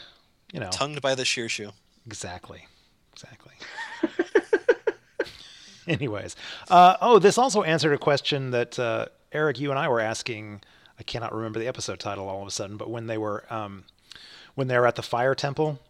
you 0.52 0.60
know, 0.60 0.70
tongued 0.70 1.02
by 1.02 1.16
the 1.16 1.24
shirshu. 1.24 1.72
exactly, 2.06 2.66
exactly. 3.12 3.52
Anyways, 5.88 6.36
uh, 6.70 6.96
oh, 7.00 7.18
this 7.18 7.36
also 7.36 7.64
answered 7.64 7.92
a 7.92 7.98
question 7.98 8.52
that 8.52 8.78
uh, 8.78 9.06
Eric, 9.32 9.58
you 9.58 9.70
and 9.70 9.78
I 9.78 9.88
were 9.88 9.98
asking. 9.98 10.62
I 11.00 11.02
cannot 11.02 11.34
remember 11.34 11.58
the 11.58 11.66
episode 11.66 11.98
title 11.98 12.28
all 12.28 12.42
of 12.42 12.46
a 12.46 12.52
sudden, 12.52 12.76
but 12.76 12.88
when 12.88 13.08
they 13.08 13.18
were 13.18 13.44
um, 13.50 13.82
when 14.54 14.68
they 14.68 14.78
were 14.78 14.86
at 14.86 14.94
the 14.94 15.02
fire 15.02 15.34
temple, 15.34 15.80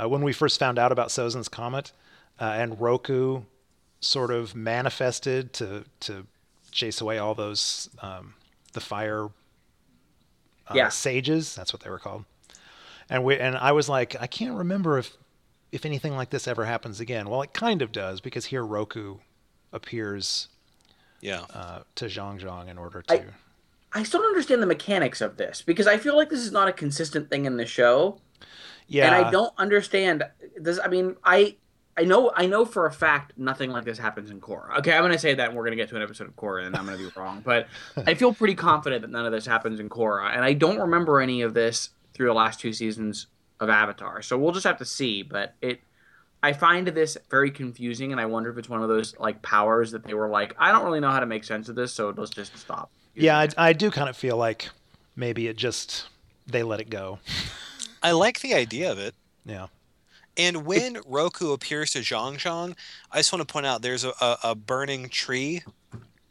uh, 0.00 0.08
when 0.08 0.22
we 0.22 0.32
first 0.32 0.60
found 0.60 0.78
out 0.78 0.92
about 0.92 1.08
Sozin's 1.08 1.48
comet, 1.48 1.90
uh, 2.38 2.44
and 2.44 2.80
Roku 2.80 3.42
sort 3.98 4.30
of 4.30 4.54
manifested 4.54 5.52
to 5.54 5.86
to 6.00 6.28
chase 6.70 7.00
away 7.00 7.18
all 7.18 7.34
those 7.34 7.90
um, 8.00 8.34
the 8.74 8.80
fire 8.80 9.30
uh, 10.70 10.74
Yeah. 10.74 10.88
sages. 10.88 11.54
That's 11.54 11.72
what 11.72 11.82
they 11.82 11.90
were 11.90 11.98
called. 11.98 12.24
And 13.08 13.24
we 13.24 13.38
and 13.38 13.56
I 13.56 13.72
was 13.72 13.88
like, 13.88 14.16
I 14.20 14.26
can't 14.26 14.56
remember 14.56 14.98
if 14.98 15.16
if 15.72 15.84
anything 15.84 16.16
like 16.16 16.30
this 16.30 16.48
ever 16.48 16.64
happens 16.64 17.00
again. 17.00 17.28
Well, 17.28 17.42
it 17.42 17.52
kind 17.52 17.82
of 17.82 17.92
does 17.92 18.20
because 18.20 18.46
here 18.46 18.64
Roku 18.64 19.16
appears 19.72 20.48
Yeah. 21.20 21.44
uh, 21.54 21.80
to 21.96 22.06
Jeong 22.06 22.40
Jeong 22.40 22.68
in 22.68 22.78
order 22.78 23.02
to. 23.02 23.14
I- 23.14 23.24
I 23.92 24.04
still 24.04 24.20
don't 24.20 24.28
understand 24.28 24.62
the 24.62 24.66
mechanics 24.68 25.20
of 25.20 25.36
this 25.36 25.62
because 25.62 25.88
I 25.88 25.98
feel 25.98 26.14
like 26.16 26.30
this 26.30 26.38
is 26.40 26.52
not 26.52 26.68
a 26.68 26.72
consistent 26.72 27.28
thing 27.28 27.44
in 27.44 27.56
the 27.56 27.66
show. 27.66 28.20
yeah, 28.86 29.06
and 29.06 29.26
I 29.26 29.30
don't 29.32 29.52
understand 29.58 30.22
this. 30.56 30.78
I 30.82 30.86
mean, 30.86 31.16
I 31.24 31.56
I 32.00 32.04
know 32.04 32.32
I 32.34 32.46
know 32.46 32.64
for 32.64 32.86
a 32.86 32.90
fact 32.90 33.34
nothing 33.36 33.70
like 33.70 33.84
this 33.84 33.98
happens 33.98 34.30
in 34.30 34.40
Korra. 34.40 34.78
Okay, 34.78 34.94
I'm 34.94 35.02
gonna 35.02 35.18
say 35.18 35.34
that 35.34 35.48
and 35.48 35.56
we're 35.56 35.64
gonna 35.64 35.76
get 35.76 35.90
to 35.90 35.96
an 35.96 36.02
episode 36.02 36.28
of 36.28 36.34
Korra 36.34 36.66
and 36.66 36.74
I'm 36.74 36.86
gonna 36.86 36.96
be 36.96 37.10
wrong, 37.14 37.42
but 37.44 37.66
I 38.06 38.14
feel 38.14 38.32
pretty 38.32 38.54
confident 38.54 39.02
that 39.02 39.10
none 39.10 39.26
of 39.26 39.32
this 39.32 39.44
happens 39.44 39.80
in 39.80 39.90
Korra, 39.90 40.34
and 40.34 40.42
I 40.42 40.54
don't 40.54 40.78
remember 40.78 41.20
any 41.20 41.42
of 41.42 41.52
this 41.52 41.90
through 42.14 42.28
the 42.28 42.34
last 42.34 42.58
two 42.58 42.72
seasons 42.72 43.26
of 43.60 43.68
Avatar. 43.68 44.22
So 44.22 44.38
we'll 44.38 44.52
just 44.52 44.66
have 44.66 44.78
to 44.78 44.86
see. 44.86 45.22
But 45.22 45.54
it, 45.60 45.80
I 46.42 46.54
find 46.54 46.88
this 46.88 47.18
very 47.30 47.50
confusing, 47.50 48.12
and 48.12 48.20
I 48.20 48.24
wonder 48.24 48.50
if 48.50 48.56
it's 48.56 48.70
one 48.70 48.82
of 48.82 48.88
those 48.88 49.14
like 49.18 49.42
powers 49.42 49.90
that 49.90 50.04
they 50.04 50.14
were 50.14 50.30
like, 50.30 50.56
I 50.58 50.72
don't 50.72 50.84
really 50.84 51.00
know 51.00 51.10
how 51.10 51.20
to 51.20 51.26
make 51.26 51.44
sense 51.44 51.68
of 51.68 51.74
this, 51.74 51.92
so 51.92 52.14
let's 52.16 52.30
just 52.30 52.56
stop. 52.56 52.90
Yeah, 53.14 53.38
I, 53.38 53.48
I 53.58 53.72
do 53.74 53.90
kind 53.90 54.08
of 54.08 54.16
feel 54.16 54.38
like 54.38 54.70
maybe 55.16 55.48
it 55.48 55.56
just 55.58 56.08
they 56.46 56.62
let 56.62 56.80
it 56.80 56.88
go. 56.88 57.18
I 58.02 58.12
like 58.12 58.40
the 58.40 58.54
idea 58.54 58.90
of 58.90 58.98
it. 58.98 59.14
Yeah. 59.44 59.66
And 60.36 60.64
when 60.64 60.98
Roku 61.06 61.52
appears 61.52 61.92
to 61.92 61.98
Jeong 61.98 62.36
Jeong, 62.36 62.76
I 63.10 63.18
just 63.18 63.32
want 63.32 63.46
to 63.46 63.52
point 63.52 63.66
out 63.66 63.82
there's 63.82 64.04
a, 64.04 64.12
a, 64.20 64.38
a 64.44 64.54
burning 64.54 65.08
tree 65.08 65.62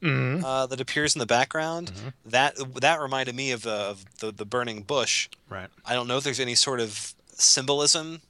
hmm 0.02 0.44
uh, 0.44 0.66
that 0.68 0.80
appears 0.80 1.16
in 1.16 1.20
the 1.20 1.26
background. 1.26 1.92
That 2.26 2.56
that 2.80 3.02
reminded 3.02 3.36
me 3.36 3.52
of 3.52 3.64
the 3.64 3.72
of 3.72 4.06
the, 4.20 4.32
the 4.32 4.46
burning 4.46 4.84
bush. 4.84 5.28
Right. 5.50 5.68
I 5.86 5.94
don't 5.94 6.08
know 6.08 6.18
if 6.18 6.24
there's 6.24 6.40
any 6.40 6.56
sort 6.56 6.80
of 6.80 7.14
symbolism 7.34 8.22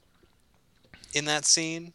in 1.12 1.24
that 1.26 1.44
scene 1.44 1.92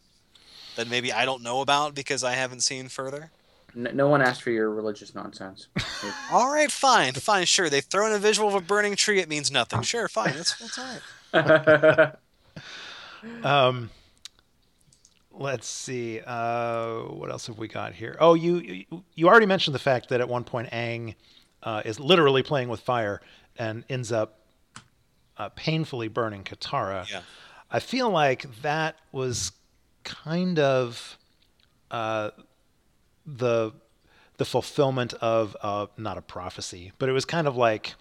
that 0.76 0.88
maybe 0.88 1.12
I 1.12 1.24
don't 1.24 1.42
know 1.42 1.60
about 1.60 1.94
because 1.94 2.24
I 2.24 2.32
haven't 2.32 2.60
seen 2.60 2.88
further. 2.88 3.30
No, 3.74 3.90
no 3.90 4.08
one 4.08 4.22
asked 4.22 4.42
for 4.42 4.50
your 4.50 4.70
religious 4.70 5.14
nonsense. 5.14 5.68
All 6.32 6.50
right, 6.50 6.70
fine, 6.72 7.12
fine, 7.12 7.44
sure. 7.44 7.68
They 7.68 7.82
throw 7.82 8.06
in 8.06 8.12
a 8.12 8.18
visual 8.18 8.48
of 8.48 8.54
a 8.54 8.60
burning 8.60 8.96
tree. 8.96 9.20
It 9.20 9.28
means 9.28 9.50
nothing. 9.50 9.82
Sure, 9.86 10.08
fine. 10.08 10.34
That's 10.34 10.58
that's 10.58 10.78
all 10.78 10.86
right. 11.34 12.14
Um, 13.42 13.90
let's 15.32 15.66
see. 15.66 16.20
Uh, 16.24 17.00
what 17.02 17.30
else 17.30 17.46
have 17.46 17.58
we 17.58 17.68
got 17.68 17.94
here? 17.94 18.16
Oh, 18.20 18.34
you 18.34 18.58
you, 18.58 19.04
you 19.14 19.28
already 19.28 19.46
mentioned 19.46 19.74
the 19.74 19.80
fact 19.80 20.08
that 20.08 20.20
at 20.20 20.28
one 20.28 20.44
point 20.44 20.70
Aang 20.70 21.14
uh, 21.62 21.82
is 21.84 22.00
literally 22.00 22.42
playing 22.42 22.68
with 22.68 22.80
fire 22.80 23.20
and 23.58 23.84
ends 23.88 24.12
up 24.12 24.40
uh, 25.36 25.48
painfully 25.50 26.08
burning 26.08 26.44
Katara. 26.44 27.10
Yeah. 27.10 27.20
I 27.70 27.80
feel 27.80 28.10
like 28.10 28.46
that 28.62 28.96
was 29.12 29.52
kind 30.04 30.58
of 30.58 31.18
uh, 31.90 32.30
the 33.26 33.72
the 34.38 34.44
fulfillment 34.44 35.14
of 35.14 35.56
uh, 35.62 35.86
not 35.96 36.18
a 36.18 36.22
prophecy, 36.22 36.92
but 36.98 37.08
it 37.08 37.12
was 37.12 37.24
kind 37.24 37.46
of 37.46 37.56
like 37.56 37.94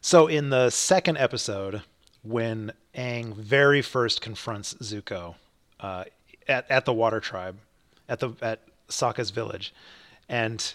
so 0.00 0.26
in 0.26 0.50
the 0.50 0.70
second 0.70 1.16
episode 1.16 1.82
when 2.24 2.72
Aang 2.94 3.34
very 3.34 3.82
first 3.82 4.20
confronts 4.20 4.74
Zuko 4.74 5.36
uh, 5.80 6.04
at 6.48 6.68
at 6.70 6.84
the 6.84 6.92
Water 6.92 7.20
Tribe 7.20 7.56
at 8.08 8.20
the 8.20 8.32
at 8.42 8.60
Sokka's 8.88 9.30
village, 9.30 9.72
and 10.28 10.74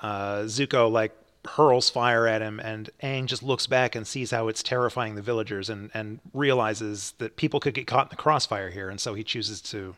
uh, 0.00 0.40
Zuko 0.42 0.90
like 0.90 1.12
hurls 1.46 1.90
fire 1.90 2.26
at 2.26 2.42
him, 2.42 2.58
and 2.60 2.90
Aang 3.02 3.26
just 3.26 3.42
looks 3.42 3.66
back 3.66 3.94
and 3.94 4.06
sees 4.06 4.30
how 4.30 4.48
it's 4.48 4.62
terrifying 4.62 5.14
the 5.14 5.22
villagers, 5.22 5.68
and 5.68 5.90
and 5.92 6.20
realizes 6.32 7.14
that 7.18 7.36
people 7.36 7.60
could 7.60 7.74
get 7.74 7.86
caught 7.86 8.06
in 8.06 8.10
the 8.10 8.22
crossfire 8.22 8.70
here, 8.70 8.88
and 8.88 9.00
so 9.00 9.14
he 9.14 9.24
chooses 9.24 9.60
to 9.60 9.96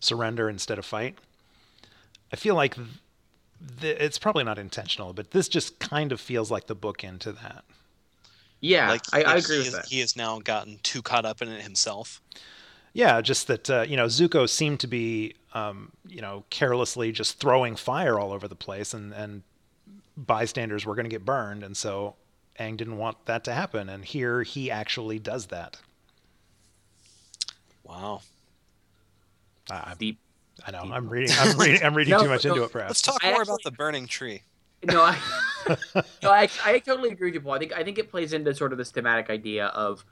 surrender 0.00 0.48
instead 0.48 0.78
of 0.78 0.84
fight. 0.84 1.16
I 2.32 2.36
feel 2.36 2.54
like 2.54 2.76
th- 3.80 3.98
it's 4.00 4.18
probably 4.18 4.44
not 4.44 4.58
intentional, 4.58 5.12
but 5.12 5.30
this 5.30 5.48
just 5.48 5.78
kind 5.78 6.12
of 6.12 6.20
feels 6.20 6.50
like 6.50 6.66
the 6.66 6.76
bookend 6.76 7.20
to 7.20 7.32
that. 7.32 7.64
Yeah, 8.60 8.90
Like 8.90 9.02
I, 9.12 9.22
I 9.22 9.36
agree 9.36 9.56
he 9.56 9.58
with 9.58 9.66
has, 9.66 9.74
that. 9.74 9.86
He 9.86 10.00
has 10.00 10.16
now 10.16 10.38
gotten 10.40 10.78
too 10.82 11.02
caught 11.02 11.24
up 11.24 11.42
in 11.42 11.48
it 11.48 11.62
himself. 11.62 12.20
Yeah, 12.92 13.20
just 13.20 13.46
that 13.48 13.68
uh, 13.70 13.84
you 13.88 13.96
know 13.96 14.06
Zuko 14.06 14.48
seemed 14.48 14.80
to 14.80 14.86
be 14.86 15.34
um, 15.54 15.92
you 16.06 16.20
know 16.20 16.44
carelessly 16.50 17.12
just 17.12 17.38
throwing 17.38 17.76
fire 17.76 18.18
all 18.18 18.32
over 18.32 18.48
the 18.48 18.56
place, 18.56 18.94
and 18.94 19.12
and 19.12 19.42
bystanders 20.16 20.84
were 20.84 20.94
going 20.94 21.04
to 21.04 21.10
get 21.10 21.24
burned, 21.24 21.62
and 21.62 21.76
so 21.76 22.16
Aang 22.58 22.76
didn't 22.76 22.96
want 22.96 23.26
that 23.26 23.44
to 23.44 23.52
happen, 23.52 23.88
and 23.88 24.04
here 24.04 24.42
he 24.42 24.70
actually 24.70 25.18
does 25.18 25.46
that. 25.46 25.78
Wow. 27.84 28.22
I, 29.70 29.94
Deep. 29.98 30.18
I 30.66 30.70
know 30.72 30.80
I'm 30.92 31.08
reading 31.08 31.34
I'm 31.38 31.56
reading 31.58 31.82
I'm 31.84 31.94
reading 31.94 32.10
No, 32.16 32.22
too 32.22 32.28
much 32.28 32.44
no, 32.44 32.52
into 32.52 32.64
it, 32.64 32.74
Let's 32.74 33.02
talk 33.02 33.18
I 33.22 33.30
more 33.30 33.40
actually- 33.40 33.52
about 33.52 33.62
the 33.64 33.70
burning 33.70 34.06
tree. 34.06 34.42
No, 34.84 35.02
I, 35.02 35.18
no, 36.22 36.30
I, 36.30 36.48
I 36.64 36.78
totally 36.78 37.10
agree 37.10 37.28
with 37.28 37.34
you, 37.34 37.40
Paul. 37.40 37.54
I 37.54 37.58
think 37.58 37.72
I 37.72 37.84
think 37.84 37.98
it 37.98 38.10
plays 38.10 38.32
into 38.32 38.54
sort 38.54 38.72
of 38.72 38.78
this 38.78 38.90
thematic 38.90 39.30
idea 39.30 39.66
of, 39.66 40.04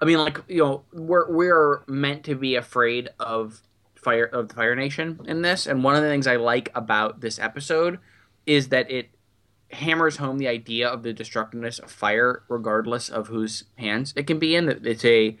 I 0.00 0.04
mean, 0.04 0.18
like 0.18 0.40
you 0.48 0.62
know, 0.62 0.84
we're 0.92 1.30
we're 1.30 1.82
meant 1.86 2.24
to 2.24 2.34
be 2.34 2.54
afraid 2.54 3.08
of 3.18 3.62
fire 3.94 4.24
of 4.24 4.48
the 4.48 4.54
Fire 4.54 4.74
Nation 4.74 5.20
in 5.26 5.42
this, 5.42 5.66
and 5.66 5.82
one 5.82 5.94
of 5.94 6.02
the 6.02 6.08
things 6.08 6.26
I 6.26 6.36
like 6.36 6.70
about 6.74 7.20
this 7.20 7.38
episode 7.38 7.98
is 8.46 8.68
that 8.68 8.90
it 8.90 9.10
hammers 9.70 10.18
home 10.18 10.38
the 10.38 10.48
idea 10.48 10.88
of 10.88 11.02
the 11.02 11.12
destructiveness 11.12 11.78
of 11.78 11.90
fire, 11.90 12.42
regardless 12.48 13.08
of 13.08 13.28
whose 13.28 13.64
hands 13.76 14.12
it 14.16 14.26
can 14.26 14.38
be 14.38 14.54
in. 14.54 14.66
That 14.66 14.86
it's 14.86 15.04
a 15.04 15.38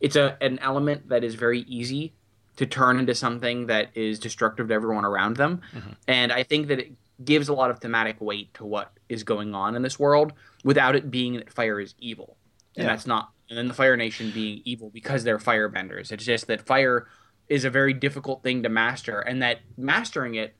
it's 0.00 0.16
a 0.16 0.36
an 0.40 0.58
element 0.60 1.08
that 1.08 1.24
is 1.24 1.34
very 1.34 1.60
easy 1.60 2.14
to 2.56 2.66
turn 2.66 2.98
into 2.98 3.14
something 3.14 3.66
that 3.66 3.90
is 3.94 4.18
destructive 4.18 4.68
to 4.68 4.74
everyone 4.74 5.04
around 5.04 5.36
them. 5.36 5.60
Mm-hmm. 5.74 5.90
And 6.06 6.32
I 6.32 6.44
think 6.44 6.68
that 6.68 6.78
it 6.78 6.92
gives 7.22 7.48
a 7.48 7.54
lot 7.54 7.70
of 7.70 7.78
thematic 7.80 8.20
weight 8.20 8.52
to 8.54 8.64
what 8.64 8.92
is 9.08 9.22
going 9.22 9.54
on 9.54 9.76
in 9.76 9.82
this 9.82 9.98
world 9.98 10.32
without 10.64 10.96
it 10.96 11.10
being 11.10 11.34
that 11.36 11.52
fire 11.52 11.78
is 11.80 11.94
evil. 11.98 12.36
And 12.76 12.84
Yeah. 12.84 12.90
that's 12.90 13.06
not 13.06 13.30
and 13.50 13.58
then 13.58 13.68
the 13.68 13.74
Fire 13.74 13.94
Nation 13.96 14.30
being 14.32 14.62
evil 14.64 14.88
because 14.88 15.22
they're 15.22 15.38
firebenders. 15.38 16.10
It's 16.10 16.24
just 16.24 16.46
that 16.46 16.62
fire 16.66 17.06
is 17.46 17.66
a 17.66 17.70
very 17.70 17.92
difficult 17.92 18.42
thing 18.42 18.62
to 18.62 18.70
master 18.70 19.20
and 19.20 19.42
that 19.42 19.58
mastering 19.76 20.34
it 20.34 20.56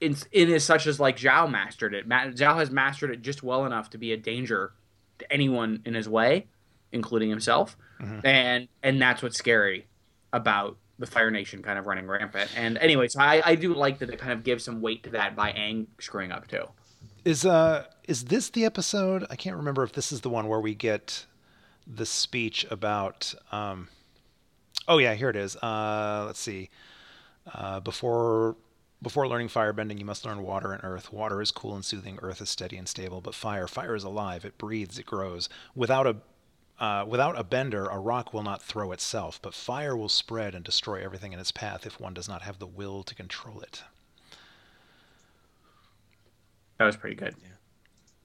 in, 0.00 0.16
it 0.30 0.48
is 0.48 0.62
such 0.64 0.86
as 0.86 1.00
like 1.00 1.16
Zhao 1.16 1.50
mastered 1.50 1.92
it. 1.92 2.06
Ma- 2.06 2.26
Zhao 2.26 2.56
has 2.56 2.70
mastered 2.70 3.10
it 3.10 3.20
just 3.22 3.42
well 3.42 3.66
enough 3.66 3.90
to 3.90 3.98
be 3.98 4.12
a 4.12 4.16
danger 4.16 4.72
to 5.18 5.32
anyone 5.32 5.82
in 5.84 5.94
his 5.94 6.08
way, 6.08 6.46
including 6.92 7.30
himself. 7.30 7.76
Mm-hmm. 8.00 8.26
And 8.26 8.68
and 8.82 9.02
that's 9.02 9.20
what's 9.22 9.36
scary 9.36 9.86
about 10.32 10.78
the 10.98 11.06
Fire 11.06 11.30
Nation 11.30 11.62
kind 11.62 11.78
of 11.78 11.86
running 11.86 12.06
rampant. 12.06 12.50
And 12.56 12.78
anyway, 12.78 13.08
so 13.08 13.20
I, 13.20 13.42
I 13.44 13.54
do 13.54 13.74
like 13.74 13.98
that 13.98 14.10
it 14.10 14.18
kind 14.18 14.32
of 14.32 14.44
gives 14.44 14.64
some 14.64 14.80
weight 14.80 15.02
to 15.04 15.10
that 15.10 15.34
by 15.34 15.52
Aang 15.52 15.86
screwing 15.98 16.32
up 16.32 16.48
too. 16.48 16.64
Is 17.24 17.46
uh 17.46 17.86
is 18.04 18.24
this 18.24 18.50
the 18.50 18.64
episode? 18.64 19.24
I 19.30 19.36
can't 19.36 19.56
remember 19.56 19.82
if 19.82 19.92
this 19.92 20.12
is 20.12 20.22
the 20.22 20.30
one 20.30 20.48
where 20.48 20.60
we 20.60 20.74
get 20.74 21.26
the 21.86 22.06
speech 22.06 22.66
about 22.70 23.34
um 23.50 23.88
Oh 24.88 24.98
yeah, 24.98 25.14
here 25.14 25.30
it 25.30 25.36
is. 25.36 25.56
Uh 25.56 26.24
let's 26.26 26.40
see. 26.40 26.70
Uh 27.52 27.80
before 27.80 28.56
before 29.02 29.26
learning 29.26 29.48
firebending, 29.48 29.98
you 29.98 30.04
must 30.04 30.24
learn 30.24 30.42
water 30.42 30.72
and 30.72 30.82
earth. 30.84 31.12
Water 31.12 31.42
is 31.42 31.50
cool 31.50 31.74
and 31.74 31.84
soothing, 31.84 32.18
earth 32.22 32.40
is 32.40 32.50
steady 32.50 32.76
and 32.76 32.88
stable, 32.88 33.20
but 33.20 33.34
fire, 33.34 33.66
fire 33.66 33.96
is 33.96 34.04
alive, 34.04 34.44
it 34.44 34.58
breathes, 34.58 34.96
it 34.98 35.06
grows. 35.06 35.48
Without 35.74 36.06
a 36.06 36.16
uh, 36.82 37.04
without 37.06 37.38
a 37.38 37.44
bender, 37.44 37.86
a 37.86 37.96
rock 37.96 38.34
will 38.34 38.42
not 38.42 38.60
throw 38.60 38.90
itself, 38.90 39.38
but 39.40 39.54
fire 39.54 39.96
will 39.96 40.08
spread 40.08 40.52
and 40.52 40.64
destroy 40.64 41.00
everything 41.04 41.32
in 41.32 41.38
its 41.38 41.52
path 41.52 41.86
if 41.86 42.00
one 42.00 42.12
does 42.12 42.28
not 42.28 42.42
have 42.42 42.58
the 42.58 42.66
will 42.66 43.04
to 43.04 43.14
control 43.14 43.60
it. 43.60 43.84
That 46.78 46.86
was 46.86 46.96
pretty 46.96 47.14
good. 47.14 47.36
Yeah. 47.40 47.50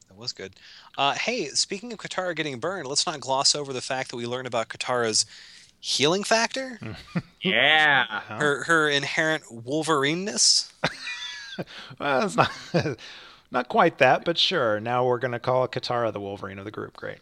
That 0.10 0.18
was 0.18 0.34
good. 0.34 0.56
Uh, 0.98 1.14
hey, 1.14 1.50
speaking 1.50 1.94
of 1.94 2.00
Katara 2.00 2.36
getting 2.36 2.60
burned, 2.60 2.88
let's 2.88 3.06
not 3.06 3.20
gloss 3.20 3.54
over 3.54 3.72
the 3.72 3.82
fact 3.82 4.10
that 4.10 4.18
we 4.18 4.26
learned 4.26 4.48
about 4.48 4.70
Katara's 4.70 5.28
healing 5.80 6.24
factor, 6.24 6.80
Yeah. 7.42 8.06
Huh? 8.10 8.38
her 8.40 8.64
her 8.64 8.90
inherent 8.90 9.44
Wolverine-ness. 9.52 10.74
Well, 12.00 12.24
it's 12.24 12.36
not 12.36 12.52
not 13.52 13.68
quite 13.68 13.98
that, 13.98 14.24
but 14.26 14.38
sure. 14.38 14.80
Now 14.80 15.06
we're 15.06 15.18
gonna 15.18 15.40
call 15.40 15.68
Katara 15.68 16.14
the 16.14 16.20
Wolverine 16.20 16.60
of 16.60 16.66
the 16.66 16.72
group. 16.72 16.96
Great. 16.96 17.18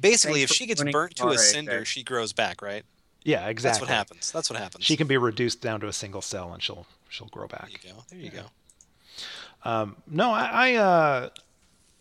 Basically, 0.00 0.40
Thanks 0.40 0.52
if 0.52 0.56
she 0.56 0.66
gets 0.66 0.82
burnt 0.82 1.16
to 1.16 1.28
a 1.28 1.38
cinder, 1.38 1.72
Eric. 1.72 1.86
she 1.86 2.02
grows 2.02 2.32
back, 2.32 2.62
right? 2.62 2.84
Yeah, 3.22 3.48
exactly. 3.48 3.80
That's 3.80 3.80
what 3.80 3.94
happens. 3.94 4.32
That's 4.32 4.50
what 4.50 4.58
happens. 4.58 4.84
She 4.84 4.96
can 4.96 5.06
be 5.06 5.18
reduced 5.18 5.60
down 5.60 5.80
to 5.80 5.88
a 5.88 5.92
single 5.92 6.22
cell, 6.22 6.52
and 6.52 6.62
she'll 6.62 6.86
she'll 7.08 7.28
grow 7.28 7.46
back. 7.46 7.68
There 7.68 7.80
you 7.82 7.94
go. 7.94 8.04
There 8.08 8.18
you 8.18 8.30
go. 8.30 9.94
No, 10.06 10.30
I, 10.30 10.48
I 10.52 10.74
uh, 10.74 11.28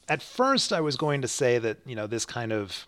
at 0.08 0.22
first 0.22 0.72
I 0.74 0.82
was 0.82 0.98
going 0.98 1.22
to 1.22 1.28
say 1.28 1.58
that 1.60 1.78
you 1.86 1.96
know 1.96 2.08
this 2.08 2.26
kind 2.26 2.52
of 2.54 2.88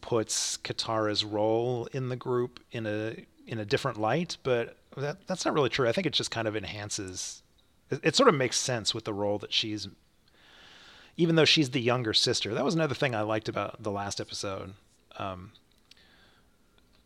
puts 0.00 0.56
Katara's 0.58 1.24
role 1.24 1.86
in 1.92 2.08
the 2.08 2.16
group 2.16 2.60
in 2.72 2.86
a 2.86 3.16
in 3.46 3.58
a 3.58 3.64
different 3.64 4.00
light, 4.00 4.36
but 4.42 4.76
that 4.96 5.26
that's 5.26 5.44
not 5.44 5.54
really 5.54 5.68
true. 5.68 5.88
I 5.88 5.92
think 5.92 6.06
it 6.06 6.12
just 6.12 6.30
kind 6.30 6.48
of 6.48 6.56
enhances. 6.56 7.42
It, 7.90 8.00
it 8.02 8.16
sort 8.16 8.28
of 8.28 8.34
makes 8.34 8.58
sense 8.58 8.94
with 8.94 9.04
the 9.04 9.12
role 9.12 9.38
that 9.38 9.52
she's, 9.52 9.88
even 11.16 11.36
though 11.36 11.44
she's 11.44 11.70
the 11.70 11.80
younger 11.80 12.12
sister. 12.14 12.54
That 12.54 12.64
was 12.64 12.74
another 12.74 12.94
thing 12.94 13.14
I 13.14 13.22
liked 13.22 13.48
about 13.48 13.82
the 13.82 13.90
last 13.90 14.20
episode. 14.20 14.74
Um, 15.18 15.52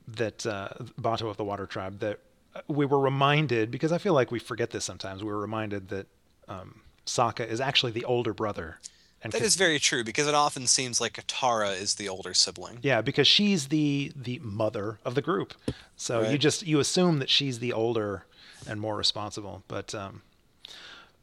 that 0.09 0.47
uh, 0.47 0.69
Bato 1.01 1.29
of 1.29 1.37
the 1.37 1.45
Water 1.45 1.67
Tribe 1.67 1.99
that 2.01 2.21
we 2.69 2.87
were 2.87 3.01
reminded 3.01 3.71
because 3.71 3.93
I 3.93 3.99
feel 3.99 4.15
like 4.15 4.31
we 4.31 4.39
forget 4.39 4.71
this 4.71 4.85
sometimes. 4.85 5.23
We 5.23 5.31
were 5.31 5.41
reminded 5.41 5.89
that 5.89 6.07
um, 6.49 6.81
Sokka 7.05 7.47
is 7.47 7.61
actually 7.61 7.93
the 7.93 8.05
older 8.05 8.33
brother. 8.33 8.79
And 9.23 9.33
That 9.33 9.39
Kat- 9.39 9.47
is 9.47 9.57
very 9.57 9.79
true 9.81 10.05
because 10.05 10.29
it 10.29 10.35
often 10.35 10.67
seems 10.67 11.01
like 11.01 11.15
Katara 11.15 11.79
is 11.81 11.95
the 11.97 12.09
older 12.09 12.35
sibling. 12.35 12.79
yeah, 12.83 13.01
because 13.01 13.27
she's 13.27 13.69
the 13.69 14.13
the 14.15 14.39
mother 14.43 14.99
of 15.05 15.15
the 15.17 15.23
group. 15.23 15.55
So 15.97 16.29
you 16.29 16.39
just 16.39 16.65
you 16.67 16.79
assume 16.79 17.19
that 17.19 17.29
she's 17.31 17.59
the 17.59 17.73
older 17.73 18.25
and 18.69 18.81
more 18.81 18.95
responsible. 18.97 19.65
But 19.69 19.95
um, 19.95 20.23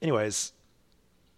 anyways, 0.01 0.51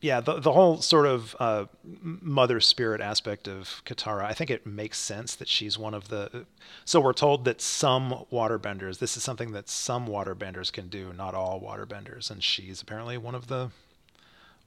yeah, 0.02 0.20
the 0.20 0.40
the 0.40 0.52
whole 0.52 0.82
sort 0.82 1.08
of 1.08 1.36
uh, 1.40 1.66
mother 1.84 2.60
spirit 2.60 3.02
aspect 3.02 3.48
of 3.48 3.82
Katara, 3.86 4.26
I 4.26 4.34
think 4.34 4.50
it 4.50 4.66
makes 4.66 5.00
sense 5.00 5.36
that 5.36 5.48
she's 5.48 5.78
one 5.78 5.94
of 5.94 6.10
the. 6.10 6.46
So 6.84 7.00
we're 7.00 7.14
told 7.14 7.46
that 7.46 7.62
some 7.62 8.26
waterbenders, 8.32 9.00
this 9.00 9.18
is 9.18 9.24
something 9.24 9.52
that 9.54 9.70
some 9.70 10.08
waterbenders 10.08 10.72
can 10.72 10.90
do, 10.90 11.14
not 11.14 11.34
all 11.34 11.62
waterbenders, 11.62 12.30
and 12.30 12.44
she's 12.44 12.82
apparently 12.82 13.18
one 13.18 13.36
of 13.36 13.48
the 13.48 13.72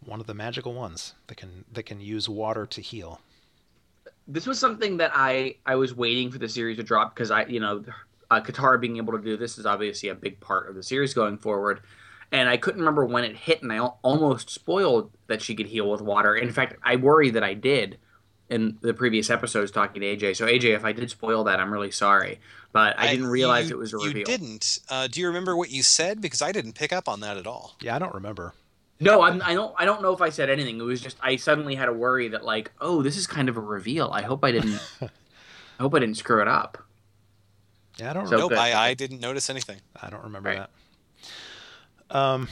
one 0.05 0.21
of 0.21 0.27
the 0.27 0.35
magical 0.35 0.75
ones 0.75 1.15
that 1.27 1.37
can 1.37 1.65
that 1.73 1.85
can 1.85 2.01
use 2.01 2.29
water 2.29 2.67
to 2.67 2.81
heal. 2.81 3.21
this 4.27 4.47
was 4.47 4.59
something 4.59 4.97
that 4.99 5.11
I 5.15 5.57
I 5.67 5.75
was 5.77 5.95
waiting 5.95 6.31
for 6.31 6.39
the 6.39 6.49
series 6.49 6.77
to 6.79 6.83
drop 6.83 7.15
because 7.15 7.31
I 7.31 7.45
you 7.47 7.61
know 7.61 7.85
uh, 8.31 8.41
Katara 8.41 8.81
being 8.81 8.97
able 8.99 9.13
to 9.15 9.23
do 9.23 9.37
this 9.37 9.59
is 9.59 9.67
obviously 9.67 10.11
a 10.11 10.15
big 10.15 10.39
part 10.41 10.69
of 10.69 10.75
the 10.75 10.83
series 10.83 11.15
going 11.15 11.39
forward, 11.39 11.81
and 12.33 12.49
I 12.49 12.57
couldn't 12.57 12.81
remember 12.81 13.05
when 13.07 13.25
it 13.25 13.37
hit, 13.37 13.63
and 13.63 13.73
I 13.73 13.79
almost 13.79 14.51
spoiled 14.51 15.11
that 15.29 15.41
she 15.43 15.55
could 15.55 15.67
heal 15.67 15.91
with 15.91 16.01
water. 16.01 16.35
In 16.37 16.51
fact, 16.53 16.77
I 16.83 16.97
worry 16.97 17.31
that 17.31 17.43
I 17.45 17.55
did 17.55 17.99
in 18.51 18.79
the 18.81 18.95
previous 18.95 19.29
episodes 19.31 19.71
talking 19.71 20.01
to 20.01 20.07
AJ. 20.17 20.37
So 20.37 20.47
AJ, 20.47 20.75
if 20.75 20.85
I 20.85 20.93
did 20.93 21.11
spoil 21.11 21.45
that, 21.45 21.61
I'm 21.61 21.71
really 21.73 21.91
sorry, 21.91 22.41
but 22.73 22.99
I, 22.99 23.09
didn't 23.09 23.27
realize 23.27 23.69
you- 23.71 23.77
it 23.77 23.79
was 23.79 23.93
a 23.93 23.99
You 23.99 24.07
reveal. 24.09 24.25
didn't. 24.25 24.79
Uh, 24.89 25.07
do 25.07 25.21
you 25.21 25.27
remember 25.27 25.57
what 25.57 25.71
you 25.71 25.83
said? 25.83 26.21
Because 26.21 26.41
I 26.43 26.53
didn't 26.53 26.73
pick 26.75 26.93
up 26.93 27.09
on 27.09 27.21
that 27.21 27.37
at 27.37 27.47
all. 27.47 27.77
Yeah, 27.83 27.95
I 27.97 27.99
don't 27.99 28.15
remember. 28.15 28.55
No, 29.01 29.23
I'm, 29.23 29.41
I 29.43 29.55
don't. 29.55 29.73
I 29.79 29.85
don't 29.85 30.03
know 30.03 30.13
if 30.13 30.21
I 30.21 30.29
said 30.31 30.51
anything. 30.51 30.81
It 30.81 30.83
was 30.83 31.01
just 31.01 31.19
I 31.23 31.37
suddenly 31.37 31.77
had 31.77 31.89
a 31.89 31.93
worry 31.93 32.27
that 32.29 32.45
like, 32.45 32.73
oh, 32.81 33.01
this 33.03 33.17
is 33.17 33.27
kind 33.29 33.49
of 33.49 33.57
a 33.57 33.61
reveal. 33.61 34.11
I 34.13 34.23
hope 34.23 34.43
I 34.45 34.51
didn't. 34.51 34.81
I 35.03 35.09
hope 35.83 35.95
I 35.95 36.01
didn't 36.01 36.17
screw 36.17 36.43
it 36.43 36.49
up. 36.49 36.79
Yeah, 37.99 38.11
I 38.11 38.13
don't 38.15 38.27
So- 38.27 38.39
nope. 38.39 38.53
I, 38.53 38.73
I 38.75 38.95
didn't 38.95 39.21
notice 39.21 39.51
anything. 39.51 39.81
I 40.03 40.11
don't 40.11 40.25
remember 40.25 40.49
Right. 40.49 40.59
that. 40.59 40.71
Um, 42.11 42.49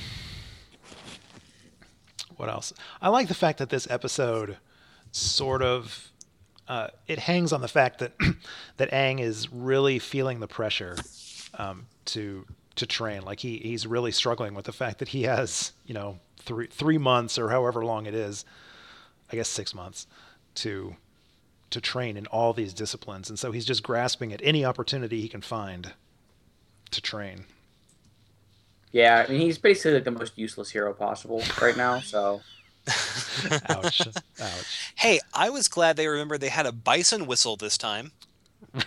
what 2.37 2.49
else? 2.49 2.73
I 3.01 3.09
like 3.09 3.29
the 3.29 3.35
fact 3.35 3.59
that 3.59 3.71
this 3.71 3.89
episode 3.91 4.59
sort 5.13 5.63
of 5.63 6.11
uh, 6.69 6.89
it 7.07 7.19
hangs 7.21 7.53
on 7.53 7.61
the 7.61 7.69
fact 7.69 8.01
that 8.01 8.13
that 8.77 8.91
Aang 8.91 9.21
is 9.21 9.53
really 9.53 9.99
feeling 9.99 10.41
the 10.41 10.49
pressure 10.49 10.97
um, 11.55 11.87
to 12.07 12.45
to 12.77 12.87
train. 12.87 13.23
Like 13.23 13.41
he 13.41 13.59
he's 13.59 13.87
really 13.87 14.13
struggling 14.13 14.55
with 14.55 14.65
the 14.65 14.73
fact 14.73 14.99
that 14.99 15.09
he 15.09 15.23
has 15.23 15.73
you 15.87 15.95
know 15.95 16.19
three 16.39 16.67
three 16.67 16.99
months 16.99 17.39
or 17.39 17.51
however 17.51 17.85
long 17.85 18.07
it 18.07 18.15
is, 18.15 18.45
I 19.33 19.37
guess 19.37 19.49
six 19.49 19.75
months 19.75 20.07
to 20.57 20.97
to 21.71 21.81
train 21.81 22.17
in 22.17 22.27
all 22.27 22.53
these 22.53 22.73
disciplines, 22.73 23.29
and 23.29 23.39
so 23.39 23.53
he's 23.53 23.67
just 23.67 23.83
grasping 23.83 24.33
at 24.33 24.41
any 24.43 24.65
opportunity 24.65 25.21
he 25.21 25.29
can 25.29 25.43
find 25.43 25.93
to 26.91 27.01
train. 27.01 27.45
Yeah, 28.97 29.27
I 29.29 29.31
mean 29.31 29.43
he's 29.43 29.59
basically 29.59 29.93
like 29.93 30.05
the 30.05 30.11
most 30.11 30.39
useless 30.39 30.71
hero 30.71 30.95
possible 30.95 31.43
right 31.61 31.77
now. 31.77 32.01
So 32.01 32.41
Ouch. 33.69 34.01
Ouch. 34.41 34.93
Hey, 34.95 35.21
I 35.35 35.51
was 35.51 35.69
glad 35.69 35.97
they 35.97 36.07
remembered 36.07 36.41
they 36.41 36.49
had 36.49 36.65
a 36.65 36.73
bison 36.73 37.27
whistle 37.27 37.57
this 37.57 37.77
time. 37.77 38.13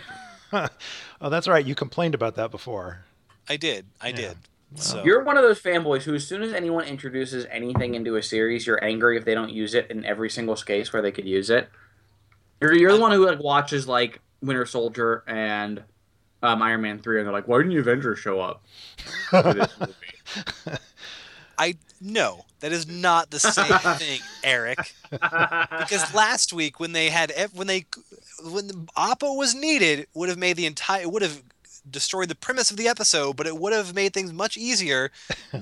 Oh, 1.22 1.28
that's 1.30 1.46
right. 1.46 1.64
You 1.64 1.76
complained 1.76 2.16
about 2.16 2.34
that 2.34 2.50
before. 2.50 3.04
I 3.48 3.56
did. 3.56 3.86
I 4.00 4.08
Yeah. 4.08 4.16
did. 4.16 4.36
So 4.74 5.00
you're 5.04 5.22
one 5.22 5.36
of 5.36 5.44
those 5.44 5.60
fanboys 5.62 6.02
who, 6.02 6.12
as 6.14 6.26
soon 6.26 6.42
as 6.42 6.52
anyone 6.52 6.86
introduces 6.86 7.46
anything 7.50 7.94
into 7.94 8.16
a 8.16 8.22
series, 8.22 8.66
you're 8.66 8.82
angry 8.82 9.16
if 9.16 9.24
they 9.24 9.34
don't 9.34 9.50
use 9.52 9.74
it 9.74 9.88
in 9.92 10.04
every 10.04 10.28
single 10.28 10.56
case 10.56 10.92
where 10.92 11.02
they 11.02 11.12
could 11.12 11.26
use 11.28 11.50
it. 11.50 11.68
You're 12.60 12.74
you're 12.76 12.92
the 12.92 13.00
one 13.00 13.12
who 13.12 13.24
like 13.26 13.38
watches 13.38 13.86
like 13.86 14.20
Winter 14.42 14.66
Soldier 14.66 15.22
and 15.28 15.84
um, 16.42 16.62
Iron 16.62 16.80
Man 16.82 16.98
three, 17.00 17.18
and 17.18 17.26
they're 17.26 17.32
like, 17.32 17.48
"Why 17.48 17.58
didn't 17.58 17.72
the 17.74 17.78
Avengers 17.80 18.18
show 18.18 18.40
up?" 18.40 18.62
for 19.30 19.42
this 19.54 19.72
movie?" 19.80 20.78
I 21.58 21.74
no, 22.00 22.44
that 22.60 22.72
is 22.72 22.86
not 22.88 23.30
the 23.30 23.38
same 23.40 23.78
thing, 23.98 24.20
Eric. 24.42 24.94
Because 25.10 26.14
last 26.14 26.52
week 26.52 26.80
when 26.80 26.92
they 26.92 27.10
had 27.10 27.32
when 27.54 27.66
they 27.66 27.84
when 28.42 28.66
the 28.68 28.86
Appa 28.96 29.32
was 29.32 29.54
needed, 29.54 30.06
would 30.14 30.28
have 30.28 30.38
made 30.38 30.56
the 30.56 30.66
entire 30.66 31.02
it 31.02 31.12
would 31.12 31.22
have 31.22 31.42
destroyed 31.90 32.28
the 32.28 32.34
premise 32.34 32.70
of 32.70 32.76
the 32.76 32.88
episode, 32.88 33.36
but 33.36 33.46
it 33.46 33.56
would 33.58 33.72
have 33.72 33.94
made 33.94 34.12
things 34.14 34.32
much 34.32 34.56
easier. 34.56 35.10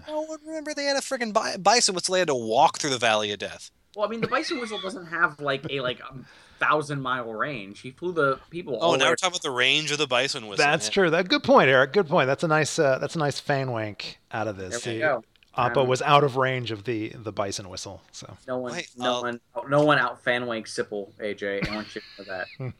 oh, 0.08 0.36
remember 0.46 0.74
they 0.74 0.84
had 0.84 0.96
a 0.96 1.00
freaking 1.00 1.32
bi- 1.32 1.56
bison 1.56 1.94
whistle 1.94 2.12
they 2.12 2.18
had 2.20 2.28
to 2.28 2.34
walk 2.34 2.78
through 2.78 2.90
the 2.90 2.98
Valley 2.98 3.32
of 3.32 3.38
Death. 3.38 3.70
well, 3.96 4.06
I 4.06 4.10
mean, 4.10 4.20
the 4.20 4.26
Bison 4.28 4.60
Whistle 4.60 4.80
doesn't 4.80 5.06
have 5.06 5.40
like 5.40 5.64
a 5.70 5.80
like 5.80 6.00
a 6.00 6.14
thousand 6.58 7.00
mile 7.00 7.32
range. 7.32 7.80
He 7.80 7.90
flew 7.90 8.12
the 8.12 8.38
people. 8.50 8.78
Oh, 8.80 8.88
all 8.88 8.96
now 8.96 9.08
we're 9.08 9.16
talking 9.16 9.34
about 9.34 9.42
the 9.42 9.50
range 9.50 9.90
of 9.90 9.98
the 9.98 10.06
bison 10.06 10.46
whistle. 10.46 10.64
That's 10.64 10.86
man. 10.86 10.92
true. 10.92 11.10
That 11.10 11.28
good 11.28 11.42
point, 11.42 11.68
Eric. 11.68 11.92
Good 11.92 12.08
point. 12.08 12.26
That's 12.26 12.44
a 12.44 12.48
nice. 12.48 12.78
Uh, 12.78 12.98
that's 12.98 13.16
a 13.16 13.18
nice 13.18 13.40
fan 13.40 13.70
wank 13.70 14.18
out 14.32 14.48
of 14.48 14.56
this. 14.56 14.82
There 14.82 14.94
we 14.94 14.98
See, 14.98 15.00
go. 15.00 15.24
Appa 15.56 15.80
Um, 15.80 15.88
was 15.88 16.00
out 16.02 16.22
of 16.22 16.36
range 16.36 16.70
of 16.70 16.84
the 16.84 17.08
the 17.10 17.32
bison 17.32 17.68
whistle. 17.68 18.02
So 18.12 18.36
No 18.46 18.58
one, 18.58 18.72
Wait, 18.72 18.90
no 18.96 19.16
uh, 19.16 19.22
one, 19.22 19.40
no 19.68 19.82
one 19.82 19.98
out 19.98 20.24
fanwank 20.24 20.66
Sipple, 20.66 21.12
AJ. 21.18 21.68
I 21.68 21.74
want 21.74 21.94
you 21.94 22.00
to 22.16 22.24
know 22.24 22.72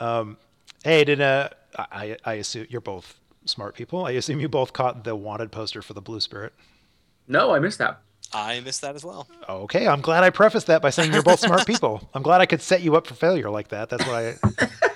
that. 0.00 0.36
hey, 0.84 1.04
did 1.04 1.20
uh, 1.20 1.48
I 1.76 2.16
I 2.24 2.34
assume 2.34 2.66
you're 2.70 2.80
both 2.80 3.18
smart 3.44 3.74
people. 3.74 4.06
I 4.06 4.12
assume 4.12 4.40
you 4.40 4.48
both 4.48 4.72
caught 4.72 5.04
the 5.04 5.16
wanted 5.16 5.50
poster 5.50 5.82
for 5.82 5.94
the 5.94 6.00
Blue 6.00 6.20
Spirit. 6.20 6.52
No, 7.26 7.52
I 7.52 7.58
missed 7.58 7.78
that. 7.78 8.00
I 8.34 8.60
missed 8.60 8.80
that 8.80 8.96
as 8.96 9.04
well. 9.04 9.28
Okay, 9.48 9.86
I'm 9.86 10.00
glad 10.00 10.24
I 10.24 10.30
prefaced 10.30 10.66
that 10.66 10.82
by 10.82 10.90
saying 10.90 11.12
you're 11.12 11.22
both 11.22 11.40
smart 11.40 11.66
people. 11.66 12.08
I'm 12.14 12.22
glad 12.22 12.40
I 12.40 12.46
could 12.46 12.60
set 12.60 12.82
you 12.82 12.96
up 12.96 13.06
for 13.06 13.14
failure 13.14 13.48
like 13.48 13.68
that. 13.68 13.88
That's 13.88 14.04
what 14.06 14.14
I 14.14 14.36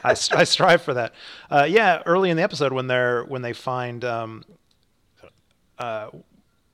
I, 0.05 0.11
I 0.11 0.45
strive 0.45 0.83
for 0.83 0.95
that. 0.95 1.15
Uh, 1.51 1.67
yeah, 1.69 2.03
early 2.05 2.31
in 2.31 2.37
the 2.37 2.43
episode 2.43 2.73
when 2.73 2.89
they're 2.89 3.25
when 3.25 3.43
they 3.43 3.53
find 3.53 4.05
um, 4.05 4.45
uh, 5.79 6.09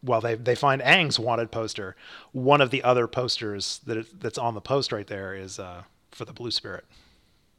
well 0.02 0.20
they 0.20 0.36
they 0.36 0.54
find 0.54 0.80
Aang's 0.82 1.18
wanted 1.18 1.50
poster. 1.50 1.96
One 2.32 2.60
of 2.60 2.70
the 2.70 2.82
other 2.82 3.06
posters 3.06 3.80
that 3.86 3.98
is, 3.98 4.06
that's 4.18 4.38
on 4.38 4.54
the 4.54 4.60
post 4.62 4.90
right 4.92 5.06
there 5.06 5.34
is 5.34 5.58
uh, 5.58 5.82
for 6.12 6.24
the 6.24 6.32
Blue 6.32 6.50
Spirit. 6.50 6.84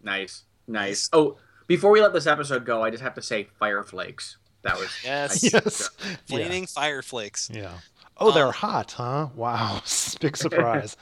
Nice, 0.02 0.44
nice. 0.68 1.10
Oh, 1.14 1.38
before 1.68 1.92
we 1.92 2.02
let 2.02 2.14
this 2.14 2.28
episode 2.28 2.66
go, 2.66 2.84
I 2.84 2.90
just 2.90 3.04
have 3.04 3.16
to 3.16 3.22
say, 3.22 3.48
Fire 3.60 3.84
Flakes. 3.84 4.38
That 4.66 4.80
was 4.80 4.90
Yes. 5.04 5.44
Yes. 5.54 5.90
Flaming 6.28 6.66
fire 6.66 7.04
flakes. 7.04 7.52
Yeah. 7.54 7.74
Oh, 8.18 8.32
they're 8.32 8.48
Um, 8.48 8.54
hot, 8.54 8.94
huh? 8.94 9.30
Wow, 9.36 9.82
big 10.20 10.38
surprise. 10.38 10.96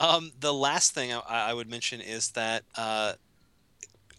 Um, 0.00 0.32
the 0.38 0.54
last 0.54 0.94
thing 0.94 1.12
I, 1.12 1.20
I 1.28 1.54
would 1.54 1.68
mention 1.68 2.00
is 2.00 2.30
that 2.32 2.64
uh, 2.76 3.14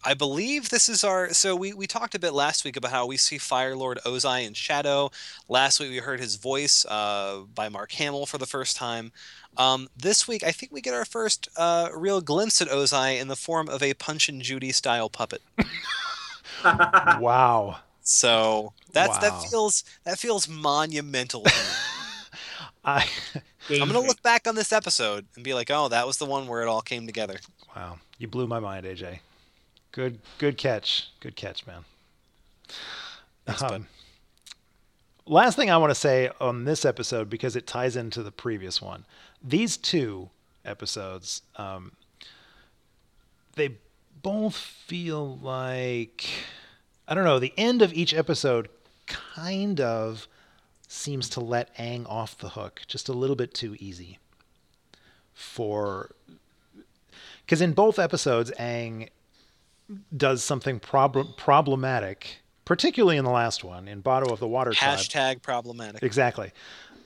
I 0.04 0.14
believe 0.14 0.70
this 0.70 0.88
is 0.88 1.04
our. 1.04 1.34
So 1.34 1.56
we, 1.56 1.74
we 1.74 1.86
talked 1.88 2.16
a 2.16 2.20
bit 2.20 2.34
last 2.34 2.64
week 2.64 2.78
about 2.78 2.92
how 2.92 3.06
we 3.06 3.18
see 3.18 3.38
Fire 3.38 3.76
Lord 3.76 4.00
Ozai 4.06 4.46
in 4.46 4.54
Shadow. 4.54 5.12
Last 5.50 5.80
week 5.80 5.90
we 5.92 5.98
heard 5.98 6.20
his 6.22 6.36
voice 6.38 6.86
uh, 6.86 7.42
by 7.54 7.68
Mark 7.70 7.92
Hamill 7.94 8.26
for 8.26 8.38
the 8.38 8.46
first 8.46 8.78
time. 8.78 9.12
Um, 9.58 9.90
this 9.98 10.28
week 10.28 10.44
I 10.44 10.52
think 10.52 10.72
we 10.72 10.80
get 10.82 10.94
our 10.94 11.06
first 11.06 11.50
uh, 11.58 11.90
real 11.94 12.22
glimpse 12.22 12.62
at 12.62 12.70
Ozai 12.70 13.20
in 13.20 13.28
the 13.28 13.36
form 13.36 13.68
of 13.68 13.84
a 13.84 13.94
Punch 13.94 14.30
and 14.30 14.42
Judy 14.42 14.72
style 14.72 15.10
puppet. 15.10 15.42
wow. 17.20 17.80
So 18.02 18.74
that's 18.92 19.20
Wow. 19.20 19.20
that 19.20 19.36
feels 19.36 19.84
that 20.04 20.20
feels 20.20 20.48
monumental. 20.48 21.46
I 22.84 23.06
I'm 23.70 23.88
gonna 23.88 24.00
look 24.00 24.22
back 24.22 24.48
on 24.48 24.56
this 24.56 24.72
episode 24.72 25.26
and 25.36 25.44
be 25.44 25.54
like, 25.54 25.70
oh, 25.72 25.90
that 25.90 26.08
was 26.08 26.18
the 26.18 26.26
one 26.26 26.48
where 26.48 26.62
it 26.62 26.68
all 26.68 26.82
came 26.82 27.06
together. 27.06 27.36
wow, 27.76 27.98
you 28.18 28.28
blew 28.28 28.48
my 28.48 28.60
mind, 28.60 28.86
AJ. 28.86 29.20
Good 29.92 30.20
good 30.38 30.58
catch. 30.58 31.10
Good 31.20 31.36
catch, 31.36 31.66
man. 31.68 31.84
bud. 33.46 33.62
Um, 33.72 33.88
last 35.26 35.56
thing 35.56 35.70
I 35.70 35.78
want 35.78 35.92
to 35.92 35.96
say 35.96 36.30
on 36.40 36.66
this 36.66 36.86
episode 36.86 37.30
because 37.30 37.56
it 37.56 37.68
ties 37.68 37.96
into 37.96 38.24
the 38.24 38.32
previous 38.32 38.82
one. 38.82 39.06
These 39.44 39.78
two 39.78 40.30
episodes 40.66 41.42
um, 41.56 41.94
they 43.56 43.78
both 44.22 44.56
feel 44.56 45.38
like 45.38 46.28
I 47.08 47.16
don't 47.16 47.24
know, 47.24 47.40
the 47.40 47.54
end 47.58 47.82
of 47.82 47.94
each 47.94 48.14
episode 48.14 48.70
kind 49.08 49.82
of 49.82 50.28
seems 50.90 51.30
to 51.30 51.40
let 51.40 51.74
Aang 51.78 52.10
off 52.10 52.38
the 52.38 52.50
hook 52.50 52.82
just 52.88 53.08
a 53.08 53.14
little 53.14 53.36
bit 53.36 53.54
too 53.54 53.78
easy. 53.80 54.18
For 55.34 56.10
because 57.46 57.62
in 57.62 57.74
both 57.74 57.98
episodes, 57.98 58.52
Aang 58.60 59.10
does 60.16 60.44
something 60.44 60.80
prob- 60.80 61.38
problematic, 61.38 62.40
particularly 62.66 63.18
in 63.18 63.24
the 63.24 63.32
last 63.32 63.64
one, 63.64 63.88
in 63.88 64.04
Bato 64.04 64.32
of 64.32 64.40
the 64.40 64.48
Water 64.48 64.72
Tribe. 64.72 65.00
Hashtag 65.00 65.42
problematic. 65.42 66.04
Exactly. 66.04 66.52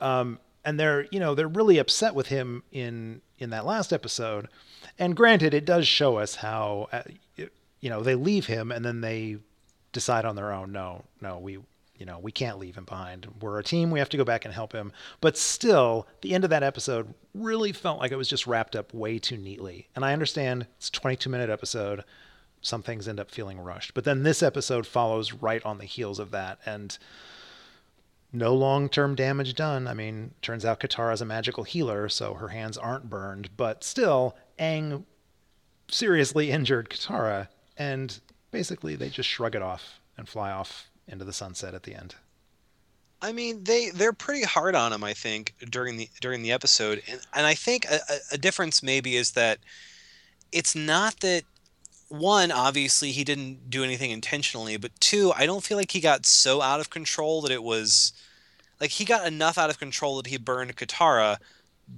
Um, 0.02 0.40
and 0.66 0.80
they're 0.80 1.06
you 1.12 1.20
know 1.20 1.36
they're 1.36 1.48
really 1.48 1.78
upset 1.78 2.16
with 2.16 2.28
him 2.28 2.64
in 2.72 3.22
in 3.38 3.52
that 3.52 3.66
last 3.66 3.92
episode. 3.92 4.48
And 4.98 5.16
granted, 5.16 5.54
it 5.54 5.66
does 5.66 5.88
show 5.88 6.18
us 6.18 6.36
how 6.36 6.88
uh, 6.92 7.04
you 7.36 7.90
know 7.90 8.02
they 8.02 8.16
leave 8.16 8.46
him 8.48 8.72
and 8.72 8.84
then 8.84 9.02
they 9.02 9.38
decide 9.92 10.24
on 10.26 10.36
their 10.36 10.52
own. 10.54 10.72
No, 10.72 11.04
no, 11.22 11.38
we 11.38 11.60
you 12.04 12.06
know 12.06 12.20
we 12.20 12.34
can't 12.34 12.60
leave 12.60 12.76
him 12.76 12.84
behind. 12.84 13.30
We're 13.40 13.60
a 13.60 13.64
team. 13.64 13.90
We 13.90 14.00
have 14.00 14.10
to 14.10 14.18
go 14.18 14.26
back 14.26 14.44
and 14.44 14.54
help 14.54 14.74
him. 14.74 14.92
But 15.22 15.38
still, 15.38 16.06
the 16.20 16.34
end 16.34 16.44
of 16.44 16.50
that 16.50 16.62
episode 16.62 17.14
really 17.34 17.72
felt 17.72 17.98
like 17.98 18.12
it 18.12 18.18
was 18.18 18.28
just 18.28 18.46
wrapped 18.46 18.76
up 18.76 18.94
way 18.94 19.20
too 19.20 19.38
neatly. 19.38 19.88
And 19.96 20.04
I 20.04 20.12
understand 20.12 20.68
it's 20.76 20.90
a 20.90 20.92
22 20.92 21.30
minute 21.30 21.50
episode. 21.50 22.04
Some 22.62 22.82
things 22.84 23.08
end 23.08 23.22
up 23.22 23.32
feeling 23.32 23.58
rushed. 23.58 23.94
But 23.94 24.04
then 24.04 24.24
this 24.24 24.44
episode 24.44 24.86
follows 24.86 25.32
right 25.32 25.64
on 25.64 25.78
the 25.78 25.86
heels 25.86 26.20
of 26.20 26.32
that 26.32 26.60
and 26.66 26.98
no 28.34 28.54
long 28.54 28.90
term 28.90 29.16
damage 29.16 29.54
done. 29.54 29.88
I 29.88 29.94
mean, 29.94 30.34
turns 30.42 30.66
out 30.66 30.82
Katara's 30.82 31.22
a 31.22 31.26
magical 31.26 31.64
healer, 31.64 32.10
so 32.10 32.34
her 32.34 32.50
hands 32.50 32.78
aren't 32.78 33.10
burned, 33.10 33.56
but 33.56 33.82
still, 33.82 34.36
Aang 34.60 35.06
seriously 35.88 36.52
injured 36.52 36.90
Katara, 36.90 37.48
and 37.78 38.20
basically 38.52 38.98
they 38.98 39.08
just 39.08 39.30
shrug 39.30 39.56
it 39.56 39.62
off 39.62 40.02
and 40.18 40.28
fly 40.28 40.52
off 40.52 40.90
into 41.08 41.26
the 41.26 41.34
sunset 41.34 41.74
at 41.74 41.84
the 41.84 41.96
end. 41.96 42.16
I 43.22 43.32
mean, 43.32 43.64
they 43.64 43.90
they're 43.90 44.14
pretty 44.14 44.44
hard 44.44 44.76
on 44.76 44.92
him. 44.92 45.04
I 45.04 45.14
think 45.14 45.56
during 45.70 45.96
the 45.96 46.10
during 46.20 46.42
the 46.42 46.52
episode, 46.52 47.02
and 47.10 47.22
and 47.34 47.46
I 47.46 47.54
think 47.54 47.86
a, 47.86 48.00
a 48.34 48.38
difference 48.38 48.84
maybe 48.84 49.16
is 49.16 49.32
that 49.32 49.60
it's 50.52 50.76
not 50.76 51.22
that 51.22 51.44
one 52.10 52.52
obviously 52.52 53.12
he 53.12 53.24
didn't 53.24 53.70
do 53.70 53.84
anything 53.84 54.12
intentionally, 54.12 54.78
but 54.78 54.92
two, 55.00 55.32
I 55.36 55.46
don't 55.46 55.64
feel 55.64 55.78
like 55.78 55.92
he 55.92 56.00
got 56.00 56.26
so 56.26 56.62
out 56.62 56.80
of 56.80 56.90
control 56.90 57.42
that 57.42 57.52
it 57.52 57.64
was 57.64 58.14
like 58.80 58.92
he 58.92 59.06
got 59.06 59.26
enough 59.26 59.58
out 59.58 59.70
of 59.70 59.80
control 59.80 60.18
that 60.18 60.28
he 60.28 60.38
burned 60.38 60.76
Katara, 60.76 61.38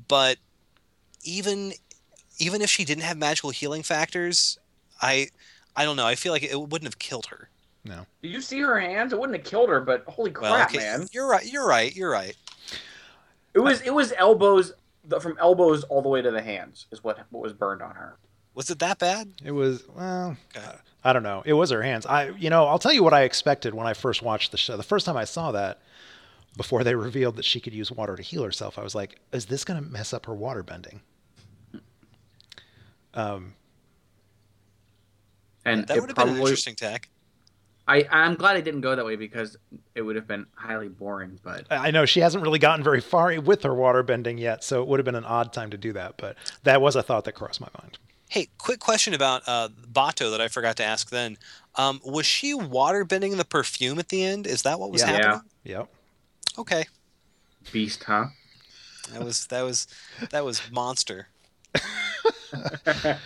but 0.07 0.37
even 1.23 1.73
even 2.37 2.61
if 2.61 2.69
she 2.69 2.85
didn't 2.85 3.03
have 3.03 3.17
magical 3.17 3.49
healing 3.49 3.81
factors, 3.81 4.59
I 5.01 5.29
I 5.75 5.85
don't 5.85 5.97
know. 5.97 6.05
I 6.05 6.15
feel 6.15 6.31
like 6.31 6.43
it 6.43 6.55
wouldn't 6.55 6.87
have 6.87 6.99
killed 6.99 7.25
her. 7.27 7.49
No. 7.85 8.05
Did 8.21 8.31
you 8.31 8.41
see 8.41 8.59
her 8.61 8.79
hands? 8.79 9.13
It 9.13 9.19
wouldn't 9.19 9.37
have 9.37 9.45
killed 9.45 9.69
her, 9.69 9.79
but 9.79 10.03
holy 10.07 10.31
crap, 10.31 10.51
Well, 10.51 10.63
okay, 10.63 10.77
man! 10.79 11.07
you're 11.13 11.27
right. 11.27 11.45
You're 11.45 11.67
right. 11.67 11.95
You're 11.95 12.11
right. 12.11 12.35
It 13.53 13.59
was 13.59 13.81
it 13.81 13.93
was 13.93 14.11
elbows 14.17 14.73
from 15.21 15.37
elbows 15.39 15.83
all 15.83 16.01
the 16.01 16.09
way 16.09 16.21
to 16.21 16.31
the 16.31 16.41
hands 16.41 16.87
is 16.91 17.03
what 17.03 17.19
what 17.29 17.43
was 17.43 17.53
burned 17.53 17.81
on 17.81 17.91
her. 17.95 18.17
Was 18.55 18.69
it 18.69 18.79
that 18.79 18.99
bad? 18.99 19.33
It 19.43 19.51
was, 19.51 19.83
well, 19.95 20.37
Okay. 20.55 20.65
I 21.03 21.11
don't 21.11 21.23
know. 21.23 21.43
It 21.45 21.51
was 21.53 21.69
her 21.71 21.81
hands. 21.83 22.05
I, 22.05 22.29
you 22.29 22.49
know, 22.49 22.65
I'll 22.67 22.79
tell 22.79 22.93
you 22.93 23.03
what 23.03 23.13
I 23.13 23.23
expected 23.23 23.73
when 23.73 23.85
I 23.85 23.93
first 23.93 24.21
watched 24.23 24.51
the 24.51 24.57
show. 24.57 24.77
The 24.77 24.81
first 24.83 25.05
time 25.05 25.17
I 25.17 25.25
saw 25.25 25.51
that, 25.51 25.81
before 26.55 26.85
they 26.85 26.95
revealed 26.95 27.35
that 27.35 27.43
she 27.43 27.59
could 27.59 27.73
use 27.73 27.91
water 27.91 28.15
to 28.15 28.23
heal 28.23 28.43
herself, 28.43 28.79
I 28.79 28.81
was 28.81 28.95
like, 28.95 29.19
is 29.33 29.47
this 29.47 29.65
going 29.65 29.83
to 29.83 29.87
mess 29.89 30.13
up 30.13 30.25
her 30.25 30.33
water 30.33 30.63
bending? 30.63 31.01
Um, 33.13 33.55
And 35.65 35.85
That 35.87 35.99
would 35.99 36.09
have 36.09 36.15
been 36.15 36.29
an 36.29 36.37
interesting 36.37 36.75
tack. 36.75 37.09
I 37.87 38.07
I'm 38.11 38.35
glad 38.35 38.55
I 38.57 38.61
didn't 38.61 38.81
go 38.81 38.95
that 38.95 39.05
way 39.05 39.15
because 39.15 39.57
it 39.93 40.01
would 40.01 40.15
have 40.15 40.27
been 40.27 40.45
highly 40.55 40.87
boring. 40.87 41.39
But 41.43 41.65
I 41.69 41.91
know 41.91 42.05
she 42.05 42.19
hasn't 42.19 42.43
really 42.43 42.59
gotten 42.59 42.83
very 42.83 43.01
far 43.01 43.39
with 43.39 43.63
her 43.63 43.73
water 43.73 44.01
bending 44.03 44.37
yet, 44.37 44.63
so 44.63 44.81
it 44.81 44.87
would 44.87 44.99
have 44.99 45.05
been 45.05 45.15
an 45.15 45.25
odd 45.25 45.53
time 45.53 45.69
to 45.71 45.77
do 45.77 45.93
that. 45.93 46.15
But 46.17 46.35
that 46.63 46.81
was 46.81 46.95
a 46.95 47.03
thought 47.03 47.25
that 47.25 47.33
crossed 47.33 47.61
my 47.61 47.69
mind. 47.81 47.97
Hey, 48.29 48.47
quick 48.57 48.79
question 48.79 49.13
about 49.13 49.43
uh, 49.45 49.69
Bato 49.91 50.31
that 50.31 50.41
I 50.41 50.47
forgot 50.47 50.77
to 50.77 50.83
ask 50.83 51.11
then. 51.11 51.37
Um, 51.75 52.01
was 52.03 52.25
she 52.25 52.53
water 52.55 53.05
bending 53.05 53.37
the 53.37 53.45
perfume 53.45 53.99
at 53.99 54.09
the 54.09 54.23
end? 54.23 54.47
Is 54.47 54.63
that 54.63 54.79
what 54.79 54.91
was 54.91 55.01
Yeah. 55.01 55.07
happening? 55.07 55.41
Yep. 55.63 55.89
Okay, 56.57 56.85
beast, 57.71 58.03
huh? 58.05 58.25
that 59.11 59.23
was 59.23 59.45
that 59.47 59.61
was 59.61 59.87
that 60.31 60.43
was 60.43 60.61
monster. 60.71 61.27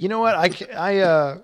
You 0.00 0.08
know 0.08 0.20
what? 0.20 0.36
I, 0.36 0.50
I 0.76 0.98
uh, 0.98 1.38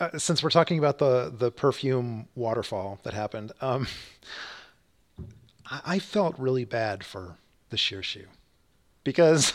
uh, 0.00 0.18
since 0.18 0.42
we're 0.42 0.50
talking 0.50 0.78
about 0.78 0.98
the 0.98 1.32
the 1.36 1.50
perfume 1.50 2.28
waterfall 2.34 2.98
that 3.02 3.14
happened, 3.14 3.52
um, 3.60 3.86
I, 5.66 5.80
I 5.86 5.98
felt 5.98 6.38
really 6.38 6.64
bad 6.64 7.04
for 7.04 7.36
the 7.70 7.76
Shirshu 7.76 8.24
because 9.04 9.52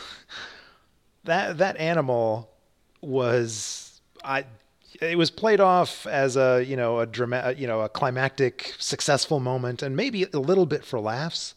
that 1.24 1.58
that 1.58 1.76
animal 1.76 2.50
was 3.00 4.00
I. 4.24 4.44
It 5.00 5.16
was 5.16 5.30
played 5.30 5.60
off 5.60 6.06
as 6.06 6.36
a 6.36 6.62
you 6.62 6.76
know 6.76 7.00
a 7.00 7.06
drama 7.06 7.54
you 7.56 7.66
know 7.66 7.80
a 7.80 7.88
climactic 7.88 8.74
successful 8.78 9.40
moment 9.40 9.82
and 9.82 9.94
maybe 9.96 10.24
a 10.32 10.38
little 10.38 10.66
bit 10.66 10.84
for 10.84 10.98
laughs, 11.00 11.54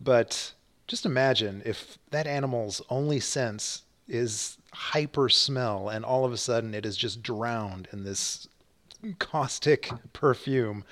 but 0.00 0.52
just 0.86 1.06
imagine 1.06 1.62
if 1.64 1.98
that 2.10 2.26
animal's 2.26 2.80
only 2.90 3.18
sense 3.18 3.82
is 4.08 4.55
hyper 4.76 5.30
smell 5.30 5.88
and 5.88 6.04
all 6.04 6.26
of 6.26 6.32
a 6.32 6.36
sudden 6.36 6.74
it 6.74 6.84
is 6.84 6.98
just 6.98 7.22
drowned 7.22 7.88
in 7.92 8.04
this 8.04 8.46
caustic 9.18 9.90
perfume. 10.12 10.84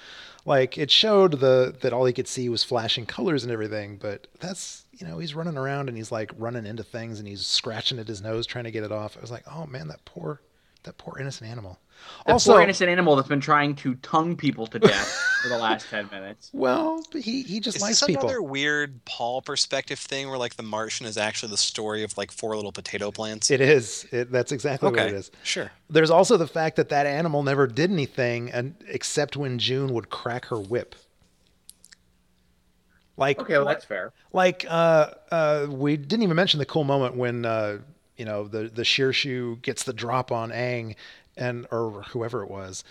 Like 0.46 0.78
it 0.78 0.90
showed 0.90 1.40
the 1.40 1.74
that 1.82 1.92
all 1.92 2.06
he 2.06 2.12
could 2.12 2.28
see 2.28 2.48
was 2.48 2.64
flashing 2.64 3.04
colors 3.04 3.44
and 3.44 3.52
everything 3.52 3.96
but 3.96 4.26
that's 4.40 4.86
you 4.92 5.06
know 5.06 5.18
he's 5.18 5.34
running 5.34 5.58
around 5.58 5.88
and 5.88 5.98
he's 5.98 6.12
like 6.12 6.30
running 6.38 6.66
into 6.66 6.82
things 6.82 7.18
and 7.18 7.28
he's 7.28 7.46
scratching 7.46 7.98
at 7.98 8.08
his 8.08 8.22
nose 8.22 8.46
trying 8.46 8.64
to 8.64 8.70
get 8.70 8.84
it 8.84 8.92
off. 8.92 9.16
I 9.16 9.20
was 9.20 9.30
like 9.30 9.44
oh 9.50 9.66
man 9.66 9.88
that 9.88 10.04
poor 10.04 10.40
that 10.84 10.98
poor 10.98 11.18
innocent 11.18 11.50
animal 11.50 11.78
That 12.26 12.32
also 12.32 12.52
poor 12.52 12.62
innocent 12.62 12.88
animal 12.90 13.16
that's 13.16 13.28
been 13.28 13.40
trying 13.40 13.74
to 13.76 13.94
tongue 13.96 14.36
people 14.36 14.66
to 14.68 14.78
death 14.78 15.08
for 15.42 15.48
the 15.48 15.58
last 15.58 15.88
ten 15.90 16.08
minutes. 16.10 16.50
well 16.54 17.02
he 17.12 17.42
he 17.42 17.60
just 17.60 17.76
Is 17.76 17.82
likes 17.82 18.00
this 18.00 18.06
people 18.06 18.24
another 18.24 18.40
weird 18.42 19.04
Paul 19.04 19.42
perspective 19.42 19.98
thing 19.98 20.28
where 20.28 20.38
like 20.38 20.56
the 20.56 20.62
Martian 20.62 21.06
is 21.06 21.16
actually 21.18 21.50
the 21.50 21.58
story 21.58 22.02
of 22.02 22.16
like 22.16 22.32
four 22.32 22.56
little 22.56 22.72
potato 22.72 23.10
plants? 23.10 23.50
it 23.50 23.60
is 23.60 24.06
it, 24.10 24.32
that's 24.32 24.52
exactly 24.52 24.90
what 24.90 24.98
it 24.98 25.12
is 25.12 25.30
sure. 25.42 25.70
There's 25.90 26.10
also 26.10 26.36
the 26.36 26.46
fact 26.46 26.76
that 26.76 26.88
that 26.88 27.06
animal 27.06 27.42
never 27.42 27.66
did 27.66 27.90
anything, 27.90 28.50
and 28.50 28.74
except 28.88 29.36
when 29.36 29.58
June 29.58 29.92
would 29.92 30.08
crack 30.10 30.46
her 30.46 30.58
whip. 30.58 30.94
Like, 33.16 33.38
Okay, 33.38 33.52
well 33.54 33.66
that's 33.66 33.84
fair. 33.84 34.12
like 34.32 34.64
uh, 34.68 35.10
uh, 35.30 35.66
we 35.70 35.96
didn't 35.96 36.22
even 36.24 36.36
mention 36.36 36.58
the 36.58 36.66
cool 36.66 36.82
moment 36.84 37.16
when 37.16 37.44
uh, 37.44 37.78
you 38.16 38.24
know 38.24 38.48
the 38.48 38.64
the 38.68 38.82
Shirshu 38.82 39.62
gets 39.62 39.84
the 39.84 39.92
drop 39.92 40.32
on 40.32 40.50
Aang, 40.50 40.96
and 41.36 41.66
or 41.70 42.02
whoever 42.10 42.42
it 42.42 42.50
was, 42.50 42.84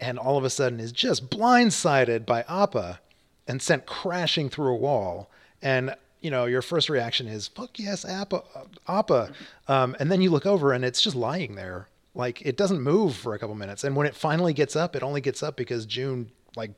and 0.00 0.18
all 0.18 0.36
of 0.38 0.44
a 0.44 0.50
sudden 0.50 0.80
is 0.80 0.92
just 0.92 1.30
blindsided 1.30 2.24
by 2.26 2.44
Appa, 2.48 3.00
and 3.46 3.60
sent 3.62 3.86
crashing 3.86 4.48
through 4.48 4.72
a 4.72 4.76
wall. 4.76 5.30
And 5.60 5.94
you 6.20 6.30
know 6.30 6.44
your 6.44 6.62
first 6.62 6.88
reaction 6.88 7.26
is 7.28 7.48
"fuck 7.48 7.78
yes, 7.78 8.04
Appa, 8.04 8.42
Appa," 8.88 9.32
um, 9.68 9.96
and 9.98 10.10
then 10.10 10.20
you 10.20 10.30
look 10.30 10.46
over 10.46 10.72
and 10.72 10.84
it's 10.84 11.00
just 11.00 11.16
lying 11.16 11.54
there, 11.54 11.88
like 12.14 12.40
it 12.42 12.56
doesn't 12.56 12.80
move 12.80 13.16
for 13.16 13.34
a 13.34 13.38
couple 13.38 13.54
minutes. 13.54 13.84
And 13.84 13.94
when 13.96 14.06
it 14.06 14.14
finally 14.14 14.52
gets 14.52 14.74
up, 14.76 14.94
it 14.96 15.02
only 15.02 15.20
gets 15.20 15.42
up 15.42 15.56
because 15.56 15.86
June 15.86 16.30
like 16.56 16.70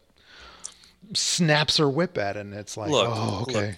snaps 1.13 1.77
her 1.77 1.89
whip 1.89 2.17
at 2.19 2.37
it, 2.37 2.41
and 2.41 2.55
it's 2.55 2.77
like, 2.77 2.91
Look, 2.91 3.09
oh, 3.11 3.39
look, 3.47 3.49
okay. 3.57 3.77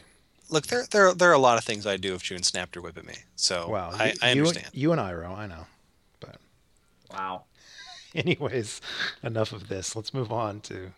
Look, 0.48 0.66
there 0.68 0.84
there 0.90 1.12
there 1.14 1.30
are 1.30 1.34
a 1.34 1.38
lot 1.38 1.58
of 1.58 1.64
things 1.64 1.86
I 1.86 1.96
do 1.96 2.14
if 2.14 2.22
June 2.22 2.42
snapped 2.42 2.74
her 2.76 2.80
whip 2.80 2.96
at 2.96 3.04
me. 3.04 3.14
So 3.34 3.68
Wow, 3.68 3.90
I, 3.92 4.06
you, 4.08 4.12
I 4.22 4.32
you- 4.32 4.40
understand. 4.42 4.70
You, 4.72 4.92
and 4.92 5.00
Iroh, 5.00 5.36
I 5.36 5.46
know. 5.46 5.66
But 7.16 7.22
Wow. 7.22 7.44
anyways, 8.14 8.80
enough 9.22 9.52
of 9.52 9.68
this. 9.68 9.96
Let's 9.96 10.12
move 10.14 10.32
on 10.32 10.60
to 10.62 10.92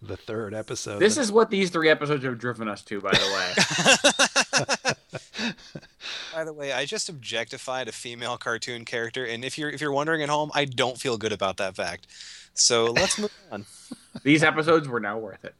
the 0.00 0.16
third 0.16 0.54
episode. 0.54 0.98
This 1.00 1.16
is 1.16 1.32
what 1.32 1.50
these 1.50 1.70
three 1.70 1.88
episodes 1.88 2.24
have 2.24 2.38
driven 2.38 2.68
us 2.68 2.82
to, 2.82 3.00
by 3.00 3.12
the 3.12 4.84
way. 4.84 4.94
By 6.34 6.44
the 6.44 6.52
way, 6.52 6.72
I 6.72 6.84
just 6.84 7.08
objectified 7.08 7.88
a 7.88 7.92
female 7.92 8.36
cartoon 8.36 8.84
character, 8.84 9.24
and 9.24 9.44
if 9.44 9.58
you're 9.58 9.70
if 9.70 9.80
you're 9.80 9.92
wondering 9.92 10.22
at 10.22 10.28
home, 10.28 10.50
I 10.54 10.64
don't 10.64 10.98
feel 10.98 11.16
good 11.16 11.32
about 11.32 11.56
that 11.56 11.74
fact. 11.74 12.06
So 12.54 12.86
let's 12.86 13.18
move 13.18 13.32
on. 13.50 13.66
these 14.22 14.42
episodes 14.42 14.88
were 14.88 15.00
now 15.00 15.18
worth 15.18 15.44
it. 15.44 15.54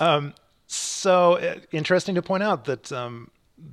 um, 0.00 0.34
so 0.66 1.34
uh, 1.34 1.56
interesting 1.70 2.14
to 2.14 2.22
point 2.22 2.42
out 2.42 2.64
that 2.66 2.90
um, 2.92 3.30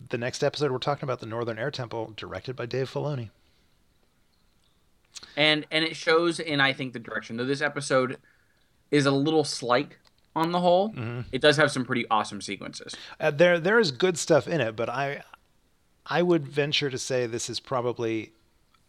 the 0.10 0.18
next 0.18 0.44
episode 0.44 0.72
we're 0.72 0.78
talking 0.80 1.06
about 1.06 1.20
the 1.20 1.26
Northern 1.26 1.58
Air 1.58 1.72
Temple, 1.72 2.14
directed 2.16 2.56
by 2.56 2.66
Dave 2.66 2.92
Filoni. 2.92 3.30
And 5.38 5.66
and 5.72 5.86
it 5.86 5.96
shows 5.96 6.40
in 6.40 6.60
I 6.60 6.74
think 6.74 6.94
the 6.94 7.00
direction. 7.00 7.38
Though 7.38 7.46
this 7.46 7.62
episode 7.62 8.18
is 8.92 9.06
a 9.06 9.12
little 9.12 9.44
slight 9.44 9.96
on 10.36 10.52
the 10.52 10.60
whole, 10.60 10.94
it 11.32 11.42
does 11.42 11.58
have 11.58 11.72
some 11.72 11.86
pretty 11.86 12.06
awesome 12.10 12.42
sequences. 12.42 12.96
Uh, 13.20 13.32
there, 13.32 13.60
there 13.60 13.80
is 13.80 13.92
good 13.92 14.18
stuff 14.18 14.48
in 14.48 14.62
it, 14.62 14.76
but 14.76 14.90
I, 14.90 15.24
I 16.06 16.22
would 16.22 16.48
venture 16.48 16.90
to 16.90 16.98
say 16.98 17.26
this 17.26 17.50
is 17.50 17.60
probably 17.60 18.34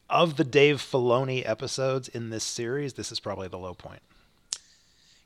of 0.09 0.37
the 0.37 0.45
Dave 0.45 0.77
Filoni 0.77 1.49
episodes 1.49 2.09
in 2.09 2.31
this 2.31 2.45
series, 2.45 2.95
this 2.95 3.13
is 3.13 3.21
probably 3.21 3.49
the 3.49 3.59
low 3.59 3.75
point. 3.75 4.03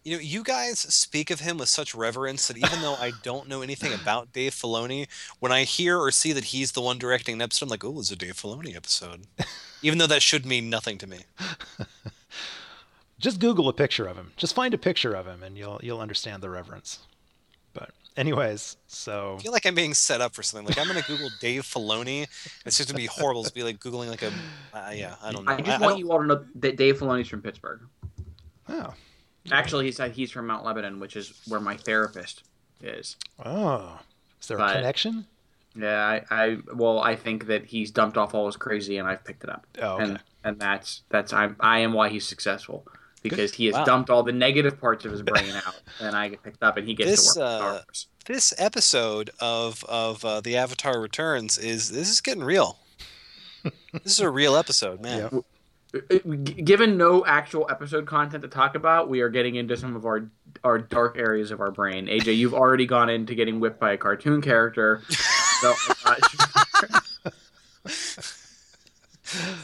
You 0.04 0.16
know, 0.16 0.20
you 0.20 0.42
guys 0.42 0.78
speak 0.80 1.30
of 1.30 1.40
him 1.40 1.56
with 1.56 1.70
such 1.70 1.94
reverence 1.94 2.46
that 2.48 2.58
even 2.58 2.82
though 2.82 2.94
I 2.94 3.12
don't 3.22 3.48
know 3.48 3.62
anything 3.62 3.92
about 3.94 4.32
Dave 4.34 4.52
Filoni, 4.52 5.06
when 5.40 5.50
I 5.50 5.64
hear 5.64 5.98
or 5.98 6.10
see 6.10 6.32
that 6.32 6.44
he's 6.44 6.72
the 6.72 6.82
one 6.82 6.98
directing 6.98 7.34
an 7.36 7.42
episode, 7.42 7.66
I'm 7.66 7.70
like, 7.70 7.84
oh, 7.84 7.98
it's 8.00 8.10
a 8.10 8.16
Dave 8.16 8.34
Filoni 8.34 8.76
episode. 8.76 9.22
even 9.82 9.98
though 9.98 10.06
that 10.06 10.20
should 10.22 10.44
mean 10.44 10.68
nothing 10.68 10.98
to 10.98 11.06
me. 11.06 11.20
Just 13.18 13.40
Google 13.40 13.68
a 13.68 13.72
picture 13.72 14.06
of 14.06 14.16
him. 14.16 14.32
Just 14.36 14.54
find 14.54 14.74
a 14.74 14.78
picture 14.78 15.14
of 15.14 15.26
him, 15.26 15.42
and 15.42 15.56
you'll 15.56 15.80
you'll 15.82 16.00
understand 16.00 16.42
the 16.42 16.50
reverence. 16.50 16.98
But 17.72 17.90
anyways, 18.16 18.76
so 18.86 19.36
I 19.38 19.42
feel 19.42 19.52
like 19.52 19.64
I'm 19.64 19.74
being 19.74 19.94
set 19.94 20.20
up 20.20 20.34
for 20.34 20.42
something. 20.42 20.66
Like 20.66 20.78
I'm 20.78 20.86
gonna 20.86 21.00
Google 21.06 21.30
Dave 21.40 21.62
Filoni. 21.62 22.26
It's 22.66 22.76
just 22.76 22.88
gonna 22.90 22.98
be 22.98 23.06
horrible. 23.06 23.44
to 23.44 23.54
be 23.54 23.62
like 23.62 23.78
googling 23.80 24.10
like 24.10 24.22
a 24.22 24.32
uh, 24.74 24.90
yeah. 24.92 25.14
I 25.22 25.32
don't 25.32 25.44
know. 25.46 25.52
I 25.52 25.58
just 25.62 25.70
I- 25.70 25.74
I 25.76 25.78
want 25.78 25.90
don't- 25.92 25.98
you 26.00 26.12
all 26.12 26.18
to 26.20 26.26
know 26.26 26.44
that 26.56 26.76
Dave 26.76 26.98
Filoni's 26.98 27.28
from 27.28 27.40
Pittsburgh. 27.40 27.80
oh 28.68 28.92
Actually, 29.52 29.86
he's 29.86 29.98
he's 30.14 30.30
from 30.30 30.46
Mount 30.46 30.64
Lebanon, 30.64 31.00
which 31.00 31.16
is 31.16 31.40
where 31.48 31.60
my 31.60 31.76
therapist 31.76 32.44
is. 32.82 33.16
oh, 33.44 33.98
is 34.40 34.48
there 34.48 34.58
a 34.58 34.72
connection? 34.72 35.26
Yeah, 35.76 36.20
I, 36.30 36.44
I 36.44 36.56
well, 36.74 37.00
I 37.00 37.16
think 37.16 37.46
that 37.48 37.66
he's 37.66 37.90
dumped 37.90 38.16
off 38.16 38.34
all 38.34 38.46
his 38.46 38.56
crazy, 38.56 38.96
and 38.98 39.08
I've 39.08 39.24
picked 39.24 39.44
it 39.44 39.50
up. 39.50 39.66
Oh, 39.82 39.94
okay. 39.94 40.04
And 40.04 40.20
and 40.44 40.58
that's 40.60 41.02
that's 41.08 41.32
I'm 41.32 41.56
I 41.60 41.80
am 41.80 41.92
why 41.92 42.08
he's 42.10 42.26
successful 42.26 42.86
because 43.22 43.54
he 43.54 43.66
has 43.66 43.74
Wow. 43.74 43.84
dumped 43.84 44.10
all 44.10 44.22
the 44.22 44.32
negative 44.32 44.80
parts 44.80 45.04
of 45.04 45.10
his 45.12 45.22
brain 45.22 45.50
out, 45.66 45.80
and 46.00 46.14
I 46.16 46.28
get 46.28 46.42
picked 46.42 46.62
up, 46.62 46.76
and 46.76 46.86
he 46.86 46.94
gets 46.94 47.10
This, 47.10 47.34
to 47.34 47.40
work. 47.40 47.48
uh, 47.48 47.80
Star 47.92 48.10
this 48.26 48.54
episode 48.56 49.30
of 49.40 49.84
of 49.84 50.24
uh, 50.24 50.40
the 50.40 50.56
Avatar 50.56 50.98
Returns 51.00 51.58
is 51.58 51.90
this 51.90 52.08
is 52.08 52.20
getting 52.20 52.44
real. 52.44 52.78
this 53.92 54.12
is 54.12 54.20
a 54.20 54.30
real 54.30 54.56
episode, 54.56 55.00
man. 55.00 55.28
Yeah. 55.32 55.40
G- 56.10 56.62
Given 56.62 56.96
no 56.96 57.24
actual 57.26 57.66
episode 57.70 58.06
content 58.06 58.42
to 58.42 58.48
talk 58.48 58.74
about, 58.74 59.08
we 59.08 59.20
are 59.20 59.28
getting 59.28 59.54
into 59.56 59.76
some 59.76 59.94
of 59.96 60.04
our 60.06 60.28
our 60.62 60.78
dark 60.78 61.16
areas 61.18 61.50
of 61.50 61.60
our 61.60 61.70
brain. 61.70 62.06
AJ, 62.06 62.36
you've 62.36 62.54
already 62.54 62.86
gone 62.86 63.08
into 63.10 63.34
getting 63.34 63.60
whipped 63.60 63.78
by 63.80 63.92
a 63.92 63.96
cartoon 63.96 64.40
character. 64.42 65.02
So, 65.60 65.72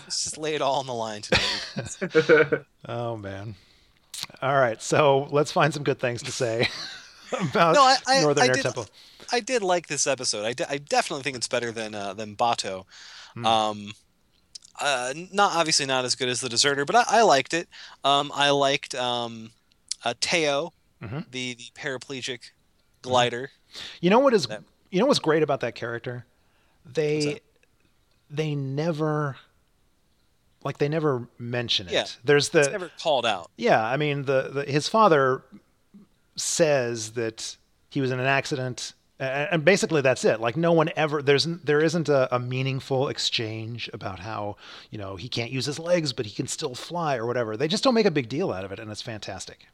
Let's 0.04 0.24
just 0.24 0.38
lay 0.38 0.54
it 0.54 0.62
all 0.62 0.76
on 0.80 0.86
the 0.86 0.94
line 0.94 1.22
today. 1.22 2.62
Oh 2.88 3.16
man. 3.16 3.54
All 4.40 4.54
right, 4.54 4.80
so 4.80 5.28
let's 5.30 5.52
find 5.52 5.72
some 5.74 5.82
good 5.82 5.98
things 5.98 6.22
to 6.22 6.32
say 6.32 6.68
about 7.50 7.74
No, 7.74 7.82
I- 7.82 7.96
I- 8.06 8.20
Northern 8.22 8.44
I 8.44 8.46
Air 8.48 8.54
did- 8.54 8.62
Temple. 8.62 8.86
I 9.32 9.40
did 9.40 9.62
like 9.62 9.86
this 9.86 10.06
episode. 10.06 10.44
I, 10.46 10.54
de- 10.54 10.70
I 10.70 10.78
definitely 10.78 11.22
think 11.22 11.36
it's 11.36 11.46
better 11.48 11.70
than 11.72 11.94
uh, 11.94 12.14
than 12.14 12.34
Bato. 12.36 12.84
Hmm. 13.34 13.46
Um, 13.46 13.92
uh, 14.80 15.12
not 15.32 15.54
obviously 15.56 15.86
not 15.86 16.04
as 16.04 16.14
good 16.14 16.28
as 16.28 16.40
the 16.40 16.48
Deserter, 16.48 16.84
but 16.84 16.96
I, 16.96 17.04
I 17.08 17.22
liked 17.22 17.54
it. 17.54 17.68
Um, 18.04 18.30
I 18.34 18.50
liked 18.50 18.94
um, 18.94 19.50
uh, 20.04 20.14
Teo, 20.20 20.72
Mhm. 21.02 21.30
the 21.30 21.54
the 21.54 21.64
paraplegic 21.74 22.50
glider. 23.02 23.50
You 24.00 24.10
know 24.10 24.18
what 24.18 24.34
is 24.34 24.46
That- 24.46 24.62
you 24.90 24.98
know 25.00 25.06
what's 25.06 25.18
great 25.20 25.42
about 25.42 25.60
that 25.60 25.74
character? 25.74 26.24
They 26.84 27.40
they 28.28 28.54
never 28.54 29.36
like 30.64 30.78
they 30.78 30.88
never 30.88 31.26
mention 31.38 31.86
it. 31.88 31.92
Yeah. 31.92 32.04
There's 32.24 32.50
the 32.50 32.60
It's 32.60 32.68
never 32.70 32.90
called 33.02 33.24
out. 33.24 33.50
Yeah, 33.56 33.82
I 33.82 33.96
mean 33.96 34.24
the, 34.24 34.50
the 34.52 34.64
his 34.64 34.88
father 34.88 35.42
says 36.36 37.12
that 37.12 37.56
he 37.90 38.00
was 38.00 38.10
in 38.10 38.20
an 38.20 38.26
accident 38.26 38.94
and 39.20 39.64
basically 39.64 40.00
that's 40.00 40.24
it. 40.24 40.40
Like 40.40 40.56
no 40.56 40.72
one 40.72 40.90
ever 40.96 41.22
there's 41.22 41.44
there 41.44 41.80
isn't 41.80 42.08
a, 42.08 42.34
a 42.34 42.38
meaningful 42.38 43.08
exchange 43.08 43.90
about 43.92 44.18
how, 44.20 44.56
you 44.90 44.98
know, 44.98 45.16
he 45.16 45.28
can't 45.28 45.50
use 45.50 45.66
his 45.66 45.78
legs 45.78 46.12
but 46.12 46.26
he 46.26 46.32
can 46.32 46.46
still 46.46 46.74
fly 46.74 47.16
or 47.16 47.26
whatever. 47.26 47.56
They 47.56 47.68
just 47.68 47.84
don't 47.84 47.94
make 47.94 48.06
a 48.06 48.10
big 48.10 48.28
deal 48.28 48.50
out 48.50 48.64
of 48.64 48.72
it 48.72 48.78
and 48.78 48.90
it's 48.90 49.02
fantastic. 49.02 49.66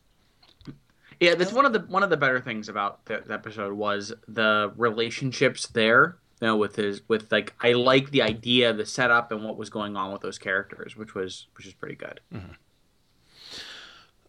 Yeah, 1.20 1.34
that's 1.34 1.53
one 1.53 1.64
of 1.64 1.72
the 1.72 1.80
one 1.80 2.03
of 2.03 2.11
the 2.11 2.16
better 2.16 2.40
things 2.40 2.68
about 2.68 3.05
that 3.07 3.30
episode 3.30 3.72
was 3.72 4.12
the 4.28 4.72
relationships 4.76 5.66
there. 5.68 6.18
You 6.40 6.49
know, 6.49 6.57
with 6.59 6.76
his 6.76 7.01
with 7.09 7.32
like 7.32 7.55
I 7.62 7.72
like 7.72 8.11
the 8.11 8.20
idea, 8.20 8.74
the 8.74 8.84
setup, 8.84 9.32
and 9.32 9.42
what 9.42 9.57
was 9.57 9.70
going 9.70 9.97
on 9.97 10.12
with 10.12 10.20
those 10.20 10.38
characters, 10.38 10.94
which 10.94 11.14
was 11.14 11.47
which 11.57 11.66
is 11.66 11.72
pretty 11.72 11.94
good. 11.94 12.20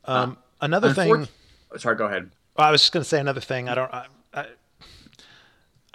Um, 0.05 0.37
another 0.61 0.93
thing 0.93 1.27
Sorry, 1.75 1.97
go 1.97 2.05
ahead. 2.05 2.31
I 2.55 2.71
was 2.71 2.81
just 2.81 2.93
going 2.93 3.03
to 3.03 3.09
say 3.09 3.19
another 3.19 3.41
thing. 3.41 3.67
I 3.67 3.75
don't. 3.75 3.93
I, 3.93 4.05
I, 4.33 4.45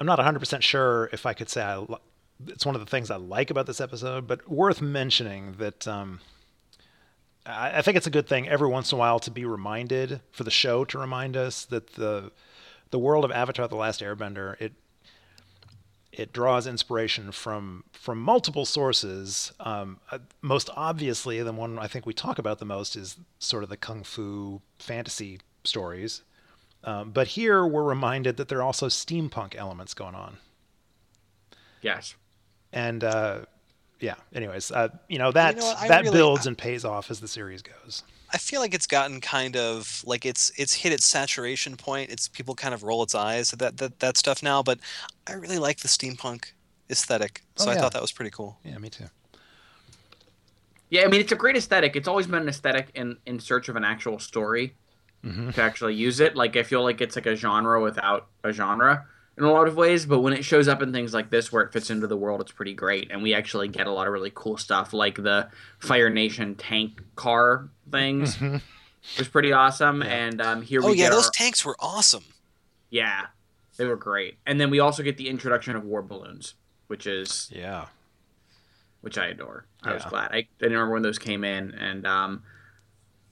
I'm 0.03 0.07
not 0.07 0.19
100 0.19 0.41
percent 0.41 0.65
sure 0.65 1.09
if 1.13 1.27
I 1.27 1.33
could 1.33 1.49
say 1.49 1.63
I. 1.63 1.87
It's 2.49 2.67
one 2.67 2.75
of 2.75 2.81
the 2.81 2.89
things 2.89 3.09
I 3.09 3.15
like 3.15 3.53
about 3.53 3.67
this 3.67 3.81
episode, 3.81 4.27
but 4.27 4.51
worth 4.51 4.83
mentioning 4.83 5.53
that 5.59 5.87
um, 5.87 6.19
I, 7.47 7.79
I 7.79 7.83
think 7.83 7.97
it's 7.97 8.09
a 8.09 8.11
good 8.11 8.27
thing 8.27 8.49
every 8.49 8.67
once 8.67 8.91
in 8.91 8.97
a 8.97 8.99
while 8.99 9.21
to 9.21 9.31
be 9.31 9.45
reminded 9.45 10.21
for 10.33 10.43
the 10.43 10.51
show 10.51 10.85
to 10.87 10.99
remind 10.99 11.37
us 11.37 11.65
that 11.67 11.93
the 11.93 12.33
the 12.91 12.99
world 12.99 13.25
of 13.25 13.31
Avatar: 13.31 13.69
The 13.69 13.77
Last 13.77 14.01
Airbender 14.01 14.61
it 14.61 14.73
it 16.11 16.33
draws 16.33 16.67
inspiration 16.67 17.31
from 17.31 17.85
from 17.93 18.21
multiple 18.21 18.65
sources. 18.65 19.53
Um, 19.61 20.01
uh, 20.11 20.19
most 20.41 20.69
obviously, 20.75 21.41
the 21.45 21.53
one 21.53 21.79
I 21.79 21.87
think 21.87 22.07
we 22.07 22.13
talk 22.13 22.41
about 22.41 22.59
the 22.59 22.65
most 22.65 22.97
is 22.97 23.19
sort 23.39 23.63
of 23.63 23.69
the 23.69 23.77
kung 23.77 24.03
fu 24.03 24.63
fantasy 24.81 25.39
stories. 25.63 26.23
Um, 26.85 27.11
but 27.11 27.29
here 27.29 27.65
we're 27.67 27.85
reminded 27.85 28.37
that 28.39 28.49
there 28.49 28.59
are 28.59 28.63
also 28.63 28.89
steampunk 28.89 29.55
elements 29.57 29.95
going 29.95 30.15
on. 30.15 30.39
Yes. 31.81 32.15
And 32.73 33.05
uh, 33.05 33.41
yeah, 34.01 34.15
anyways, 34.35 34.71
uh, 34.73 34.89
you 35.09 35.19
know 35.19 35.31
that 35.33 35.57
know 35.57 35.75
that 35.89 36.03
really- 36.05 36.17
builds 36.17 36.47
and 36.47 36.57
pays 36.57 36.85
off 36.85 37.11
as 37.11 37.21
the 37.21 37.29
series 37.29 37.63
goes. 37.63 38.03
I 38.35 38.39
feel 38.39 38.61
like 38.63 38.73
it's 38.73 38.87
gotten 38.87 39.21
kind 39.21 39.57
of 39.59 40.03
like 40.07 40.25
it's 40.25 40.51
it's 40.57 40.73
hit 40.73 40.93
its 40.93 41.05
saturation 41.05 41.77
point. 41.77 42.11
It's 42.11 42.29
people 42.29 42.55
kind 42.55 42.73
of 42.73 42.83
roll 42.83 43.03
its 43.03 43.15
eyes 43.15 43.53
at 43.53 43.59
that 43.59 43.77
that, 43.77 44.01
that 44.01 44.17
stuff 44.17 44.43
now, 44.43 44.63
but 44.63 44.79
I 45.27 45.35
really 45.35 45.59
like 45.59 45.81
the 45.81 45.89
steampunk 45.89 46.53
aesthetic. 46.91 47.43
So 47.57 47.69
Oh, 47.69 47.73
I 47.73 47.77
thought 47.77 47.93
that 47.93 48.01
was 48.01 48.11
pretty 48.13 48.31
cool. 48.31 48.59
Yeah, 48.65 48.79
me 48.79 48.89
too. 48.89 49.05
Yeah, 50.89 51.03
I 51.03 51.09
mean 51.09 51.21
it's 51.21 51.33
a 51.33 51.37
great 51.37 51.57
aesthetic. 51.57 51.95
It's 51.95 52.09
always 52.09 52.27
been 52.27 52.43
an 52.43 52.49
aesthetic 52.49 52.89
in 52.95 53.19
in 53.27 53.39
search 53.39 53.69
of 53.69 53.77
an 53.77 53.85
actual 53.85 54.19
story 54.19 54.75
hmm 55.23 55.51
to 55.51 55.63
actually 55.63 55.95
use 55.95 56.21
it. 56.21 56.35
Like 56.37 56.57
I 56.57 56.63
feel 56.63 56.83
like 56.83 57.01
it's 57.01 57.17
like 57.17 57.27
a 57.27 57.37
genre 57.37 57.81
without 57.81 58.29
a 58.45 58.53
genre 58.53 59.07
in 59.39 59.45
a 59.45 59.51
lot 59.53 59.67
of 59.69 59.77
ways, 59.77 60.05
but 60.05 60.21
when 60.21 60.33
it 60.35 60.45
shows 60.45 60.69
up 60.69 60.83
in 60.83 60.93
things 60.93 61.15
like 61.15 61.31
this 61.31 61.51
where 61.51 61.63
it 61.63 61.73
fits 61.73 61.91
into 61.91 62.07
the 62.07 62.17
world, 62.17 62.41
it's 62.41 62.53
pretty 62.53 62.75
great. 62.75 63.11
And 63.11 63.23
we 63.23 63.33
actually 63.35 63.69
get 63.69 63.87
a 63.87 63.91
lot 63.91 64.07
of 64.07 64.13
really 64.13 64.33
cool 64.35 64.57
stuff 64.59 64.93
like 64.93 65.17
the 65.23 65.49
Fire 65.79 66.11
Nation 66.11 66.55
tank 66.57 67.01
car 67.17 67.69
things. 67.91 68.37
Mhm. 68.37 68.61
was 69.19 69.29
pretty 69.29 69.53
awesome. 69.53 70.03
Yeah. 70.03 70.09
And 70.09 70.41
um, 70.43 70.63
here 70.63 70.81
we. 70.81 70.87
Oh 70.87 70.91
we 70.91 70.97
yeah, 70.99 71.07
get 71.07 71.13
those 71.13 71.27
our- 71.27 71.31
tanks 71.33 71.65
were 71.65 71.77
awesome. 71.81 72.25
yeah, 72.91 73.27
they 73.79 73.87
were 73.87 73.97
great. 73.97 74.39
And 74.47 74.61
then 74.61 74.71
we 74.71 74.81
also 74.81 75.03
get 75.03 75.17
the 75.17 75.29
introduction 75.29 75.77
of 75.77 75.85
war 75.85 76.03
balloons, 76.03 76.55
which 76.89 77.07
is 77.07 77.49
Yeah. 77.55 77.87
which 79.01 79.19
I 79.19 79.27
adore. 79.29 79.67
I 79.83 79.95
was 79.95 80.05
glad. 80.05 80.31
I, 80.33 80.37
I 80.37 80.49
didn't 80.59 80.73
remember 80.75 80.93
when 80.93 81.03
those 81.03 81.19
came 81.19 81.43
in, 81.43 81.73
and 81.73 82.07
um, 82.07 82.43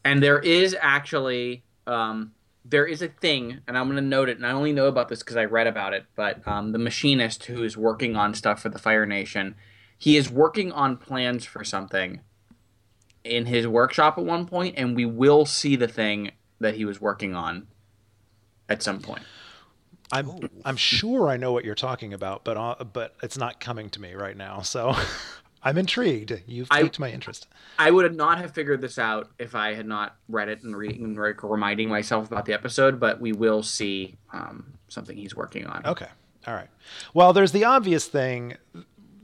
and 0.04 0.22
there 0.22 0.38
is 0.40 0.74
actually 0.80 1.62
um, 1.90 2.32
there 2.64 2.86
is 2.86 3.02
a 3.02 3.08
thing, 3.08 3.60
and 3.66 3.76
I'm 3.76 3.86
going 3.86 3.96
to 3.96 4.02
note 4.02 4.28
it. 4.28 4.36
And 4.36 4.46
I 4.46 4.52
only 4.52 4.72
know 4.72 4.86
about 4.86 5.08
this 5.08 5.20
because 5.20 5.36
I 5.36 5.44
read 5.44 5.66
about 5.66 5.92
it. 5.92 6.04
But 6.14 6.46
um, 6.46 6.72
the 6.72 6.78
machinist 6.78 7.44
who 7.44 7.62
is 7.62 7.76
working 7.76 8.16
on 8.16 8.34
stuff 8.34 8.62
for 8.62 8.68
the 8.68 8.78
Fire 8.78 9.06
Nation, 9.06 9.54
he 9.98 10.16
is 10.16 10.30
working 10.30 10.72
on 10.72 10.96
plans 10.96 11.44
for 11.44 11.64
something 11.64 12.20
in 13.24 13.46
his 13.46 13.66
workshop 13.66 14.16
at 14.16 14.24
one 14.24 14.46
point, 14.46 14.74
and 14.78 14.96
we 14.96 15.04
will 15.04 15.44
see 15.44 15.76
the 15.76 15.88
thing 15.88 16.32
that 16.58 16.74
he 16.74 16.84
was 16.84 17.00
working 17.00 17.34
on 17.34 17.66
at 18.68 18.82
some 18.82 19.00
point. 19.00 19.22
I'm 20.12 20.28
Ooh. 20.28 20.40
I'm 20.64 20.76
sure 20.76 21.28
I 21.28 21.36
know 21.36 21.52
what 21.52 21.64
you're 21.64 21.74
talking 21.74 22.12
about, 22.12 22.44
but 22.44 22.56
uh, 22.56 22.84
but 22.84 23.14
it's 23.22 23.38
not 23.38 23.60
coming 23.60 23.90
to 23.90 24.00
me 24.00 24.14
right 24.14 24.36
now. 24.36 24.60
So 24.62 24.94
I'm 25.62 25.76
intrigued. 25.76 26.32
You've 26.46 26.68
I- 26.70 26.82
piqued 26.82 26.98
my 26.98 27.10
interest. 27.10 27.46
I 27.78 27.90
would 27.90 28.14
not 28.14 28.38
have 28.38 28.52
figured 28.52 28.80
this 28.80 28.98
out 28.98 29.30
if 29.38 29.54
I 29.54 29.74
had 29.74 29.86
not 29.86 30.16
read 30.28 30.48
it 30.48 30.62
and 30.62 30.76
reading 30.76 31.04
and 31.04 31.18
reminding 31.42 31.88
myself 31.88 32.30
about 32.30 32.44
the 32.46 32.52
episode. 32.52 32.98
But 32.98 33.20
we 33.20 33.32
will 33.32 33.62
see 33.62 34.16
um, 34.32 34.74
something 34.88 35.16
he's 35.16 35.36
working 35.36 35.66
on. 35.66 35.84
Okay. 35.86 36.08
All 36.46 36.54
right. 36.54 36.68
Well, 37.12 37.32
there's 37.32 37.52
the 37.52 37.64
obvious 37.64 38.06
thing. 38.06 38.56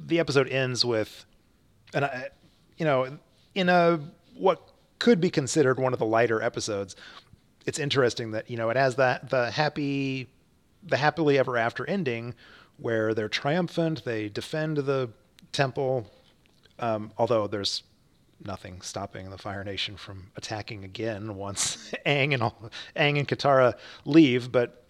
The 0.05 0.18
episode 0.20 0.49
ends 0.49 0.84
with, 0.84 1.24
and 1.95 2.05
I, 2.05 2.28
you 2.76 2.84
know, 2.84 3.18
in 3.55 3.68
a 3.68 4.01
what 4.34 4.70
could 4.99 5.20
be 5.20 5.30
considered 5.30 5.78
one 5.78 5.93
of 5.93 5.99
the 5.99 6.07
lighter 6.07 6.43
episodes. 6.43 6.97
It's 7.64 7.78
interesting 7.78 8.30
that 8.32 8.51
you 8.51 8.57
know 8.57 8.70
it 8.70 8.76
has 8.76 8.97
that 8.97 9.30
the 9.30 9.51
happy, 9.51 10.28
the 10.82 10.97
happily 10.97 11.39
ever 11.39 11.57
after 11.57 11.89
ending, 11.89 12.34
where 12.76 13.14
they're 13.14 13.28
triumphant. 13.28 14.05
They 14.05 14.28
defend 14.28 14.76
the 14.78 15.11
temple, 15.53 16.07
um, 16.79 17.12
although 17.18 17.47
there's 17.47 17.83
nothing 18.45 18.83
stopping 18.83 19.31
the 19.31 19.39
Fire 19.39 19.64
Nation 19.64 19.97
from 19.97 20.31
attacking 20.37 20.85
again 20.85 21.37
once 21.37 21.93
Aang 22.07 22.35
and 22.35 22.43
all, 22.43 22.70
Aang 22.95 23.18
and 23.18 23.27
Katara 23.27 23.74
leave. 24.05 24.53
But 24.53 24.85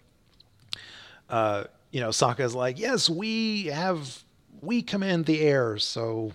uh, 1.29 1.65
you 1.91 1.99
know, 2.01 2.09
Sokka's 2.09 2.55
like, 2.55 2.79
yes, 2.79 3.09
we 3.09 3.65
have, 3.65 4.23
we 4.61 4.81
command 4.81 5.25
the 5.25 5.41
air, 5.41 5.77
so 5.77 6.33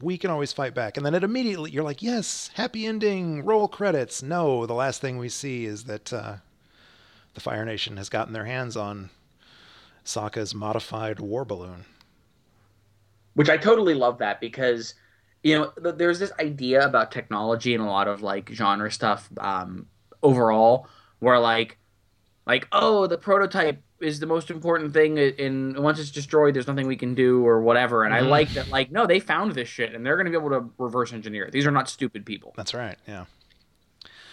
We 0.00 0.18
can 0.18 0.30
always 0.30 0.52
fight 0.52 0.74
back. 0.74 0.96
And 0.96 1.06
then 1.06 1.14
it 1.14 1.22
immediately, 1.24 1.70
you're 1.70 1.84
like, 1.84 2.02
yes, 2.02 2.50
happy 2.54 2.84
ending, 2.86 3.44
roll 3.44 3.68
credits. 3.68 4.22
No, 4.22 4.66
the 4.66 4.74
last 4.74 5.00
thing 5.00 5.18
we 5.18 5.28
see 5.28 5.66
is 5.66 5.84
that 5.84 6.12
uh, 6.12 6.36
the 7.34 7.40
Fire 7.40 7.64
Nation 7.64 7.96
has 7.96 8.08
gotten 8.08 8.32
their 8.32 8.44
hands 8.44 8.76
on 8.76 9.10
Sokka's 10.04 10.54
modified 10.54 11.20
war 11.20 11.44
balloon. 11.44 11.84
Which 13.34 13.48
I 13.50 13.56
totally 13.56 13.94
love 13.94 14.18
that 14.18 14.40
because 14.40 14.94
you 15.42 15.58
know 15.58 15.72
th- 15.82 15.96
there's 15.96 16.18
this 16.18 16.32
idea 16.40 16.84
about 16.86 17.10
technology 17.12 17.74
and 17.74 17.82
a 17.82 17.86
lot 17.86 18.08
of 18.08 18.22
like 18.22 18.50
genre 18.50 18.90
stuff 18.90 19.28
um, 19.38 19.86
overall 20.22 20.88
where 21.18 21.38
like 21.38 21.78
like 22.46 22.66
oh 22.72 23.06
the 23.06 23.18
prototype 23.18 23.82
is 24.00 24.20
the 24.20 24.26
most 24.26 24.50
important 24.50 24.92
thing 24.92 25.18
and 25.18 25.78
once 25.78 25.98
it's 25.98 26.10
destroyed 26.10 26.54
there's 26.54 26.66
nothing 26.66 26.86
we 26.86 26.96
can 26.96 27.14
do 27.14 27.46
or 27.46 27.62
whatever 27.62 28.04
and 28.04 28.12
I 28.14 28.20
Mhm. 28.20 28.28
like 28.28 28.52
that 28.54 28.68
like 28.68 28.90
no 28.90 29.06
they 29.06 29.20
found 29.20 29.52
this 29.54 29.68
shit 29.68 29.94
and 29.94 30.04
they're 30.04 30.16
going 30.16 30.26
to 30.26 30.30
be 30.30 30.36
able 30.36 30.50
to 30.60 30.70
reverse 30.78 31.12
engineer 31.12 31.44
it 31.44 31.52
these 31.52 31.66
are 31.66 31.70
not 31.70 31.88
stupid 31.88 32.26
people 32.26 32.52
That's 32.56 32.74
right. 32.74 32.96
Yeah. 33.06 33.24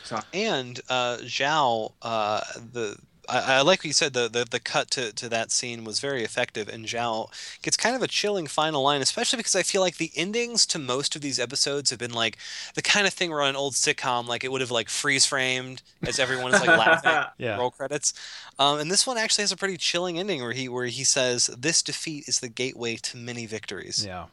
so 0.03 0.19
And 0.33 0.79
uh, 0.89 1.17
Zhao, 1.21 1.93
uh, 2.01 2.41
the 2.73 2.97
I, 3.29 3.57
I 3.57 3.61
like 3.61 3.79
what 3.79 3.85
you 3.85 3.93
said. 3.93 4.13
The, 4.13 4.27
the 4.27 4.45
the 4.49 4.59
cut 4.59 4.89
to, 4.91 5.11
to 5.13 5.29
that 5.29 5.51
scene 5.51 5.83
was 5.83 5.99
very 5.99 6.23
effective, 6.23 6.67
and 6.67 6.85
Zhao 6.85 7.29
gets 7.61 7.77
kind 7.77 7.95
of 7.95 8.01
a 8.01 8.07
chilling 8.07 8.47
final 8.47 8.81
line, 8.83 9.01
especially 9.01 9.37
because 9.37 9.55
I 9.55 9.63
feel 9.63 9.81
like 9.81 9.97
the 9.97 10.11
endings 10.15 10.65
to 10.67 10.79
most 10.79 11.15
of 11.15 11.21
these 11.21 11.39
episodes 11.39 11.89
have 11.89 11.99
been 11.99 12.13
like 12.13 12.37
the 12.75 12.81
kind 12.81 13.05
of 13.07 13.13
thing 13.13 13.29
where 13.29 13.41
on 13.41 13.49
an 13.49 13.55
old 13.55 13.73
sitcom, 13.73 14.27
like 14.27 14.43
it 14.43 14.51
would 14.51 14.61
have 14.61 14.71
like 14.71 14.89
freeze 14.89 15.25
framed 15.25 15.81
as 16.07 16.19
everyone 16.19 16.53
is 16.53 16.59
like 16.61 16.77
laughing. 16.77 17.11
Yeah. 17.37 17.57
Roll 17.57 17.71
credits, 17.71 18.13
um, 18.59 18.79
and 18.79 18.91
this 18.91 19.05
one 19.07 19.17
actually 19.17 19.43
has 19.43 19.51
a 19.51 19.57
pretty 19.57 19.77
chilling 19.77 20.19
ending 20.19 20.41
where 20.41 20.51
he 20.53 20.67
where 20.69 20.85
he 20.85 21.03
says, 21.03 21.47
"This 21.57 21.81
defeat 21.81 22.27
is 22.27 22.39
the 22.39 22.49
gateway 22.49 22.95
to 22.97 23.17
many 23.17 23.45
victories." 23.45 24.05
Yeah. 24.05 24.25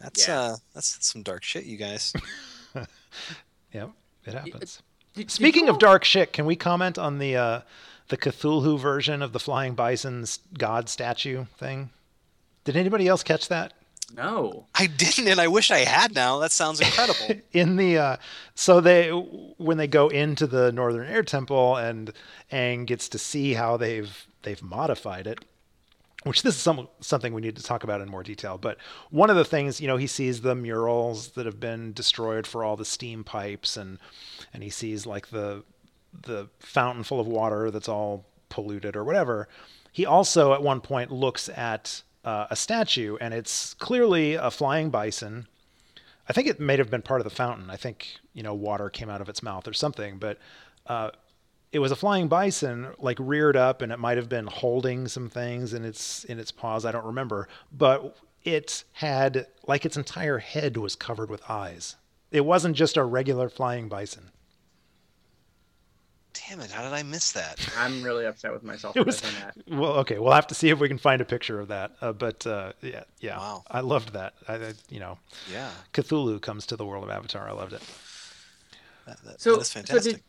That's 0.00 0.26
Yeah. 0.26 0.40
uh, 0.40 0.56
that's 0.74 1.04
some 1.06 1.22
dark 1.22 1.42
shit, 1.44 1.64
you 1.64 1.76
guys. 1.76 2.12
Yep. 3.72 3.90
It 4.26 4.34
happens. 4.34 4.52
Did- 4.52 4.60
did 4.60 4.70
Speaking 5.26 5.66
you 5.66 5.72
of 5.72 5.78
dark 5.78 6.04
shit, 6.04 6.32
can 6.32 6.46
we 6.46 6.56
comment 6.56 6.98
on 6.98 7.18
the 7.18 7.36
uh, 7.36 7.60
the 8.08 8.16
Cthulhu 8.16 8.78
version 8.78 9.22
of 9.22 9.32
the 9.32 9.40
flying 9.40 9.74
bison's 9.74 10.38
god 10.58 10.88
statue 10.88 11.46
thing? 11.58 11.90
Did 12.64 12.76
anybody 12.76 13.08
else 13.08 13.22
catch 13.22 13.48
that? 13.48 13.74
no 14.14 14.66
I 14.74 14.86
didn't, 14.86 15.28
and 15.28 15.40
I 15.40 15.48
wish 15.48 15.70
I 15.70 15.78
had. 15.78 16.14
Now 16.14 16.38
that 16.38 16.52
sounds 16.52 16.80
incredible. 16.80 17.42
in 17.52 17.76
the 17.76 17.98
uh, 17.98 18.16
so 18.54 18.80
they 18.80 19.08
when 19.10 19.76
they 19.78 19.86
go 19.86 20.08
into 20.08 20.46
the 20.46 20.72
northern 20.72 21.06
air 21.08 21.22
temple 21.22 21.76
and 21.76 22.12
Aang 22.50 22.86
gets 22.86 23.08
to 23.10 23.18
see 23.18 23.54
how 23.54 23.76
they've 23.76 24.26
they've 24.42 24.62
modified 24.62 25.26
it 25.26 25.44
which 26.24 26.42
this 26.42 26.54
is 26.54 26.60
some, 26.60 26.88
something 27.00 27.32
we 27.32 27.40
need 27.40 27.56
to 27.56 27.62
talk 27.62 27.84
about 27.84 28.00
in 28.00 28.08
more 28.08 28.22
detail 28.22 28.58
but 28.58 28.78
one 29.10 29.30
of 29.30 29.36
the 29.36 29.44
things 29.44 29.80
you 29.80 29.88
know 29.88 29.96
he 29.96 30.06
sees 30.06 30.40
the 30.40 30.54
murals 30.54 31.30
that 31.30 31.46
have 31.46 31.60
been 31.60 31.92
destroyed 31.92 32.46
for 32.46 32.64
all 32.64 32.76
the 32.76 32.84
steam 32.84 33.24
pipes 33.24 33.76
and 33.76 33.98
and 34.52 34.62
he 34.62 34.70
sees 34.70 35.06
like 35.06 35.28
the 35.28 35.62
the 36.22 36.48
fountain 36.58 37.02
full 37.02 37.20
of 37.20 37.26
water 37.26 37.70
that's 37.70 37.88
all 37.88 38.26
polluted 38.48 38.96
or 38.96 39.04
whatever 39.04 39.48
he 39.92 40.04
also 40.06 40.52
at 40.52 40.62
one 40.62 40.80
point 40.80 41.10
looks 41.10 41.48
at 41.50 42.02
uh, 42.24 42.46
a 42.50 42.56
statue 42.56 43.16
and 43.20 43.34
it's 43.34 43.74
clearly 43.74 44.34
a 44.34 44.50
flying 44.50 44.90
bison 44.90 45.46
I 46.28 46.32
think 46.32 46.46
it 46.46 46.60
may 46.60 46.76
have 46.76 46.90
been 46.90 47.02
part 47.02 47.20
of 47.20 47.24
the 47.24 47.30
fountain. 47.30 47.70
I 47.70 47.76
think 47.76 48.16
you 48.32 48.42
know 48.42 48.54
water 48.54 48.88
came 48.88 49.10
out 49.10 49.20
of 49.20 49.28
its 49.28 49.42
mouth 49.42 49.66
or 49.66 49.72
something, 49.72 50.18
but 50.18 50.38
uh, 50.86 51.10
it 51.72 51.78
was 51.78 51.90
a 51.90 51.96
flying 51.96 52.28
bison, 52.28 52.88
like 52.98 53.16
reared 53.18 53.56
up, 53.56 53.80
and 53.82 53.90
it 53.90 53.98
might 53.98 54.18
have 54.18 54.28
been 54.28 54.46
holding 54.46 55.08
some 55.08 55.28
things 55.30 55.72
in 55.72 55.84
its 55.84 56.24
in 56.24 56.38
its 56.38 56.52
paws. 56.52 56.84
I 56.84 56.92
don't 56.92 57.04
remember, 57.06 57.48
but 57.72 58.16
it 58.44 58.84
had 58.92 59.46
like 59.66 59.86
its 59.86 59.96
entire 59.96 60.38
head 60.38 60.76
was 60.76 60.94
covered 60.94 61.30
with 61.30 61.42
eyes. 61.50 61.96
It 62.30 62.44
wasn't 62.44 62.76
just 62.76 62.96
a 62.96 63.04
regular 63.04 63.48
flying 63.48 63.88
bison. 63.88 64.30
Damn 66.48 66.60
it! 66.60 66.70
How 66.70 66.82
did 66.82 66.92
I 66.92 67.02
miss 67.02 67.32
that? 67.32 67.58
I'm 67.78 68.02
really 68.02 68.26
upset 68.26 68.52
with 68.52 68.62
myself 68.62 68.96
It 68.96 69.00
for 69.00 69.04
was 69.06 69.22
missing 69.22 69.38
that 69.40 69.56
well, 69.78 69.92
okay. 69.98 70.18
We'll 70.18 70.32
have 70.32 70.46
to 70.48 70.54
see 70.54 70.70
if 70.70 70.78
we 70.80 70.88
can 70.88 70.98
find 70.98 71.20
a 71.20 71.24
picture 71.26 71.60
of 71.60 71.68
that. 71.68 71.92
Uh, 72.00 72.12
but 72.12 72.46
uh, 72.46 72.72
yeah, 72.82 73.04
yeah, 73.20 73.38
Wow. 73.38 73.64
I 73.70 73.80
loved 73.80 74.12
that. 74.14 74.34
I, 74.48 74.54
I, 74.54 74.72
you 74.90 75.00
know, 75.00 75.18
Yeah, 75.50 75.70
Cthulhu 75.94 76.40
comes 76.40 76.66
to 76.66 76.76
the 76.76 76.84
world 76.84 77.04
of 77.04 77.10
Avatar. 77.10 77.48
I 77.48 77.52
loved 77.52 77.72
it. 77.74 77.82
that, 79.06 79.22
that, 79.24 79.40
So, 79.40 79.52
that 79.54 79.60
is 79.62 79.68
so 79.68 79.80
fantastic. 79.80 80.14
did, 80.14 80.22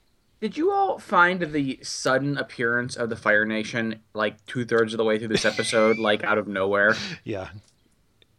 did 0.44 0.58
you 0.58 0.74
all 0.74 1.00
find 1.00 1.40
the 1.42 1.80
sudden 1.84 2.38
appearance 2.38 2.98
of 2.98 3.08
the 3.10 3.16
Fire 3.16 3.46
Nation 3.46 4.02
like 4.14 4.46
two 4.46 4.66
thirds 4.66 4.94
of 4.94 4.98
the 4.98 5.06
way 5.06 5.18
through 5.18 5.30
this 5.30 5.46
episode, 5.46 5.98
like 5.98 6.22
out 6.26 6.38
of 6.38 6.50
nowhere? 6.50 6.98
Yeah, 7.24 7.48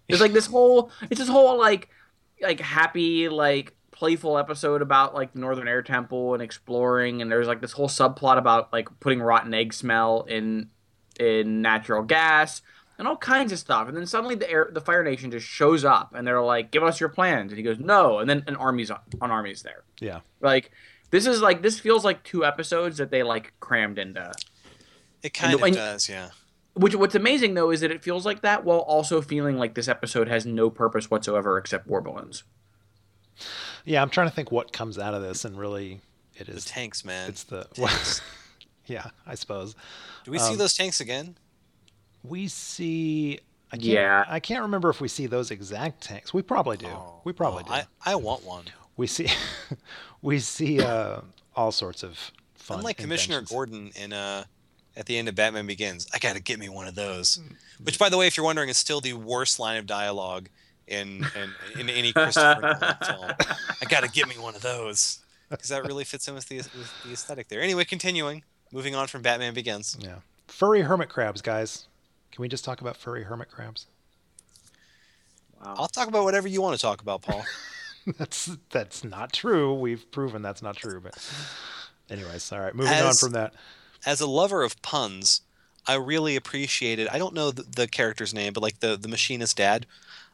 It's 0.06 0.20
like 0.20 0.34
this 0.34 0.44
whole, 0.44 0.90
it's 1.08 1.18
this 1.18 1.30
whole 1.30 1.58
like, 1.58 1.88
like 2.42 2.60
happy, 2.60 3.30
like 3.30 3.72
playful 3.90 4.36
episode 4.36 4.82
about 4.82 5.14
like 5.14 5.32
the 5.32 5.38
Northern 5.38 5.66
Air 5.66 5.80
Temple 5.80 6.34
and 6.34 6.42
exploring, 6.42 7.22
and 7.22 7.32
there's 7.32 7.46
like 7.46 7.62
this 7.62 7.72
whole 7.72 7.88
subplot 7.88 8.36
about 8.36 8.70
like 8.70 8.88
putting 9.00 9.22
rotten 9.22 9.54
egg 9.54 9.72
smell 9.72 10.24
in 10.28 10.68
in 11.18 11.62
natural 11.62 12.02
gas 12.02 12.60
and 12.98 13.08
all 13.08 13.16
kinds 13.16 13.50
of 13.50 13.58
stuff. 13.58 13.88
And 13.88 13.96
then 13.96 14.04
suddenly 14.04 14.34
the 14.34 14.50
air, 14.50 14.68
the 14.70 14.82
Fire 14.82 15.02
Nation 15.02 15.30
just 15.30 15.46
shows 15.46 15.86
up, 15.86 16.12
and 16.14 16.26
they're 16.26 16.42
like, 16.42 16.70
"Give 16.70 16.82
us 16.82 17.00
your 17.00 17.08
plans," 17.08 17.50
and 17.50 17.56
he 17.56 17.62
goes, 17.62 17.78
"No," 17.78 18.18
and 18.18 18.28
then 18.28 18.44
an 18.46 18.56
army's 18.56 18.90
on, 18.90 19.00
an 19.22 19.30
army's 19.30 19.62
there. 19.62 19.84
yeah. 20.00 20.20
Like 20.42 20.70
this 21.10 21.26
is 21.26 21.40
like 21.42 21.62
this 21.62 21.78
feels 21.78 22.04
like 22.04 22.22
two 22.24 22.44
episodes 22.44 22.98
that 22.98 23.10
they 23.10 23.22
like 23.22 23.52
crammed 23.60 23.98
into. 23.98 24.32
It 25.22 25.34
kind 25.34 25.54
of 25.54 25.62
and- 25.62 25.74
does, 25.74 26.08
yeah. 26.08 26.30
Which 26.74 26.96
what's 26.96 27.14
amazing 27.14 27.54
though 27.54 27.70
is 27.70 27.82
that 27.82 27.92
it 27.92 28.02
feels 28.02 28.26
like 28.26 28.40
that 28.40 28.64
while 28.64 28.80
also 28.80 29.22
feeling 29.22 29.56
like 29.56 29.74
this 29.74 29.86
episode 29.86 30.26
has 30.28 30.44
no 30.44 30.70
purpose 30.70 31.08
whatsoever 31.08 31.56
except 31.56 31.86
war 31.86 32.00
balloons. 32.00 32.42
Yeah, 33.84 34.02
I'm 34.02 34.10
trying 34.10 34.28
to 34.28 34.34
think 34.34 34.50
what 34.50 34.72
comes 34.72 34.98
out 34.98 35.14
of 35.14 35.22
this, 35.22 35.44
and 35.44 35.58
really, 35.58 36.00
it 36.36 36.48
is 36.48 36.64
The 36.64 36.70
tanks, 36.70 37.04
man. 37.04 37.28
It's 37.28 37.44
the 37.44 37.64
Tanks. 37.74 38.22
yeah, 38.86 39.10
I 39.26 39.34
suppose 39.34 39.76
Do 40.24 40.30
we 40.30 40.38
see 40.38 40.52
um, 40.52 40.58
those 40.58 40.74
tanks 40.74 41.00
again? 41.00 41.36
we 42.24 42.48
see. 42.48 43.38
I 43.70 43.76
can't, 43.76 43.88
Yeah. 43.88 44.24
I 44.28 44.40
can't 44.40 44.62
remember 44.62 44.88
if 44.88 45.00
we 45.00 45.08
see 45.08 45.26
those 45.26 45.50
exact 45.50 46.02
tanks. 46.02 46.32
We 46.32 46.42
probably 46.42 46.76
do. 46.76 46.86
Oh, 46.86 47.20
we 47.24 47.32
probably 47.32 47.64
oh, 47.66 47.68
do. 47.68 47.74
I, 47.74 48.12
I 48.12 48.14
want 48.16 48.44
one. 48.44 48.64
We 48.96 49.06
see, 49.06 49.28
we 50.24 50.38
see 50.38 50.80
uh, 50.80 51.20
all 51.54 51.70
sorts 51.70 52.02
of 52.02 52.32
fun. 52.54 52.78
Unlike 52.78 52.96
Commissioner. 52.96 53.42
Gordon 53.42 53.92
in 53.94 54.12
uh, 54.12 54.44
at 54.96 55.06
the 55.06 55.18
end 55.18 55.28
of 55.28 55.34
Batman 55.34 55.66
Begins, 55.66 56.08
I 56.14 56.18
gotta 56.18 56.40
get 56.40 56.58
me 56.58 56.68
one 56.68 56.88
of 56.88 56.94
those. 56.94 57.38
Mm. 57.38 57.56
Which, 57.84 57.98
by 57.98 58.08
the 58.08 58.16
way, 58.16 58.26
if 58.26 58.36
you're 58.36 58.46
wondering, 58.46 58.70
is 58.70 58.78
still 58.78 59.00
the 59.00 59.12
worst 59.12 59.60
line 59.60 59.76
of 59.76 59.86
dialogue 59.86 60.48
in 60.88 61.24
in, 61.74 61.80
in 61.80 61.90
any 61.90 62.12
Christopher 62.12 62.60
Nolan 62.60 62.96
film. 63.04 63.32
I 63.82 63.84
gotta 63.88 64.08
get 64.08 64.26
me 64.26 64.36
one 64.36 64.54
of 64.54 64.62
those 64.62 65.20
because 65.50 65.68
that 65.68 65.84
really 65.84 66.04
fits 66.04 66.26
in 66.26 66.34
with 66.34 66.48
the 66.48 66.56
with 66.56 66.92
the 67.04 67.12
aesthetic 67.12 67.48
there. 67.48 67.60
Anyway, 67.60 67.84
continuing, 67.84 68.42
moving 68.72 68.94
on 68.94 69.06
from 69.06 69.20
Batman 69.20 69.52
Begins. 69.52 69.96
Yeah, 70.00 70.16
furry 70.48 70.80
hermit 70.80 71.10
crabs, 71.10 71.42
guys. 71.42 71.86
Can 72.32 72.40
we 72.40 72.48
just 72.48 72.64
talk 72.64 72.80
about 72.80 72.96
furry 72.96 73.24
hermit 73.24 73.50
crabs? 73.50 73.86
Wow. 75.62 75.74
I'll 75.78 75.88
talk 75.88 76.08
about 76.08 76.24
whatever 76.24 76.48
you 76.48 76.60
want 76.62 76.76
to 76.76 76.82
talk 76.82 77.02
about, 77.02 77.22
Paul. 77.22 77.44
that's 78.18 78.56
that's 78.70 79.04
not 79.04 79.32
true. 79.32 79.74
We've 79.74 80.10
proven 80.10 80.42
that's 80.42 80.62
not 80.62 80.76
true. 80.76 81.00
But 81.00 81.16
anyways, 82.10 82.50
all 82.52 82.60
right. 82.60 82.74
Moving 82.74 82.92
on 82.92 83.14
from 83.14 83.32
that. 83.32 83.54
as 84.04 84.20
a 84.20 84.26
lover 84.26 84.62
of 84.62 84.80
puns, 84.82 85.40
I 85.86 85.94
really 85.94 86.36
appreciated. 86.36 87.08
I 87.08 87.18
don't 87.18 87.34
know 87.34 87.50
the, 87.50 87.62
the 87.62 87.86
character's 87.88 88.34
name, 88.34 88.52
but 88.52 88.62
like 88.62 88.80
the 88.80 88.96
the 88.96 89.08
machinist 89.08 89.56
dad, 89.56 89.86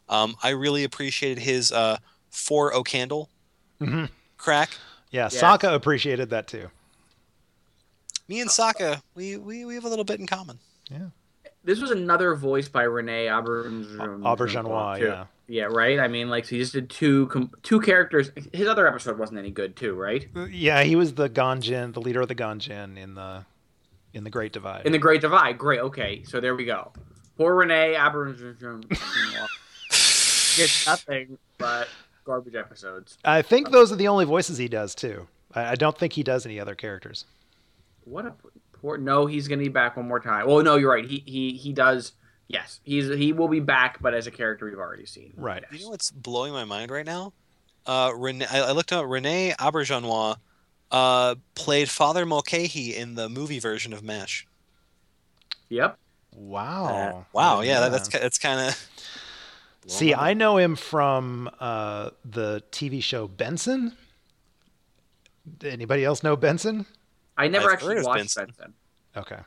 um, 0.08 0.36
I 0.42 0.50
really 0.50 0.84
appreciated 0.84 1.42
his 1.42 1.70
uh, 1.72 1.98
four 2.30 2.74
O 2.74 2.82
candle 2.82 3.28
hmm 3.78 4.06
crack. 4.36 4.70
Yeah, 5.10 5.28
Yes. 5.32 5.40
Sokka 5.42 5.74
appreciated 5.74 6.30
that 6.30 6.46
too. 6.46 6.68
Me 8.28 8.40
and 8.40 8.48
Sokka, 8.48 9.02
we, 9.16 9.36
we 9.36 9.64
we 9.64 9.74
have 9.74 9.84
a 9.84 9.88
little 9.88 10.04
bit 10.04 10.20
in 10.20 10.26
common. 10.26 10.58
Yeah, 10.88 11.08
This 11.64 11.80
was 11.80 11.90
another 11.90 12.34
voice 12.36 12.68
by 12.68 12.84
René 12.84 13.26
Auberjonois. 13.26 14.22
Auberjonois. 14.22 14.98
too. 14.98 15.04
Yeah. 15.06 15.24
Yeah, 15.51 15.64
right. 15.64 15.98
I 15.98 16.07
mean, 16.07 16.30
like, 16.30 16.44
so 16.44 16.51
he 16.51 16.59
just 16.59 16.72
did 16.72 16.88
two 16.88 17.26
com- 17.26 17.51
two 17.64 17.80
characters. 17.80 18.30
His 18.53 18.68
other 18.68 18.86
episode 18.86 19.18
wasn't 19.18 19.40
any 19.40 19.51
good, 19.51 19.74
too, 19.74 19.94
right? 19.94 20.28
Uh, 20.36 20.44
yeah, 20.44 20.84
he 20.84 20.94
was 20.94 21.14
the 21.14 21.28
Gan 21.28 21.61
Jin, 21.61 21.90
the 21.90 22.01
leader 22.01 22.20
of 22.20 22.28
the 22.28 22.36
Gan 22.36 22.61
Jin 22.61 22.96
in 22.96 23.16
the 23.16 23.44
in 24.14 24.22
the 24.22 24.30
Great 24.30 24.53
Divide. 24.53 24.86
In 24.86 24.92
the 24.92 24.98
Great 24.98 25.20
Divide. 25.20 25.59
Great. 25.59 25.80
Okay, 25.80 26.22
so 26.22 26.40
there 26.40 26.55
we 26.55 26.64
go. 26.64 26.92
Poor 27.36 27.57
René 27.57 27.96
Auberjonois 27.96 28.88
gets 30.57 30.86
nothing 30.86 31.36
but 31.59 31.88
garbage 32.24 32.55
episodes. 32.55 33.18
I 33.24 33.42
think 33.42 33.72
those 33.72 33.90
are 33.90 33.96
the 33.96 34.07
only 34.07 34.26
voices 34.26 34.57
he 34.57 34.68
does 34.68 34.94
too. 34.94 35.26
I, 35.53 35.72
I 35.72 35.74
don't 35.74 35.98
think 35.98 36.12
he 36.12 36.22
does 36.22 36.46
any 36.46 36.61
other 36.61 36.76
characters. 36.76 37.24
What 38.05 38.24
a 38.24 38.34
poor. 38.72 38.98
No, 38.98 39.26
he's 39.26 39.48
gonna 39.48 39.62
be 39.62 39.68
back 39.68 39.96
one 39.96 40.07
more 40.07 40.20
time. 40.20 40.46
Well, 40.46 40.62
no, 40.62 40.76
you're 40.76 40.92
right. 40.92 41.05
He 41.05 41.24
he 41.26 41.55
he 41.57 41.72
does. 41.72 42.12
Yes, 42.51 42.80
he's 42.82 43.07
he 43.09 43.32
will 43.32 43.46
be 43.46 43.61
back, 43.61 44.03
but 44.03 44.12
as 44.12 44.26
a 44.26 44.30
character 44.32 44.64
we've 44.64 44.76
already 44.78 45.07
seen. 45.07 45.32
Right. 45.36 45.62
You 45.70 45.84
know 45.84 45.90
what's 45.90 46.11
blowing 46.11 46.53
my 46.53 46.64
mind 46.64 46.90
right 46.90 47.07
now? 47.07 47.32
Uh, 47.86 48.11
René, 48.11 48.44
I, 48.53 48.59
I 48.59 48.72
looked 48.72 48.92
up 48.92 49.05
René 49.07 49.55
Auberjonois 49.57 50.36
uh, 50.90 51.36
played 51.55 51.88
Father 51.88 52.26
Mulcahy 52.26 52.96
in 52.96 53.14
the 53.14 53.28
movie 53.28 53.61
version 53.61 53.92
of 53.92 54.03
MASH. 54.03 54.48
Yep. 55.68 55.96
Wow. 56.34 56.84
Uh, 56.84 57.24
wow, 57.32 57.61
yeah, 57.61 57.80
that, 57.80 57.92
that's 57.92 58.09
that's 58.09 58.38
kind 58.38 58.61
of 58.68 58.88
See, 59.86 60.12
I 60.12 60.34
know 60.34 60.57
him 60.57 60.74
from 60.74 61.48
uh, 61.61 62.11
the 62.24 62.64
TV 62.72 63.01
show 63.01 63.28
Benson. 63.28 63.96
Anybody 65.62 66.05
else 66.05 66.24
know 66.24 66.36
Benson? 66.36 66.84
I 67.36 67.46
never 67.46 67.68
I've 67.68 67.74
actually 67.74 68.03
watched 68.03 68.18
Benson. 68.18 68.46
Benson. 68.46 68.74
Okay. 69.16 69.40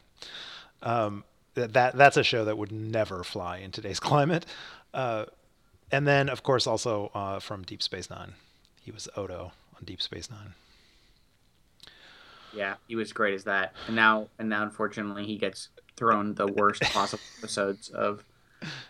Um, 0.81 1.13
th- 1.21 1.25
that 1.55 1.95
that's 1.95 2.17
a 2.17 2.23
show 2.23 2.45
that 2.45 2.57
would 2.57 2.71
never 2.71 3.23
fly 3.23 3.57
in 3.57 3.71
today's 3.71 3.99
climate. 4.01 4.45
Uh, 4.93 5.25
and 5.91 6.07
then, 6.07 6.29
of 6.29 6.43
course, 6.43 6.65
also 6.65 7.11
uh, 7.13 7.39
from 7.39 7.63
Deep 7.63 7.83
Space 7.83 8.09
Nine, 8.09 8.33
he 8.81 8.91
was 8.91 9.07
Odo 9.15 9.51
on 9.75 9.85
Deep 9.85 10.01
Space 10.01 10.29
Nine. 10.29 10.53
Yeah, 12.53 12.75
he 12.87 12.95
was 12.95 13.13
great 13.13 13.33
as 13.33 13.43
that. 13.45 13.73
And 13.87 13.95
now, 13.95 14.27
and 14.37 14.49
now, 14.49 14.63
unfortunately, 14.63 15.25
he 15.25 15.37
gets 15.37 15.69
thrown 15.95 16.35
the 16.35 16.47
worst 16.47 16.81
possible 16.93 17.23
episodes 17.39 17.89
of 17.89 18.23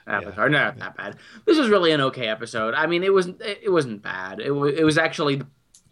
Avatar. 0.08 0.50
No, 0.50 0.66
not 0.66 0.80
that 0.80 0.98
bad. 0.98 1.18
This 1.46 1.58
was 1.58 1.70
really 1.70 1.92
an 1.92 2.02
okay 2.02 2.28
episode. 2.28 2.74
I 2.74 2.88
mean, 2.88 3.04
it 3.04 3.14
wasn't. 3.14 3.42
It, 3.42 3.62
it 3.64 3.70
wasn't 3.70 4.02
bad. 4.02 4.40
It 4.40 4.52
was. 4.52 4.74
It 4.78 4.84
was 4.84 4.98
actually 4.98 5.42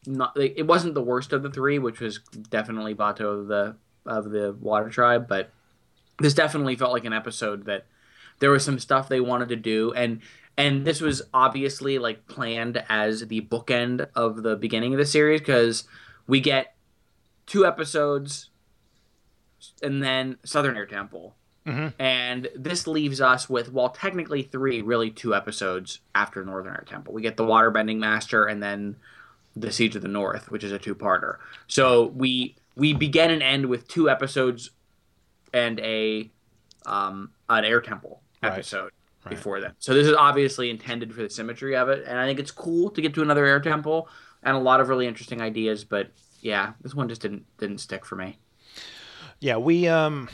not. 0.05 0.36
It 0.38 0.67
wasn't 0.67 0.93
the 0.93 1.01
worst 1.01 1.34
of 1.34 1.43
the 1.43 1.49
three, 1.49 1.80
which 1.80 1.99
was 1.99 2.19
definitely 2.49 2.95
Bato 2.95 3.41
of 3.41 3.47
the 3.47 3.76
of 4.05 4.30
the 4.32 4.53
Water 4.59 4.89
Tribe. 4.89 5.28
But 5.28 5.51
this 6.22 6.34
definitely 6.34 6.76
felt 6.76 6.93
like 6.93 7.05
an 7.05 7.13
episode 7.13 7.65
that 7.65 7.86
there 8.39 8.51
was 8.51 8.63
some 8.63 8.80
stuff 8.80 9.09
they 9.09 9.19
wanted 9.22 9.49
to 9.49 9.55
do, 9.55 9.93
and 9.93 10.22
and 10.57 10.86
this 10.86 11.01
was 11.01 11.22
obviously 11.34 11.97
like 11.97 12.28
planned 12.28 12.84
as 12.89 13.28
the 13.28 13.41
bookend 13.41 14.07
of 14.15 14.43
the 14.43 14.55
beginning 14.55 14.93
of 14.93 14.99
the 14.99 15.05
series 15.05 15.41
because 15.41 15.86
we 16.28 16.39
get 16.39 16.76
two 17.45 17.65
episodes 17.65 18.49
and 19.82 20.03
then 20.03 20.38
Southern 20.43 20.76
Air 20.76 20.86
Temple. 20.86 21.36
Mhm. 21.65 21.93
And 21.99 22.49
this 22.55 22.88
leaves 22.88 23.22
us 23.22 23.47
with, 23.49 23.72
well, 23.72 23.89
technically 23.89 24.41
three, 24.41 24.82
really 24.82 25.11
two 25.11 25.36
episodes 25.36 25.99
after 26.15 26.43
Northern 26.43 26.74
Air 26.74 26.86
Temple. 26.88 27.13
We 27.13 27.22
get 27.22 27.38
the 27.38 27.43
Waterbending 27.43 27.97
Master 27.97 28.45
and 28.45 28.63
then 28.63 28.95
the 29.55 29.72
Siege 29.72 29.95
of 29.95 30.01
the 30.01 30.07
North, 30.07 30.49
which 30.49 30.63
is 30.63 30.72
a 30.72 30.80
two-parter. 30.80 31.38
So 31.67 32.07
we 32.07 32.55
we 32.76 32.93
begin 32.93 33.30
and 33.32 33.43
end 33.43 33.65
with 33.67 33.88
two 33.88 34.09
episodes 34.09 34.72
and 35.54 35.80
a 35.80 36.32
um, 36.86 37.32
an 37.49 37.66
Air 37.66 37.82
Temple 37.82 38.22
Right. 38.41 38.54
episode 38.54 38.91
Right. 39.24 39.36
before 39.36 39.60
then. 39.62 39.74
So 39.78 39.93
this 39.93 40.08
is 40.08 40.14
obviously 40.16 40.72
intended 40.72 41.14
for 41.14 41.22
the 41.22 41.30
symmetry 41.30 41.76
of 41.76 41.89
it, 41.89 42.06
and 42.08 42.18
I 42.18 42.26
think 42.26 42.39
it's 42.39 42.49
cool 42.52 42.89
to 42.89 43.02
get 43.02 43.14
to 43.14 43.22
another 43.22 43.45
Air 43.45 43.60
Temple 43.60 44.10
and 44.41 44.56
a 44.58 44.60
lot 44.60 44.80
of 44.82 44.89
really 44.89 45.06
interesting 45.06 45.41
ideas. 45.41 45.84
But 45.84 46.10
yeah, 46.41 46.74
this 46.82 46.95
one 46.95 47.08
just 47.08 47.22
didn't 47.22 47.45
didn't 47.60 47.78
stick 47.80 48.04
for 48.06 48.16
me. 48.16 48.39
Yeah, 49.39 49.58
we 49.58 49.88
um 49.88 50.28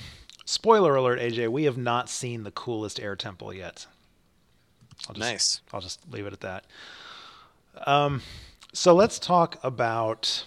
spoiler 0.45 0.95
alert, 0.95 1.20
AJ, 1.20 1.49
we 1.49 1.65
have 1.65 1.78
not 1.78 2.09
seen 2.09 2.43
the 2.43 2.51
coolest 2.51 2.99
air 2.99 3.15
temple 3.18 3.53
yet. 3.53 3.86
I'll 5.09 5.15
just, 5.15 5.20
Nice. 5.20 5.61
I'll 5.74 5.82
just 5.82 5.99
leave 6.09 6.26
it 6.26 6.32
at 6.34 6.39
that. 6.41 6.65
Um 7.86 8.22
so 8.74 8.93
let's 8.95 9.20
talk 9.20 9.57
about 9.63 10.45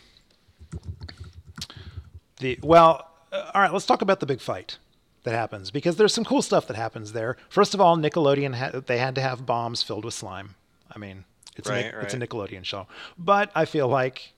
the 2.38 2.58
well, 2.62 3.09
Uh, 3.32 3.50
all 3.54 3.60
right, 3.60 3.72
let's 3.72 3.86
talk 3.86 4.02
about 4.02 4.20
the 4.20 4.26
big 4.26 4.40
fight 4.40 4.78
that 5.22 5.32
happens 5.34 5.70
because 5.70 5.96
there's 5.96 6.14
some 6.14 6.24
cool 6.24 6.42
stuff 6.42 6.66
that 6.66 6.76
happens 6.76 7.12
there. 7.12 7.36
First 7.48 7.74
of 7.74 7.80
all, 7.80 7.96
Nickelodeon 7.96 8.54
had 8.54 8.86
they 8.86 8.98
had 8.98 9.14
to 9.16 9.20
have 9.20 9.46
bombs 9.46 9.82
filled 9.82 10.04
with 10.04 10.14
slime. 10.14 10.54
I 10.90 10.98
mean, 10.98 11.24
it's 11.56 11.68
a, 11.68 11.72
Right, 11.72 11.94
it's 12.02 12.14
a. 12.14 12.18
Nickelodeon 12.18 12.64
show. 12.64 12.86
But 13.18 13.50
I 13.54 13.64
feel 13.64 13.88
like 13.88 14.32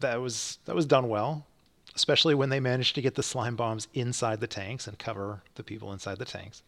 that 0.00 0.20
was 0.20 0.58
that 0.64 0.74
was 0.74 0.86
done 0.86 1.08
well, 1.08 1.46
especially 1.94 2.34
when 2.34 2.48
they 2.48 2.60
managed 2.60 2.94
to 2.96 3.02
get 3.02 3.14
the 3.14 3.22
slime 3.22 3.56
bombs 3.56 3.88
inside 3.94 4.40
the 4.40 4.46
tanks 4.46 4.86
and 4.86 4.98
cover 4.98 5.42
the 5.54 5.62
people 5.62 5.92
inside 5.92 6.18
the 6.18 6.24
tanks. 6.24 6.62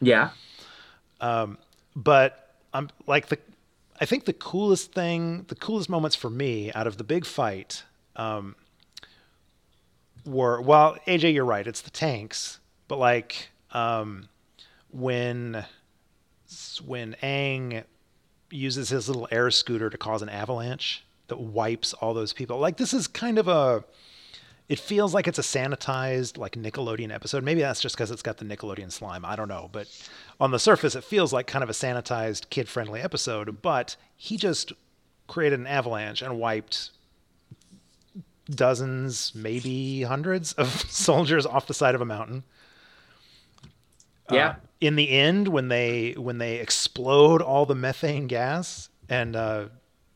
Yeah, 0.00 0.30
um, 1.20 1.58
But 1.94 2.54
I'm 2.72 2.90
like 3.06 3.28
the 3.28 3.38
I 4.00 4.06
think 4.06 4.24
the 4.24 4.32
coolest 4.32 4.92
thing, 4.92 5.44
the 5.48 5.54
coolest 5.54 5.88
moments 5.90 6.16
for 6.16 6.30
me 6.30 6.72
out 6.72 6.86
of 6.86 6.96
the 6.96 7.04
big 7.04 7.26
fight 7.26 7.84
um, 8.16 8.56
were 10.24 10.60
well, 10.60 10.96
AJ, 11.06 11.34
you're 11.34 11.44
right, 11.44 11.66
it's 11.66 11.80
the 11.80 11.90
tanks, 11.90 12.58
but 12.88 12.98
like 12.98 13.50
um, 13.72 14.28
when 14.90 15.64
when 16.84 17.16
Aang 17.22 17.84
uses 18.50 18.88
his 18.88 19.08
little 19.08 19.28
air 19.30 19.50
scooter 19.50 19.90
to 19.90 19.98
cause 19.98 20.22
an 20.22 20.28
avalanche 20.28 21.04
that 21.28 21.38
wipes 21.38 21.92
all 21.94 22.14
those 22.14 22.32
people. 22.32 22.58
Like 22.58 22.76
this 22.76 22.92
is 22.92 23.06
kind 23.06 23.38
of 23.38 23.48
a 23.48 23.84
it 24.68 24.78
feels 24.78 25.12
like 25.12 25.26
it's 25.26 25.38
a 25.38 25.42
sanitized 25.42 26.38
like 26.38 26.52
Nickelodeon 26.52 27.12
episode. 27.12 27.42
Maybe 27.42 27.60
that's 27.60 27.80
just 27.80 27.96
because 27.96 28.10
it's 28.12 28.22
got 28.22 28.36
the 28.36 28.44
Nickelodeon 28.44 28.92
slime. 28.92 29.24
I 29.24 29.34
don't 29.34 29.48
know, 29.48 29.68
but 29.72 29.88
on 30.38 30.52
the 30.52 30.60
surface, 30.60 30.94
it 30.94 31.02
feels 31.02 31.32
like 31.32 31.48
kind 31.48 31.64
of 31.64 31.70
a 31.70 31.72
sanitized, 31.72 32.50
kid-friendly 32.50 33.00
episode. 33.00 33.62
But 33.62 33.96
he 34.16 34.36
just 34.36 34.72
created 35.26 35.58
an 35.58 35.66
avalanche 35.66 36.22
and 36.22 36.38
wiped 36.38 36.90
dozens, 38.56 39.34
maybe 39.34 40.02
hundreds 40.02 40.52
of 40.54 40.68
soldiers 40.90 41.46
off 41.46 41.66
the 41.66 41.74
side 41.74 41.94
of 41.94 42.00
a 42.00 42.06
mountain. 42.06 42.44
yeah. 44.30 44.48
Uh, 44.48 44.54
in 44.80 44.96
the 44.96 45.10
end, 45.10 45.48
when 45.48 45.68
they 45.68 46.12
when 46.12 46.38
they 46.38 46.56
explode 46.56 47.42
all 47.42 47.66
the 47.66 47.74
methane 47.74 48.26
gas, 48.26 48.88
and 49.10 49.36
uh, 49.36 49.66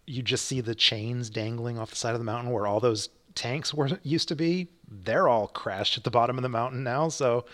you 0.07 0.23
just 0.23 0.47
see 0.47 0.61
the 0.61 0.75
chains 0.75 1.29
dangling 1.29 1.79
off 1.79 1.91
the 1.91 1.97
side 1.97 2.15
of 2.15 2.19
the 2.19 2.25
mountain 2.25 2.51
where 2.51 2.67
all 2.67 2.81
those 2.81 3.11
tanks 3.35 3.75
were 3.75 3.91
used 4.03 4.29
to 4.29 4.37
be, 4.37 4.69
they're 4.89 5.29
all 5.29 5.49
crashed 5.49 5.99
at 5.99 6.05
the 6.05 6.11
bottom 6.11 6.39
of 6.39 6.43
the 6.43 6.49
mountain 6.49 6.83
now. 6.83 7.09
So 7.09 7.45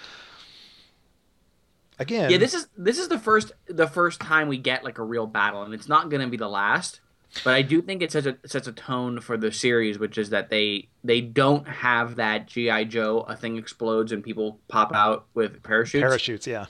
again, 1.99 2.31
yeah. 2.31 2.39
This 2.39 2.55
is 2.55 2.69
this 2.77 2.99
is 2.99 3.09
the 3.09 3.19
first 3.19 3.53
the 3.67 3.87
first 3.87 4.21
time 4.21 4.49
we 4.49 4.59
get 4.59 4.85
like 4.85 4.99
a 4.99 5.05
real 5.05 5.27
battle, 5.27 5.63
and 5.63 5.75
it's 5.75 5.89
not 5.89 6.11
going 6.11 6.23
to 6.23 6.29
be 6.29 6.37
the 6.37 6.49
last. 6.49 7.01
But 7.45 7.55
I 7.55 7.63
do 7.63 7.81
think 7.81 8.03
it 8.03 8.11
sets 8.11 8.27
a 8.27 8.37
sets 8.47 8.67
a 8.67 8.73
tone 8.73 9.21
for 9.21 9.37
the 9.37 9.53
series, 9.53 9.99
which 9.99 10.19
is 10.19 10.31
that 10.31 10.51
they 10.51 10.89
they 11.05 11.21
don't 11.21 11.67
have 11.69 12.17
that 12.17 12.47
GI 12.47 12.87
Joe 12.87 13.21
a 13.29 13.37
thing 13.37 13.57
explodes 13.57 14.13
and 14.13 14.23
people 14.23 14.59
pop 14.69 14.93
out 14.95 15.27
with 15.35 15.63
parachutes 15.63 16.03
parachutes, 16.03 16.47
yeah, 16.47 16.67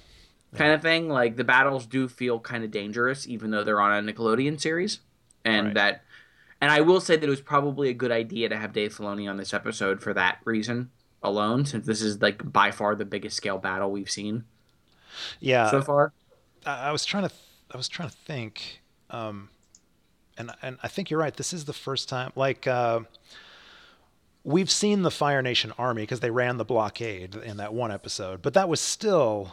kind 0.54 0.72
of 0.72 0.82
thing. 0.82 1.08
Like 1.08 1.36
the 1.36 1.44
battles 1.44 1.86
do 1.86 2.08
feel 2.08 2.38
kind 2.40 2.62
of 2.62 2.70
dangerous, 2.70 3.26
even 3.26 3.50
though 3.50 3.64
they're 3.64 3.80
on 3.80 4.08
a 4.08 4.12
Nickelodeon 4.12 4.60
series, 4.60 5.00
and 5.44 5.68
Right. 5.68 5.74
that. 5.74 6.04
And 6.62 6.70
I 6.70 6.82
will 6.82 7.00
say 7.00 7.16
that 7.16 7.26
it 7.26 7.30
was 7.30 7.40
probably 7.40 7.88
a 7.88 7.94
good 7.94 8.12
idea 8.12 8.50
to 8.50 8.56
have 8.56 8.74
Dave 8.74 8.94
Filoni 8.94 9.30
on 9.30 9.38
this 9.38 9.54
episode 9.54 10.02
for 10.02 10.12
that 10.12 10.40
reason 10.44 10.90
alone, 11.22 11.64
since 11.64 11.86
this 11.86 12.02
is 12.02 12.20
like 12.20 12.52
by 12.52 12.70
far 12.70 12.94
the 12.94 13.06
biggest 13.06 13.34
scale 13.34 13.56
battle 13.56 13.90
we've 13.90 14.10
seen 14.10 14.44
yeah. 15.40 15.70
so 15.70 15.82
far. 15.82 16.12
I, 16.64 16.88
I 16.88 16.92
was 16.92 17.04
trying 17.04 17.28
to, 17.28 17.34
I 17.70 17.76
was 17.76 17.88
trying 17.88 18.10
to 18.10 18.16
think, 18.16 18.82
um, 19.10 19.48
and 20.40 20.50
and 20.62 20.78
I 20.82 20.88
think 20.88 21.10
you're 21.10 21.20
right. 21.20 21.36
This 21.36 21.52
is 21.52 21.64
the 21.66 21.72
first 21.72 22.08
time, 22.08 22.32
like. 22.34 22.66
Uh, 22.66 23.00
We've 24.42 24.70
seen 24.70 25.02
the 25.02 25.10
Fire 25.10 25.42
Nation 25.42 25.70
army 25.76 26.04
because 26.04 26.20
they 26.20 26.30
ran 26.30 26.56
the 26.56 26.64
blockade 26.64 27.34
in 27.34 27.58
that 27.58 27.74
one 27.74 27.92
episode, 27.92 28.40
but 28.40 28.54
that 28.54 28.70
was 28.70 28.80
still 28.80 29.52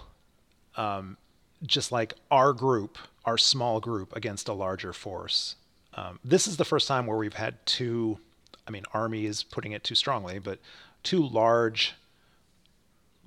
um, 0.77 1.17
just 1.65 1.91
like 1.91 2.13
our 2.31 2.53
group, 2.53 2.97
our 3.25 3.37
small 3.37 3.81
group 3.81 4.15
against 4.15 4.47
a 4.47 4.53
larger 4.53 4.93
force. 4.93 5.57
Um, 5.93 6.19
this 6.23 6.47
is 6.47 6.55
the 6.55 6.63
first 6.63 6.87
time 6.87 7.05
where 7.05 7.17
we've 7.17 7.33
had 7.33 7.65
two, 7.65 8.19
I 8.65 8.71
mean, 8.71 8.85
army 8.93 9.25
is 9.25 9.43
putting 9.43 9.73
it 9.73 9.83
too 9.83 9.95
strongly, 9.95 10.39
but 10.39 10.59
two 11.03 11.21
large 11.21 11.93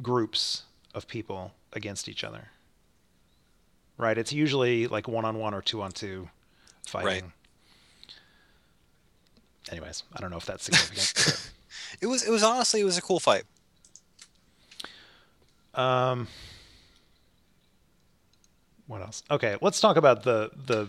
groups 0.01 0.63
of 0.95 1.07
people 1.09 1.53
against 1.75 2.09
each 2.09 2.25
other. 2.25 2.49
Right? 3.99 4.17
It's 4.17 4.33
usually 4.33 4.87
like 4.87 5.09
one 5.09 5.27
on 5.27 5.37
one 5.37 5.53
or 5.53 5.61
two 5.61 5.83
on 5.83 5.93
two 5.93 6.31
fighting. 6.87 7.25
Right. 7.25 7.33
Anyways, 9.71 10.05
I 10.15 10.21
don't 10.21 10.31
know 10.31 10.37
if 10.37 10.47
that's 10.47 10.65
significant. 10.65 11.51
It 12.01 12.07
was 12.07 12.23
it 12.23 12.31
was 12.31 12.43
honestly 12.43 12.81
it 12.81 12.85
was 12.85 12.97
a 12.97 13.03
cool 13.03 13.19
fight. 13.19 13.43
Um, 15.75 16.29
what 18.87 19.03
else? 19.03 19.23
Okay, 19.31 19.57
let's 19.61 19.81
talk 19.81 19.97
about 19.97 20.23
the 20.23 20.51
the. 20.67 20.89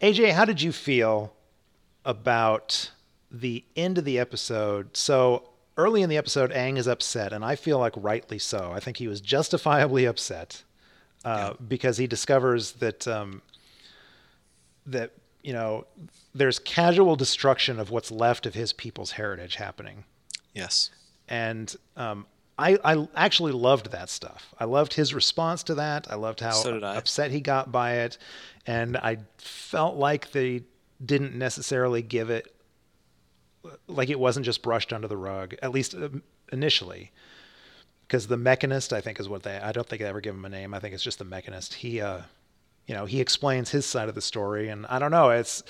AJ, 0.00 0.32
how 0.32 0.46
did 0.46 0.62
you 0.62 0.72
feel 0.72 1.34
about 2.04 2.90
the 3.30 3.64
end 3.76 3.98
of 3.98 4.04
the 4.04 4.18
episode? 4.18 4.96
So 4.96 5.50
early 5.76 6.02
in 6.02 6.08
the 6.08 6.16
episode, 6.16 6.50
Aang 6.52 6.78
is 6.78 6.86
upset, 6.86 7.32
and 7.32 7.44
I 7.44 7.56
feel 7.56 7.78
like 7.78 7.92
rightly 7.96 8.38
so. 8.38 8.72
I 8.74 8.80
think 8.80 8.96
he 8.96 9.08
was 9.08 9.20
justifiably 9.20 10.06
upset 10.06 10.62
uh, 11.24 11.54
because 11.68 11.98
he 11.98 12.06
discovers 12.06 12.72
that 12.72 13.06
um, 13.06 13.42
that 14.86 15.12
you 15.42 15.52
know 15.52 15.86
there's 16.34 16.58
casual 16.58 17.16
destruction 17.16 17.78
of 17.80 17.90
what's 17.90 18.10
left 18.10 18.46
of 18.46 18.54
his 18.54 18.72
people's 18.72 19.12
heritage 19.12 19.54
happening 19.56 20.04
Yes. 20.54 20.90
and 21.28 21.74
um, 21.96 22.26
I, 22.58 22.76
I 22.84 23.08
actually 23.14 23.52
loved 23.52 23.90
that 23.92 24.10
stuff. 24.10 24.52
I 24.58 24.64
loved 24.66 24.92
his 24.92 25.14
response 25.14 25.62
to 25.62 25.74
that. 25.76 26.08
I 26.10 26.16
loved 26.16 26.40
how 26.40 26.50
So 26.50 26.78
I. 26.80 26.96
upset 26.96 27.30
he 27.30 27.40
got 27.40 27.72
by 27.72 27.94
it, 28.00 28.18
and 28.66 28.98
I 28.98 29.18
felt 29.38 29.96
like 29.96 30.32
they 30.32 30.64
didn't 31.02 31.34
necessarily 31.34 32.02
give 32.02 32.28
it 32.28 32.54
like 33.86 34.10
it 34.10 34.18
wasn't 34.18 34.44
just 34.44 34.62
brushed 34.62 34.92
under 34.92 35.08
the 35.08 35.16
rug, 35.16 35.54
at 35.62 35.70
least 35.70 35.94
um, 35.94 36.22
initially. 36.52 37.12
because 38.06 38.26
the 38.26 38.36
mechanist 38.36 38.92
I 38.92 39.00
think 39.00 39.20
is 39.20 39.28
what 39.28 39.42
they. 39.42 39.56
I 39.58 39.72
don't 39.72 39.88
think 39.88 40.02
they 40.02 40.08
ever 40.08 40.20
give 40.20 40.34
him 40.34 40.44
a 40.44 40.48
name. 40.50 40.74
I 40.74 40.80
think 40.80 40.92
it's 40.94 41.02
just 41.04 41.18
the 41.18 41.24
mechanist. 41.24 41.74
He, 41.74 42.00
uh, 42.00 42.20
you 42.90 42.96
know, 42.96 43.04
he 43.04 43.20
explains 43.20 43.70
his 43.70 43.86
side 43.86 44.08
of 44.08 44.16
the 44.16 44.20
story, 44.20 44.68
and 44.68 44.84
I 44.86 44.98
don't 44.98 45.12
know. 45.12 45.30
It's 45.30 45.62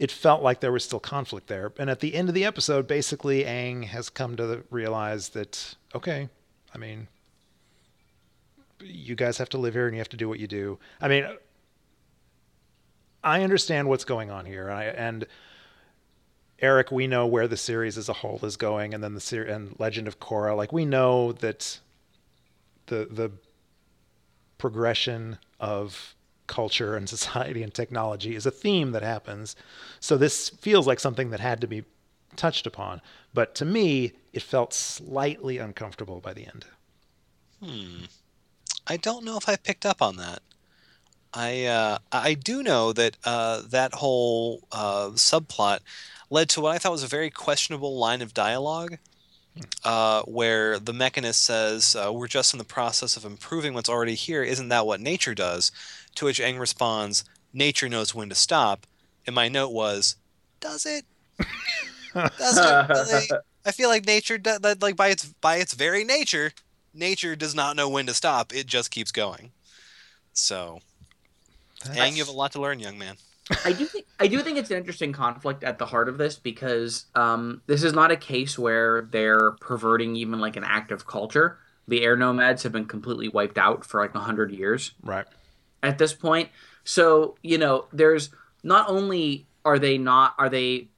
it 0.00 0.10
felt 0.10 0.42
like 0.42 0.58
there 0.58 0.72
was 0.72 0.84
still 0.84 0.98
conflict 0.98 1.46
there. 1.46 1.72
And 1.78 1.88
at 1.88 2.00
the 2.00 2.12
end 2.12 2.28
of 2.28 2.34
the 2.34 2.44
episode, 2.44 2.88
basically, 2.88 3.44
Aang 3.44 3.84
has 3.84 4.10
come 4.10 4.36
to 4.38 4.64
realize 4.68 5.28
that 5.28 5.76
okay, 5.94 6.28
I 6.74 6.78
mean, 6.78 7.06
you 8.80 9.14
guys 9.14 9.38
have 9.38 9.48
to 9.50 9.58
live 9.58 9.74
here 9.74 9.86
and 9.86 9.94
you 9.94 10.00
have 10.00 10.08
to 10.08 10.16
do 10.16 10.28
what 10.28 10.40
you 10.40 10.48
do. 10.48 10.80
I 11.00 11.06
mean, 11.06 11.28
I 13.22 13.44
understand 13.44 13.88
what's 13.88 14.04
going 14.04 14.32
on 14.32 14.44
here, 14.44 14.68
I, 14.68 14.86
and 14.86 15.24
Eric, 16.58 16.90
we 16.90 17.06
know 17.06 17.28
where 17.28 17.46
the 17.46 17.56
series 17.56 17.96
as 17.96 18.08
a 18.08 18.12
whole 18.12 18.40
is 18.42 18.56
going, 18.56 18.92
and 18.92 19.04
then 19.04 19.14
the 19.14 19.20
ser- 19.20 19.44
and 19.44 19.78
Legend 19.78 20.08
of 20.08 20.18
Korra. 20.18 20.56
Like 20.56 20.72
we 20.72 20.84
know 20.84 21.30
that 21.30 21.78
the 22.86 23.06
the 23.08 23.30
progression 24.58 25.38
of 25.60 26.15
culture 26.46 26.96
and 26.96 27.08
society 27.16 27.62
and 27.62 27.72
technology 27.72 28.34
is 28.34 28.46
a 28.46 28.50
theme 28.50 28.92
that 28.92 29.02
happens. 29.02 29.56
So 30.00 30.16
this 30.16 30.48
feels 30.48 30.86
like 30.86 31.00
something 31.00 31.30
that 31.30 31.40
had 31.40 31.60
to 31.60 31.66
be 31.66 31.84
touched 32.36 32.66
upon. 32.66 33.00
But 33.34 33.54
to 33.56 33.64
me, 33.64 34.12
it 34.32 34.42
felt 34.42 34.72
slightly 34.72 35.58
uncomfortable 35.58 36.20
by 36.20 36.32
the 36.32 36.46
end. 36.46 36.66
Hmm. 37.62 38.04
I 38.86 38.96
don't 38.96 39.24
know 39.24 39.36
if 39.36 39.48
I 39.48 39.56
picked 39.56 39.86
up 39.86 40.00
on 40.00 40.16
that. 40.16 40.40
I 41.34 41.64
uh, 41.64 41.98
I 42.12 42.34
do 42.34 42.62
know 42.62 42.92
that 42.92 43.16
uh, 43.24 43.62
that 43.68 43.94
whole 43.94 44.62
uh, 44.72 45.10
subplot 45.10 45.80
led 46.30 46.48
to 46.50 46.60
what 46.60 46.74
I 46.74 46.78
thought 46.78 46.92
was 46.92 47.02
a 47.02 47.08
very 47.08 47.30
questionable 47.30 47.98
line 47.98 48.22
of 48.22 48.32
dialogue, 48.32 48.96
uh, 49.84 50.22
where 50.22 50.78
the 50.78 50.94
mechanist 50.94 51.42
says, 51.42 51.94
uh, 51.94 52.10
"We're 52.12 52.28
just 52.28 52.54
in 52.54 52.58
the 52.58 52.64
process 52.64 53.16
of 53.16 53.24
improving 53.24 53.74
what's 53.74 53.88
already 53.88 54.14
here. 54.14 54.42
Isn't 54.42 54.68
that 54.68 54.86
what 54.86 55.00
nature 55.00 55.34
does?" 55.34 55.72
To 56.16 56.24
which 56.24 56.40
Aang 56.40 56.58
responds, 56.58 57.24
"Nature 57.52 57.88
knows 57.88 58.14
when 58.14 58.28
to 58.28 58.34
stop." 58.34 58.86
And 59.26 59.34
my 59.34 59.48
note 59.48 59.70
was, 59.70 60.16
"Does 60.60 60.86
it? 60.86 61.04
does 62.38 62.58
it 62.58 62.88
really?" 62.88 63.30
I 63.64 63.72
feel 63.72 63.88
like 63.88 64.06
nature, 64.06 64.38
do- 64.38 64.58
that 64.60 64.80
like 64.80 64.96
by 64.96 65.08
its 65.08 65.26
by 65.40 65.56
its 65.56 65.74
very 65.74 66.04
nature, 66.04 66.52
nature 66.94 67.36
does 67.36 67.54
not 67.54 67.76
know 67.76 67.88
when 67.88 68.06
to 68.06 68.14
stop. 68.14 68.54
It 68.54 68.66
just 68.66 68.90
keeps 68.90 69.10
going. 69.10 69.52
So, 70.32 70.80
Aang, 71.84 72.12
you 72.12 72.18
have 72.18 72.28
a 72.28 72.32
lot 72.32 72.52
to 72.52 72.60
learn, 72.60 72.78
young 72.80 72.98
man. 72.98 73.16
I 73.64 73.72
do 73.72 73.84
think 73.86 74.06
I 74.18 74.26
do 74.26 74.42
think 74.42 74.58
it's 74.58 74.70
an 74.70 74.76
interesting 74.76 75.12
conflict 75.12 75.64
at 75.64 75.78
the 75.78 75.86
heart 75.86 76.08
of 76.08 76.18
this 76.18 76.36
because 76.36 77.06
um, 77.14 77.62
this 77.66 77.82
is 77.82 77.92
not 77.92 78.10
a 78.10 78.16
case 78.16 78.58
where 78.58 79.02
they're 79.10 79.52
perverting 79.60 80.16
even 80.16 80.40
like 80.40 80.56
an 80.56 80.64
active 80.64 81.06
culture. 81.06 81.58
The 81.88 82.02
air 82.02 82.16
nomads 82.16 82.62
have 82.64 82.72
been 82.72 82.86
completely 82.86 83.28
wiped 83.28 83.58
out 83.58 83.84
for 83.84 84.00
like 84.00 84.12
hundred 84.14 84.50
years 84.52 84.92
Right. 85.02 85.26
At 85.86 85.98
this 85.98 86.12
point. 86.12 86.50
So 86.84 87.36
you 87.42 87.58
know, 87.58 87.86
there's 87.92 88.30
not 88.62 88.88
only 88.88 89.46
are 89.64 89.78
they 89.78 89.96
not 89.96 90.34
are 90.38 90.48
they 90.48 90.88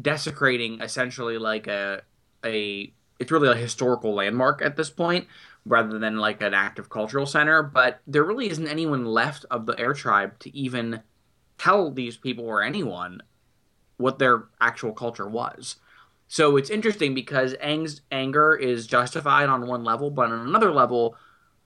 desecrating 0.00 0.80
essentially 0.80 1.38
like 1.38 1.66
a 1.66 2.02
a 2.44 2.92
it's 3.18 3.32
really 3.32 3.48
a 3.48 3.54
historical 3.54 4.14
landmark 4.14 4.62
at 4.62 4.76
this 4.76 4.90
point 4.90 5.26
rather 5.64 5.98
than 5.98 6.18
like 6.18 6.40
an 6.40 6.54
active 6.54 6.88
cultural 6.88 7.26
center 7.26 7.62
but 7.62 8.00
there 8.06 8.22
really 8.22 8.48
isn't 8.48 8.68
anyone 8.68 9.04
left 9.04 9.44
of 9.50 9.66
the 9.66 9.78
air 9.78 9.92
tribe 9.92 10.38
to 10.38 10.54
even 10.56 11.02
tell 11.56 11.90
these 11.90 12.16
people 12.16 12.44
or 12.44 12.62
anyone 12.62 13.20
what 13.96 14.18
their 14.18 14.44
actual 14.60 14.92
culture 14.92 15.28
was 15.28 15.76
so 16.28 16.56
it's 16.56 16.70
interesting 16.70 17.14
because 17.14 17.54
Aang's 17.54 18.02
anger 18.12 18.54
is 18.54 18.86
justified 18.86 19.48
on 19.48 19.66
one 19.66 19.82
level 19.82 20.10
but 20.10 20.30
on 20.30 20.46
another 20.46 20.70
level 20.70 21.16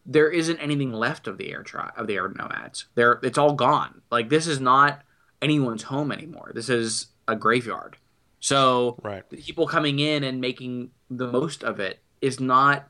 there 0.04 0.30
isn't 0.30 0.58
anything 0.58 0.92
left 0.92 1.26
of 1.26 1.38
the 1.38 1.52
air 1.52 1.62
tribe 1.62 1.92
of 1.96 2.06
the 2.06 2.14
air 2.14 2.28
nomads 2.28 2.86
there 2.94 3.20
it's 3.22 3.38
all 3.38 3.52
gone 3.54 4.02
like 4.10 4.28
this 4.28 4.46
is 4.46 4.60
not 4.60 5.02
anyone's 5.40 5.84
home 5.84 6.10
anymore 6.10 6.50
this 6.54 6.68
is 6.68 7.06
a 7.28 7.36
graveyard 7.36 7.96
so 8.40 8.98
Right. 9.02 9.28
people 9.30 9.66
coming 9.68 10.00
in 10.00 10.24
and 10.24 10.40
making 10.40 10.90
the 11.08 11.28
most 11.30 11.62
of 11.62 11.78
it 11.80 12.00
is 12.20 12.40
not 12.40 12.88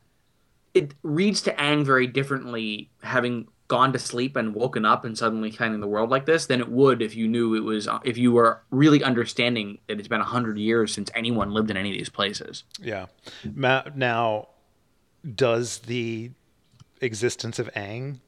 it 0.74 0.94
reads 1.02 1.42
to 1.42 1.52
Aang 1.54 1.84
very 1.84 2.06
differently 2.06 2.90
having 3.02 3.46
gone 3.68 3.92
to 3.92 3.98
sleep 3.98 4.36
and 4.36 4.54
woken 4.54 4.84
up 4.84 5.04
and 5.04 5.16
suddenly 5.16 5.50
finding 5.50 5.80
the 5.80 5.86
world 5.86 6.10
like 6.10 6.24
this 6.26 6.46
than 6.46 6.60
it 6.60 6.68
would 6.68 7.00
if 7.02 7.14
you 7.14 7.26
knew 7.28 7.54
it 7.54 7.60
was 7.60 7.88
if 8.04 8.16
you 8.18 8.32
were 8.32 8.62
really 8.70 9.02
understanding 9.02 9.78
that 9.86 9.98
it's 9.98 10.08
been 10.08 10.20
a 10.20 10.24
hundred 10.24 10.58
years 10.58 10.92
since 10.92 11.10
anyone 11.14 11.52
lived 11.52 11.70
in 11.70 11.76
any 11.76 11.90
of 11.90 11.96
these 11.96 12.10
places. 12.10 12.64
Yeah. 12.80 13.06
Now, 13.44 14.48
does 15.34 15.78
the 15.80 16.30
existence 17.02 17.58
of 17.58 17.70
Aang 17.74 18.20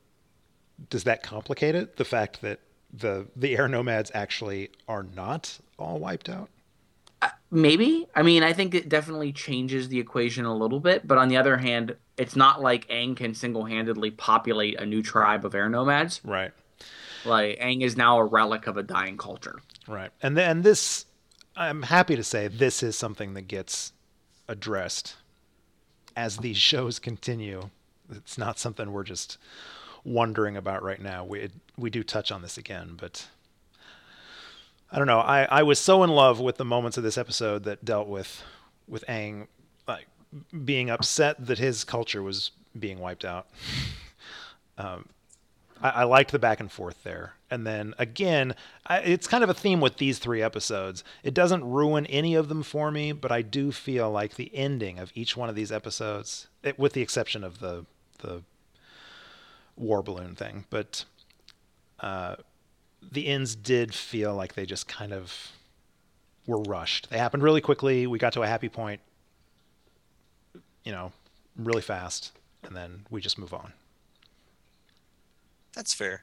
does 0.91 1.05
that 1.05 1.23
complicate 1.23 1.75
it? 1.75 1.97
The 1.97 2.05
fact 2.05 2.43
that 2.43 2.61
the 2.93 3.27
the 3.35 3.57
air 3.57 3.69
nomads 3.69 4.11
actually 4.15 4.71
are 4.89 5.03
not 5.03 5.59
all 5.79 5.99
wiped 5.99 6.29
out. 6.29 6.49
Uh, 7.23 7.29
maybe. 7.51 8.07
I 8.15 8.23
mean, 8.23 8.43
I 8.43 8.53
think 8.53 8.75
it 8.75 8.89
definitely 8.89 9.33
changes 9.33 9.89
the 9.89 9.99
equation 9.99 10.45
a 10.45 10.55
little 10.55 10.81
bit, 10.81 11.07
but 11.07 11.17
on 11.17 11.29
the 11.29 11.37
other 11.37 11.57
hand, 11.57 11.97
it's 12.17 12.37
not 12.37 12.61
like 12.61 12.87
Aang 12.89 13.17
can 13.17 13.35
single-handedly 13.35 14.11
populate 14.13 14.79
a 14.79 14.87
new 14.87 15.03
tribe 15.03 15.45
of 15.45 15.55
air 15.55 15.69
nomads. 15.69 16.21
Right. 16.25 16.53
Like 17.25 17.59
Aang 17.59 17.83
is 17.83 17.97
now 17.97 18.19
a 18.19 18.25
relic 18.25 18.67
of 18.67 18.77
a 18.77 18.83
dying 18.83 19.17
culture. 19.17 19.61
Right. 19.89 20.11
And 20.23 20.37
then 20.37 20.63
this, 20.63 21.07
I'm 21.57 21.83
happy 21.83 22.17
to 22.17 22.25
say, 22.25 22.49
this 22.49 22.83
is 22.83 22.97
something 22.97 23.35
that 23.35 23.49
gets 23.49 23.93
addressed 24.49 25.17
as 26.15 26.37
these 26.39 26.59
shows 26.59 26.99
continue. 26.99 27.71
It's 28.11 28.39
not 28.39 28.59
something 28.59 28.93
we're 28.93 29.05
just 29.05 29.39
wondering 30.05 30.57
about 30.57 30.83
right 30.83 31.01
now. 31.01 31.25
We 31.25 31.51
we 31.77 31.91
do 31.91 32.03
touch 32.03 32.31
on 32.31 32.43
this 32.43 32.59
again, 32.59 32.97
but 33.01 33.27
I 34.93 34.99
don't 34.99 35.07
know. 35.07 35.21
I, 35.21 35.45
I 35.45 35.63
was 35.63 35.79
so 35.79 36.05
in 36.05 36.11
love 36.11 36.39
with 36.39 36.57
the 36.57 36.65
moments 36.65 36.97
of 36.97 37.03
this 37.03 37.19
episode 37.19 37.65
that 37.65 37.85
dealt 37.85 38.09
with 38.09 38.43
with 38.87 39.05
Aang 39.09 39.49
like 39.89 40.07
being 40.65 40.91
upset 40.91 41.47
that 41.47 41.59
his 41.59 41.85
culture 41.85 42.23
was 42.23 42.51
being 42.79 42.99
wiped 42.99 43.25
out. 43.25 43.49
um, 44.79 45.09
I, 45.81 45.91
I 45.91 46.05
liked 46.05 46.33
the 46.33 46.39
back 46.39 46.61
and 46.61 46.71
forth 46.71 47.03
there. 47.03 47.35
And 47.51 47.67
then 47.67 47.95
again, 47.99 48.55
I, 48.87 48.99
it's 48.99 49.27
kind 49.27 49.45
of 49.45 49.51
a 49.51 49.55
theme 49.55 49.81
with 49.81 49.99
these 49.99 50.19
three 50.19 50.43
episodes. 50.43 51.05
It 51.23 51.35
doesn't 51.35 51.65
ruin 51.65 52.07
any 52.07 52.35
of 52.35 52.49
them 52.49 52.63
for 52.63 52.91
me, 52.91 53.13
but 53.13 53.31
I 53.31 53.43
do 53.43 53.71
feel 53.73 54.11
like 54.11 54.35
the 54.35 54.55
ending 54.55 54.99
of 54.99 55.13
each 55.15 55.37
one 55.37 55.49
of 55.49 55.55
these 55.55 55.71
episodes, 55.71 56.49
it, 56.63 56.79
with 56.79 56.93
the 56.95 57.03
exception 57.03 57.45
of 57.45 57.61
the 57.61 57.87
the 58.19 58.43
war 59.77 60.03
balloon 60.03 60.35
thing, 60.35 60.65
but 60.71 61.05
uh, 62.01 62.37
the 63.13 63.27
ends 63.27 63.55
did 63.55 63.95
feel 63.95 64.35
like 64.35 64.55
they 64.55 64.67
just 64.67 64.89
kind 64.89 65.13
of 65.13 65.53
were 66.47 66.61
rushed. 66.63 67.11
They 67.11 67.19
happened 67.19 67.43
really 67.43 67.61
quickly. 67.61 68.07
We 68.07 68.19
got 68.19 68.33
to 68.35 68.43
a 68.43 68.47
happy 68.47 68.69
point, 68.69 69.01
you 70.85 70.93
know, 70.93 71.13
really 71.57 71.83
fast, 71.83 72.33
and 72.63 72.77
then 72.77 73.07
we 73.11 73.21
just 73.21 73.39
move 73.39 73.55
on. 73.55 73.73
That's 75.75 75.93
fair. 75.93 76.23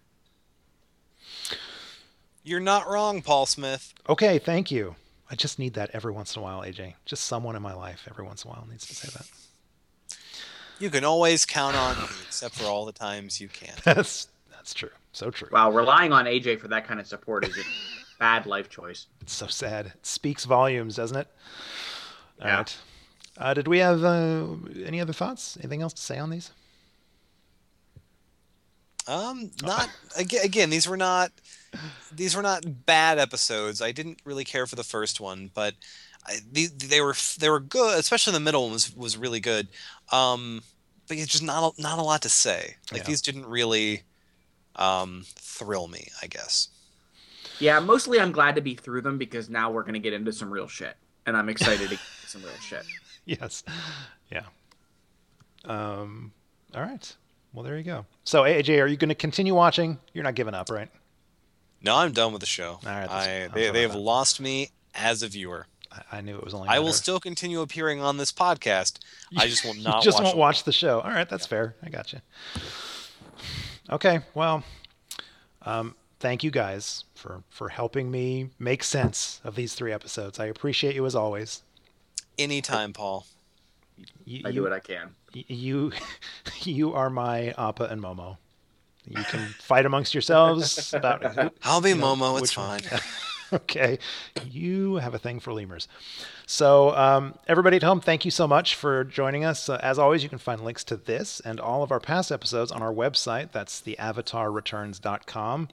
You're 2.43 2.59
not 2.59 2.87
wrong, 2.87 3.21
Paul 3.21 3.45
Smith. 3.45 3.93
Okay, 4.09 4.39
thank 4.39 4.71
you. 4.71 4.95
I 5.29 5.35
just 5.35 5.59
need 5.59 5.75
that 5.75 5.91
every 5.93 6.11
once 6.11 6.35
in 6.35 6.41
a 6.41 6.43
while, 6.43 6.61
AJ. 6.61 6.95
Just 7.05 7.25
someone 7.25 7.55
in 7.55 7.61
my 7.61 7.73
life 7.73 8.07
every 8.09 8.25
once 8.25 8.43
in 8.43 8.49
a 8.49 8.53
while 8.53 8.67
needs 8.69 8.87
to 8.87 8.95
say 8.95 9.09
that. 9.13 9.27
You 10.81 10.89
can 10.89 11.03
always 11.05 11.45
count 11.45 11.75
on 11.75 11.95
me, 11.97 12.07
except 12.27 12.55
for 12.55 12.65
all 12.65 12.85
the 12.85 12.91
times 12.91 13.39
you 13.39 13.47
can't. 13.47 13.77
That's 13.83 14.27
that's 14.49 14.73
true. 14.73 14.89
So 15.13 15.29
true. 15.31 15.49
Wow, 15.51 15.71
relying 15.71 16.11
on 16.13 16.25
AJ 16.25 16.59
for 16.59 16.67
that 16.69 16.85
kind 16.87 16.99
of 16.99 17.07
support 17.07 17.47
is 17.47 17.57
a 17.57 17.63
bad 18.19 18.45
life 18.45 18.69
choice. 18.69 19.07
It's 19.21 19.33
so 19.33 19.47
sad. 19.47 19.87
It 19.87 20.05
speaks 20.05 20.45
volumes, 20.45 20.95
doesn't 20.95 21.17
it? 21.17 21.27
All 22.41 22.47
Yeah. 22.47 22.57
right. 22.57 22.77
Uh, 23.37 23.53
did 23.53 23.67
we 23.67 23.79
have 23.79 24.03
uh, 24.03 24.45
any 24.85 25.01
other 25.01 25.13
thoughts? 25.13 25.57
Anything 25.61 25.81
else 25.81 25.93
to 25.93 26.01
say 26.01 26.17
on 26.19 26.29
these? 26.29 26.51
Um, 29.07 29.51
not 29.63 29.89
again. 30.15 30.41
Again, 30.45 30.69
these 30.69 30.87
were 30.87 30.97
not 30.97 31.31
these 32.11 32.35
were 32.35 32.41
not 32.43 32.85
bad 32.85 33.17
episodes. 33.17 33.81
I 33.81 33.91
didn't 33.91 34.19
really 34.25 34.43
care 34.43 34.67
for 34.67 34.75
the 34.75 34.83
first 34.83 35.19
one, 35.19 35.49
but 35.53 35.73
I, 36.27 36.37
they, 36.51 36.65
they 36.67 37.01
were 37.01 37.15
they 37.39 37.49
were 37.49 37.59
good. 37.59 37.97
Especially 37.99 38.33
the 38.33 38.39
middle 38.39 38.63
one 38.63 38.71
was 38.73 38.95
was 38.95 39.17
really 39.17 39.39
good. 39.39 39.67
Um, 40.11 40.61
but 41.07 41.17
it's 41.17 41.31
just 41.31 41.43
not 41.43 41.73
a, 41.77 41.81
not 41.81 41.99
a 41.99 42.03
lot 42.03 42.21
to 42.23 42.29
say. 42.29 42.75
Like 42.91 43.01
Yeah. 43.01 43.07
these 43.07 43.21
didn't 43.21 43.45
really 43.45 44.03
um 44.75 45.23
thrill 45.35 45.87
me. 45.87 46.07
I 46.21 46.27
guess. 46.27 46.69
Yeah, 47.59 47.79
mostly 47.79 48.19
I'm 48.19 48.31
glad 48.31 48.55
to 48.55 48.61
be 48.61 48.75
through 48.75 49.01
them 49.01 49.17
because 49.17 49.49
now 49.49 49.71
we're 49.71 49.83
gonna 49.83 49.99
get 49.99 50.13
into 50.13 50.31
some 50.33 50.49
real 50.51 50.67
shit, 50.67 50.95
and 51.25 51.35
I'm 51.37 51.49
excited 51.49 51.89
to 51.89 51.95
get 51.95 51.99
some 52.27 52.41
real 52.43 52.51
shit. 52.61 52.83
Yes. 53.25 53.63
Yeah. 54.31 54.45
Um. 55.65 56.31
All 56.73 56.81
right. 56.81 57.15
Well, 57.53 57.63
there 57.63 57.77
you 57.77 57.83
go. 57.83 58.05
So, 58.23 58.43
AJ, 58.43 58.81
are 58.81 58.87
you 58.87 58.97
going 58.97 59.09
to 59.09 59.15
continue 59.15 59.53
watching? 59.53 59.99
You're 60.13 60.23
not 60.23 60.35
giving 60.35 60.53
up, 60.53 60.69
right? 60.69 60.89
No, 61.81 61.95
I'm 61.97 62.13
done 62.13 62.31
with 62.31 62.39
the 62.39 62.45
show. 62.47 62.79
All 62.83 62.91
right, 62.91 63.09
I 63.09 63.47
they, 63.53 63.69
they 63.71 63.81
have 63.81 63.91
that. 63.93 63.99
lost 63.99 64.39
me 64.39 64.69
as 64.95 65.21
a 65.21 65.27
viewer. 65.27 65.67
I, 65.91 66.17
I 66.17 66.21
knew 66.21 66.35
it 66.37 66.43
was 66.43 66.53
only. 66.53 66.69
I 66.69 66.79
will 66.79 66.93
still 66.93 67.19
continue 67.19 67.61
appearing 67.61 68.01
on 68.01 68.17
this 68.17 68.31
podcast. 68.31 68.99
I 69.37 69.47
just 69.47 69.63
will 69.65 69.75
You 69.75 69.83
not. 69.83 70.03
just 70.03 70.17
watch 70.17 70.23
won't 70.25 70.35
it. 70.35 70.39
watch 70.39 70.63
the 70.63 70.71
show. 70.71 70.99
All 71.01 71.11
right, 71.11 71.27
that's 71.29 71.45
fair. 71.45 71.75
I 71.83 71.89
got 71.89 72.13
you. 72.13 72.19
Okay, 73.89 74.19
well, 74.33 74.63
um, 75.63 75.95
thank 76.19 76.43
you 76.43 76.51
guys 76.51 77.03
for 77.15 77.43
for 77.49 77.69
helping 77.69 78.09
me 78.09 78.49
make 78.57 78.83
sense 78.83 79.41
of 79.43 79.55
these 79.55 79.73
three 79.73 79.91
episodes. 79.91 80.39
I 80.39 80.45
appreciate 80.45 80.95
you 80.95 81.05
as 81.05 81.15
always. 81.15 81.63
anytime, 82.37 82.93
Paul. 82.93 83.25
You, 84.25 84.41
I 84.45 84.49
you, 84.49 84.55
do 84.55 84.63
what 84.63 84.73
I 84.73 84.79
can. 84.79 85.09
you 85.33 85.91
you 86.63 86.93
are 86.93 87.09
my 87.09 87.53
Appa 87.57 87.83
and 87.85 88.01
Momo. 88.01 88.37
You 89.05 89.23
can 89.23 89.47
fight 89.59 89.85
amongst 89.85 90.13
yourselves 90.13 90.93
about 90.93 91.23
who, 91.35 91.51
I'll 91.63 91.81
be 91.81 91.89
you 91.89 91.95
know, 91.95 92.15
Momo. 92.15 92.33
It's 92.39 92.55
which 92.55 92.57
one- 92.57 92.79
fine. 92.79 92.99
okay. 93.53 93.99
You 94.49 94.95
have 94.95 95.13
a 95.13 95.19
thing 95.19 95.39
for 95.39 95.53
lemurs. 95.53 95.87
So, 96.45 96.95
um, 96.95 97.35
everybody 97.47 97.77
at 97.77 97.83
home, 97.83 98.01
thank 98.01 98.25
you 98.25 98.31
so 98.31 98.47
much 98.47 98.75
for 98.75 99.03
joining 99.03 99.45
us. 99.45 99.69
Uh, 99.69 99.79
as 99.81 99.99
always, 99.99 100.23
you 100.23 100.29
can 100.29 100.37
find 100.37 100.61
links 100.61 100.83
to 100.85 100.97
this 100.97 101.39
and 101.41 101.59
all 101.59 101.83
of 101.83 101.91
our 101.91 101.99
past 101.99 102.31
episodes 102.31 102.71
on 102.71 102.81
our 102.81 102.93
website. 102.93 103.51
That's 103.51 103.81
theavatarreturns.com. 103.81 105.69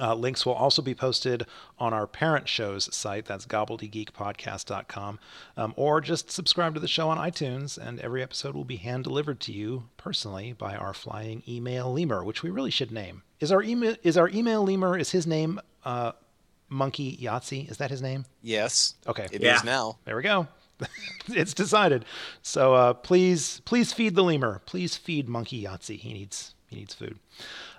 Uh, 0.00 0.14
links 0.14 0.46
will 0.46 0.54
also 0.54 0.80
be 0.80 0.94
posted 0.94 1.44
on 1.78 1.92
our 1.92 2.06
parent 2.06 2.48
show's 2.48 2.94
site. 2.94 3.26
That's 3.26 3.46
gobbledygeekpodcast.com. 3.46 5.18
Um, 5.56 5.74
or 5.76 6.00
just 6.00 6.30
subscribe 6.30 6.74
to 6.74 6.80
the 6.80 6.88
show 6.88 7.10
on 7.10 7.18
iTunes, 7.18 7.76
and 7.76 8.00
every 8.00 8.22
episode 8.22 8.54
will 8.54 8.64
be 8.64 8.76
hand 8.76 9.04
delivered 9.04 9.40
to 9.40 9.52
you 9.52 9.84
personally 9.96 10.54
by 10.54 10.76
our 10.76 10.94
flying 10.94 11.42
email 11.46 11.92
lemur, 11.92 12.24
which 12.24 12.42
we 12.42 12.50
really 12.50 12.70
should 12.70 12.90
name. 12.90 13.22
Is 13.40 13.52
our 13.52 13.62
email 13.62 13.96
is 14.02 14.16
our 14.16 14.28
email 14.28 14.64
lemur? 14.64 14.96
Is 14.96 15.10
his 15.10 15.26
name 15.26 15.60
uh, 15.84 16.12
Monkey 16.72 17.16
Yahtzee? 17.18 17.70
Is 17.70 17.76
that 17.76 17.90
his 17.90 18.02
name? 18.02 18.24
Yes, 18.42 18.94
Okay. 19.06 19.24
it 19.30 19.34
is 19.34 19.40
Yeah. 19.42 19.60
now. 19.64 19.98
There 20.04 20.16
we 20.16 20.22
go. 20.22 20.48
it's 21.28 21.54
decided. 21.54 22.04
So 22.42 22.74
uh, 22.74 22.94
please, 22.94 23.60
please 23.64 23.92
feed 23.92 24.14
the 24.16 24.24
lemur. 24.24 24.60
Please 24.66 24.96
feed 24.96 25.28
Monkey 25.28 25.62
Yahtzee. 25.62 25.98
He 25.98 26.12
needs 26.12 26.54
he 26.66 26.76
needs 26.76 26.94
food. 26.94 27.18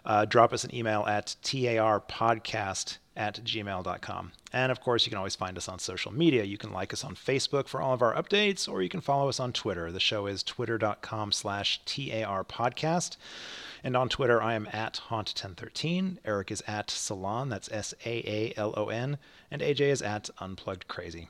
Uh, 0.05 0.23
drop 0.25 0.53
us 0.53 0.63
an 0.63 0.73
email 0.75 1.03
at 1.07 1.35
tarpodcast 1.43 2.97
at 3.15 3.43
gmail.com. 3.43 4.31
And 4.51 4.71
of 4.71 4.81
course, 4.81 5.05
you 5.05 5.09
can 5.09 5.17
always 5.17 5.35
find 5.35 5.57
us 5.57 5.67
on 5.67 5.79
social 5.79 6.13
media. 6.13 6.43
You 6.43 6.57
can 6.59 6.71
like 6.71 6.93
us 6.93 7.03
on 7.03 7.15
Facebook 7.15 7.67
for 7.67 7.81
all 7.81 7.93
of 7.93 8.01
our 8.03 8.13
updates, 8.13 8.69
or 8.71 8.81
you 8.83 8.89
can 8.89 9.01
follow 9.01 9.29
us 9.29 9.39
on 9.39 9.51
Twitter. 9.51 9.91
The 9.91 9.99
show 9.99 10.27
is 10.27 10.43
twitter.com 10.43 11.31
slash 11.31 11.81
tarpodcast. 11.85 13.17
And 13.83 13.97
on 13.97 14.07
Twitter, 14.07 14.41
I 14.41 14.53
am 14.53 14.67
at 14.71 15.01
Haunt1013. 15.09 16.17
Eric 16.23 16.51
is 16.51 16.63
at 16.65 16.89
Salon, 16.89 17.49
that's 17.49 17.69
S 17.71 17.93
A 18.05 18.09
A 18.09 18.53
L 18.55 18.73
O 18.77 18.87
N. 18.87 19.17
And 19.51 19.61
AJ 19.61 19.81
is 19.81 20.01
at 20.01 20.29
Unplugged 20.39 20.87
Crazy. 20.87 21.27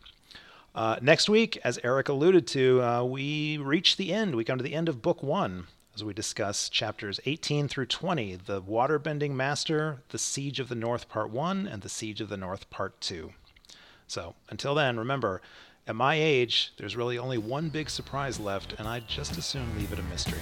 Uh, 0.75 0.97
next 1.01 1.29
week, 1.29 1.59
as 1.63 1.79
Eric 1.83 2.09
alluded 2.09 2.47
to, 2.47 2.81
uh, 2.81 3.03
we 3.03 3.57
reach 3.57 3.97
the 3.97 4.13
end. 4.13 4.35
We 4.35 4.43
come 4.43 4.57
to 4.57 4.63
the 4.63 4.73
end 4.73 4.89
of 4.89 5.01
book 5.01 5.21
one 5.23 5.67
as 5.95 6.03
we 6.03 6.13
discuss 6.13 6.69
chapters 6.69 7.19
18 7.25 7.67
through 7.67 7.85
20 7.85 8.35
The 8.35 8.61
Waterbending 8.61 9.31
Master, 9.31 10.01
The 10.09 10.17
Siege 10.17 10.59
of 10.59 10.69
the 10.69 10.75
North 10.75 11.07
Part 11.09 11.29
1, 11.29 11.67
and 11.67 11.81
The 11.81 11.89
Siege 11.89 12.21
of 12.21 12.29
the 12.29 12.37
North 12.37 12.69
Part 12.69 12.99
2. 13.01 13.31
So 14.07 14.35
until 14.49 14.73
then, 14.73 14.97
remember, 14.97 15.41
at 15.85 15.95
my 15.95 16.15
age, 16.15 16.73
there's 16.77 16.95
really 16.95 17.17
only 17.17 17.37
one 17.37 17.69
big 17.69 17.89
surprise 17.89 18.39
left, 18.39 18.73
and 18.79 18.87
I'd 18.87 19.07
just 19.07 19.37
as 19.37 19.45
soon 19.45 19.77
leave 19.77 19.93
it 19.93 19.99
a 19.99 20.03
mystery. 20.03 20.41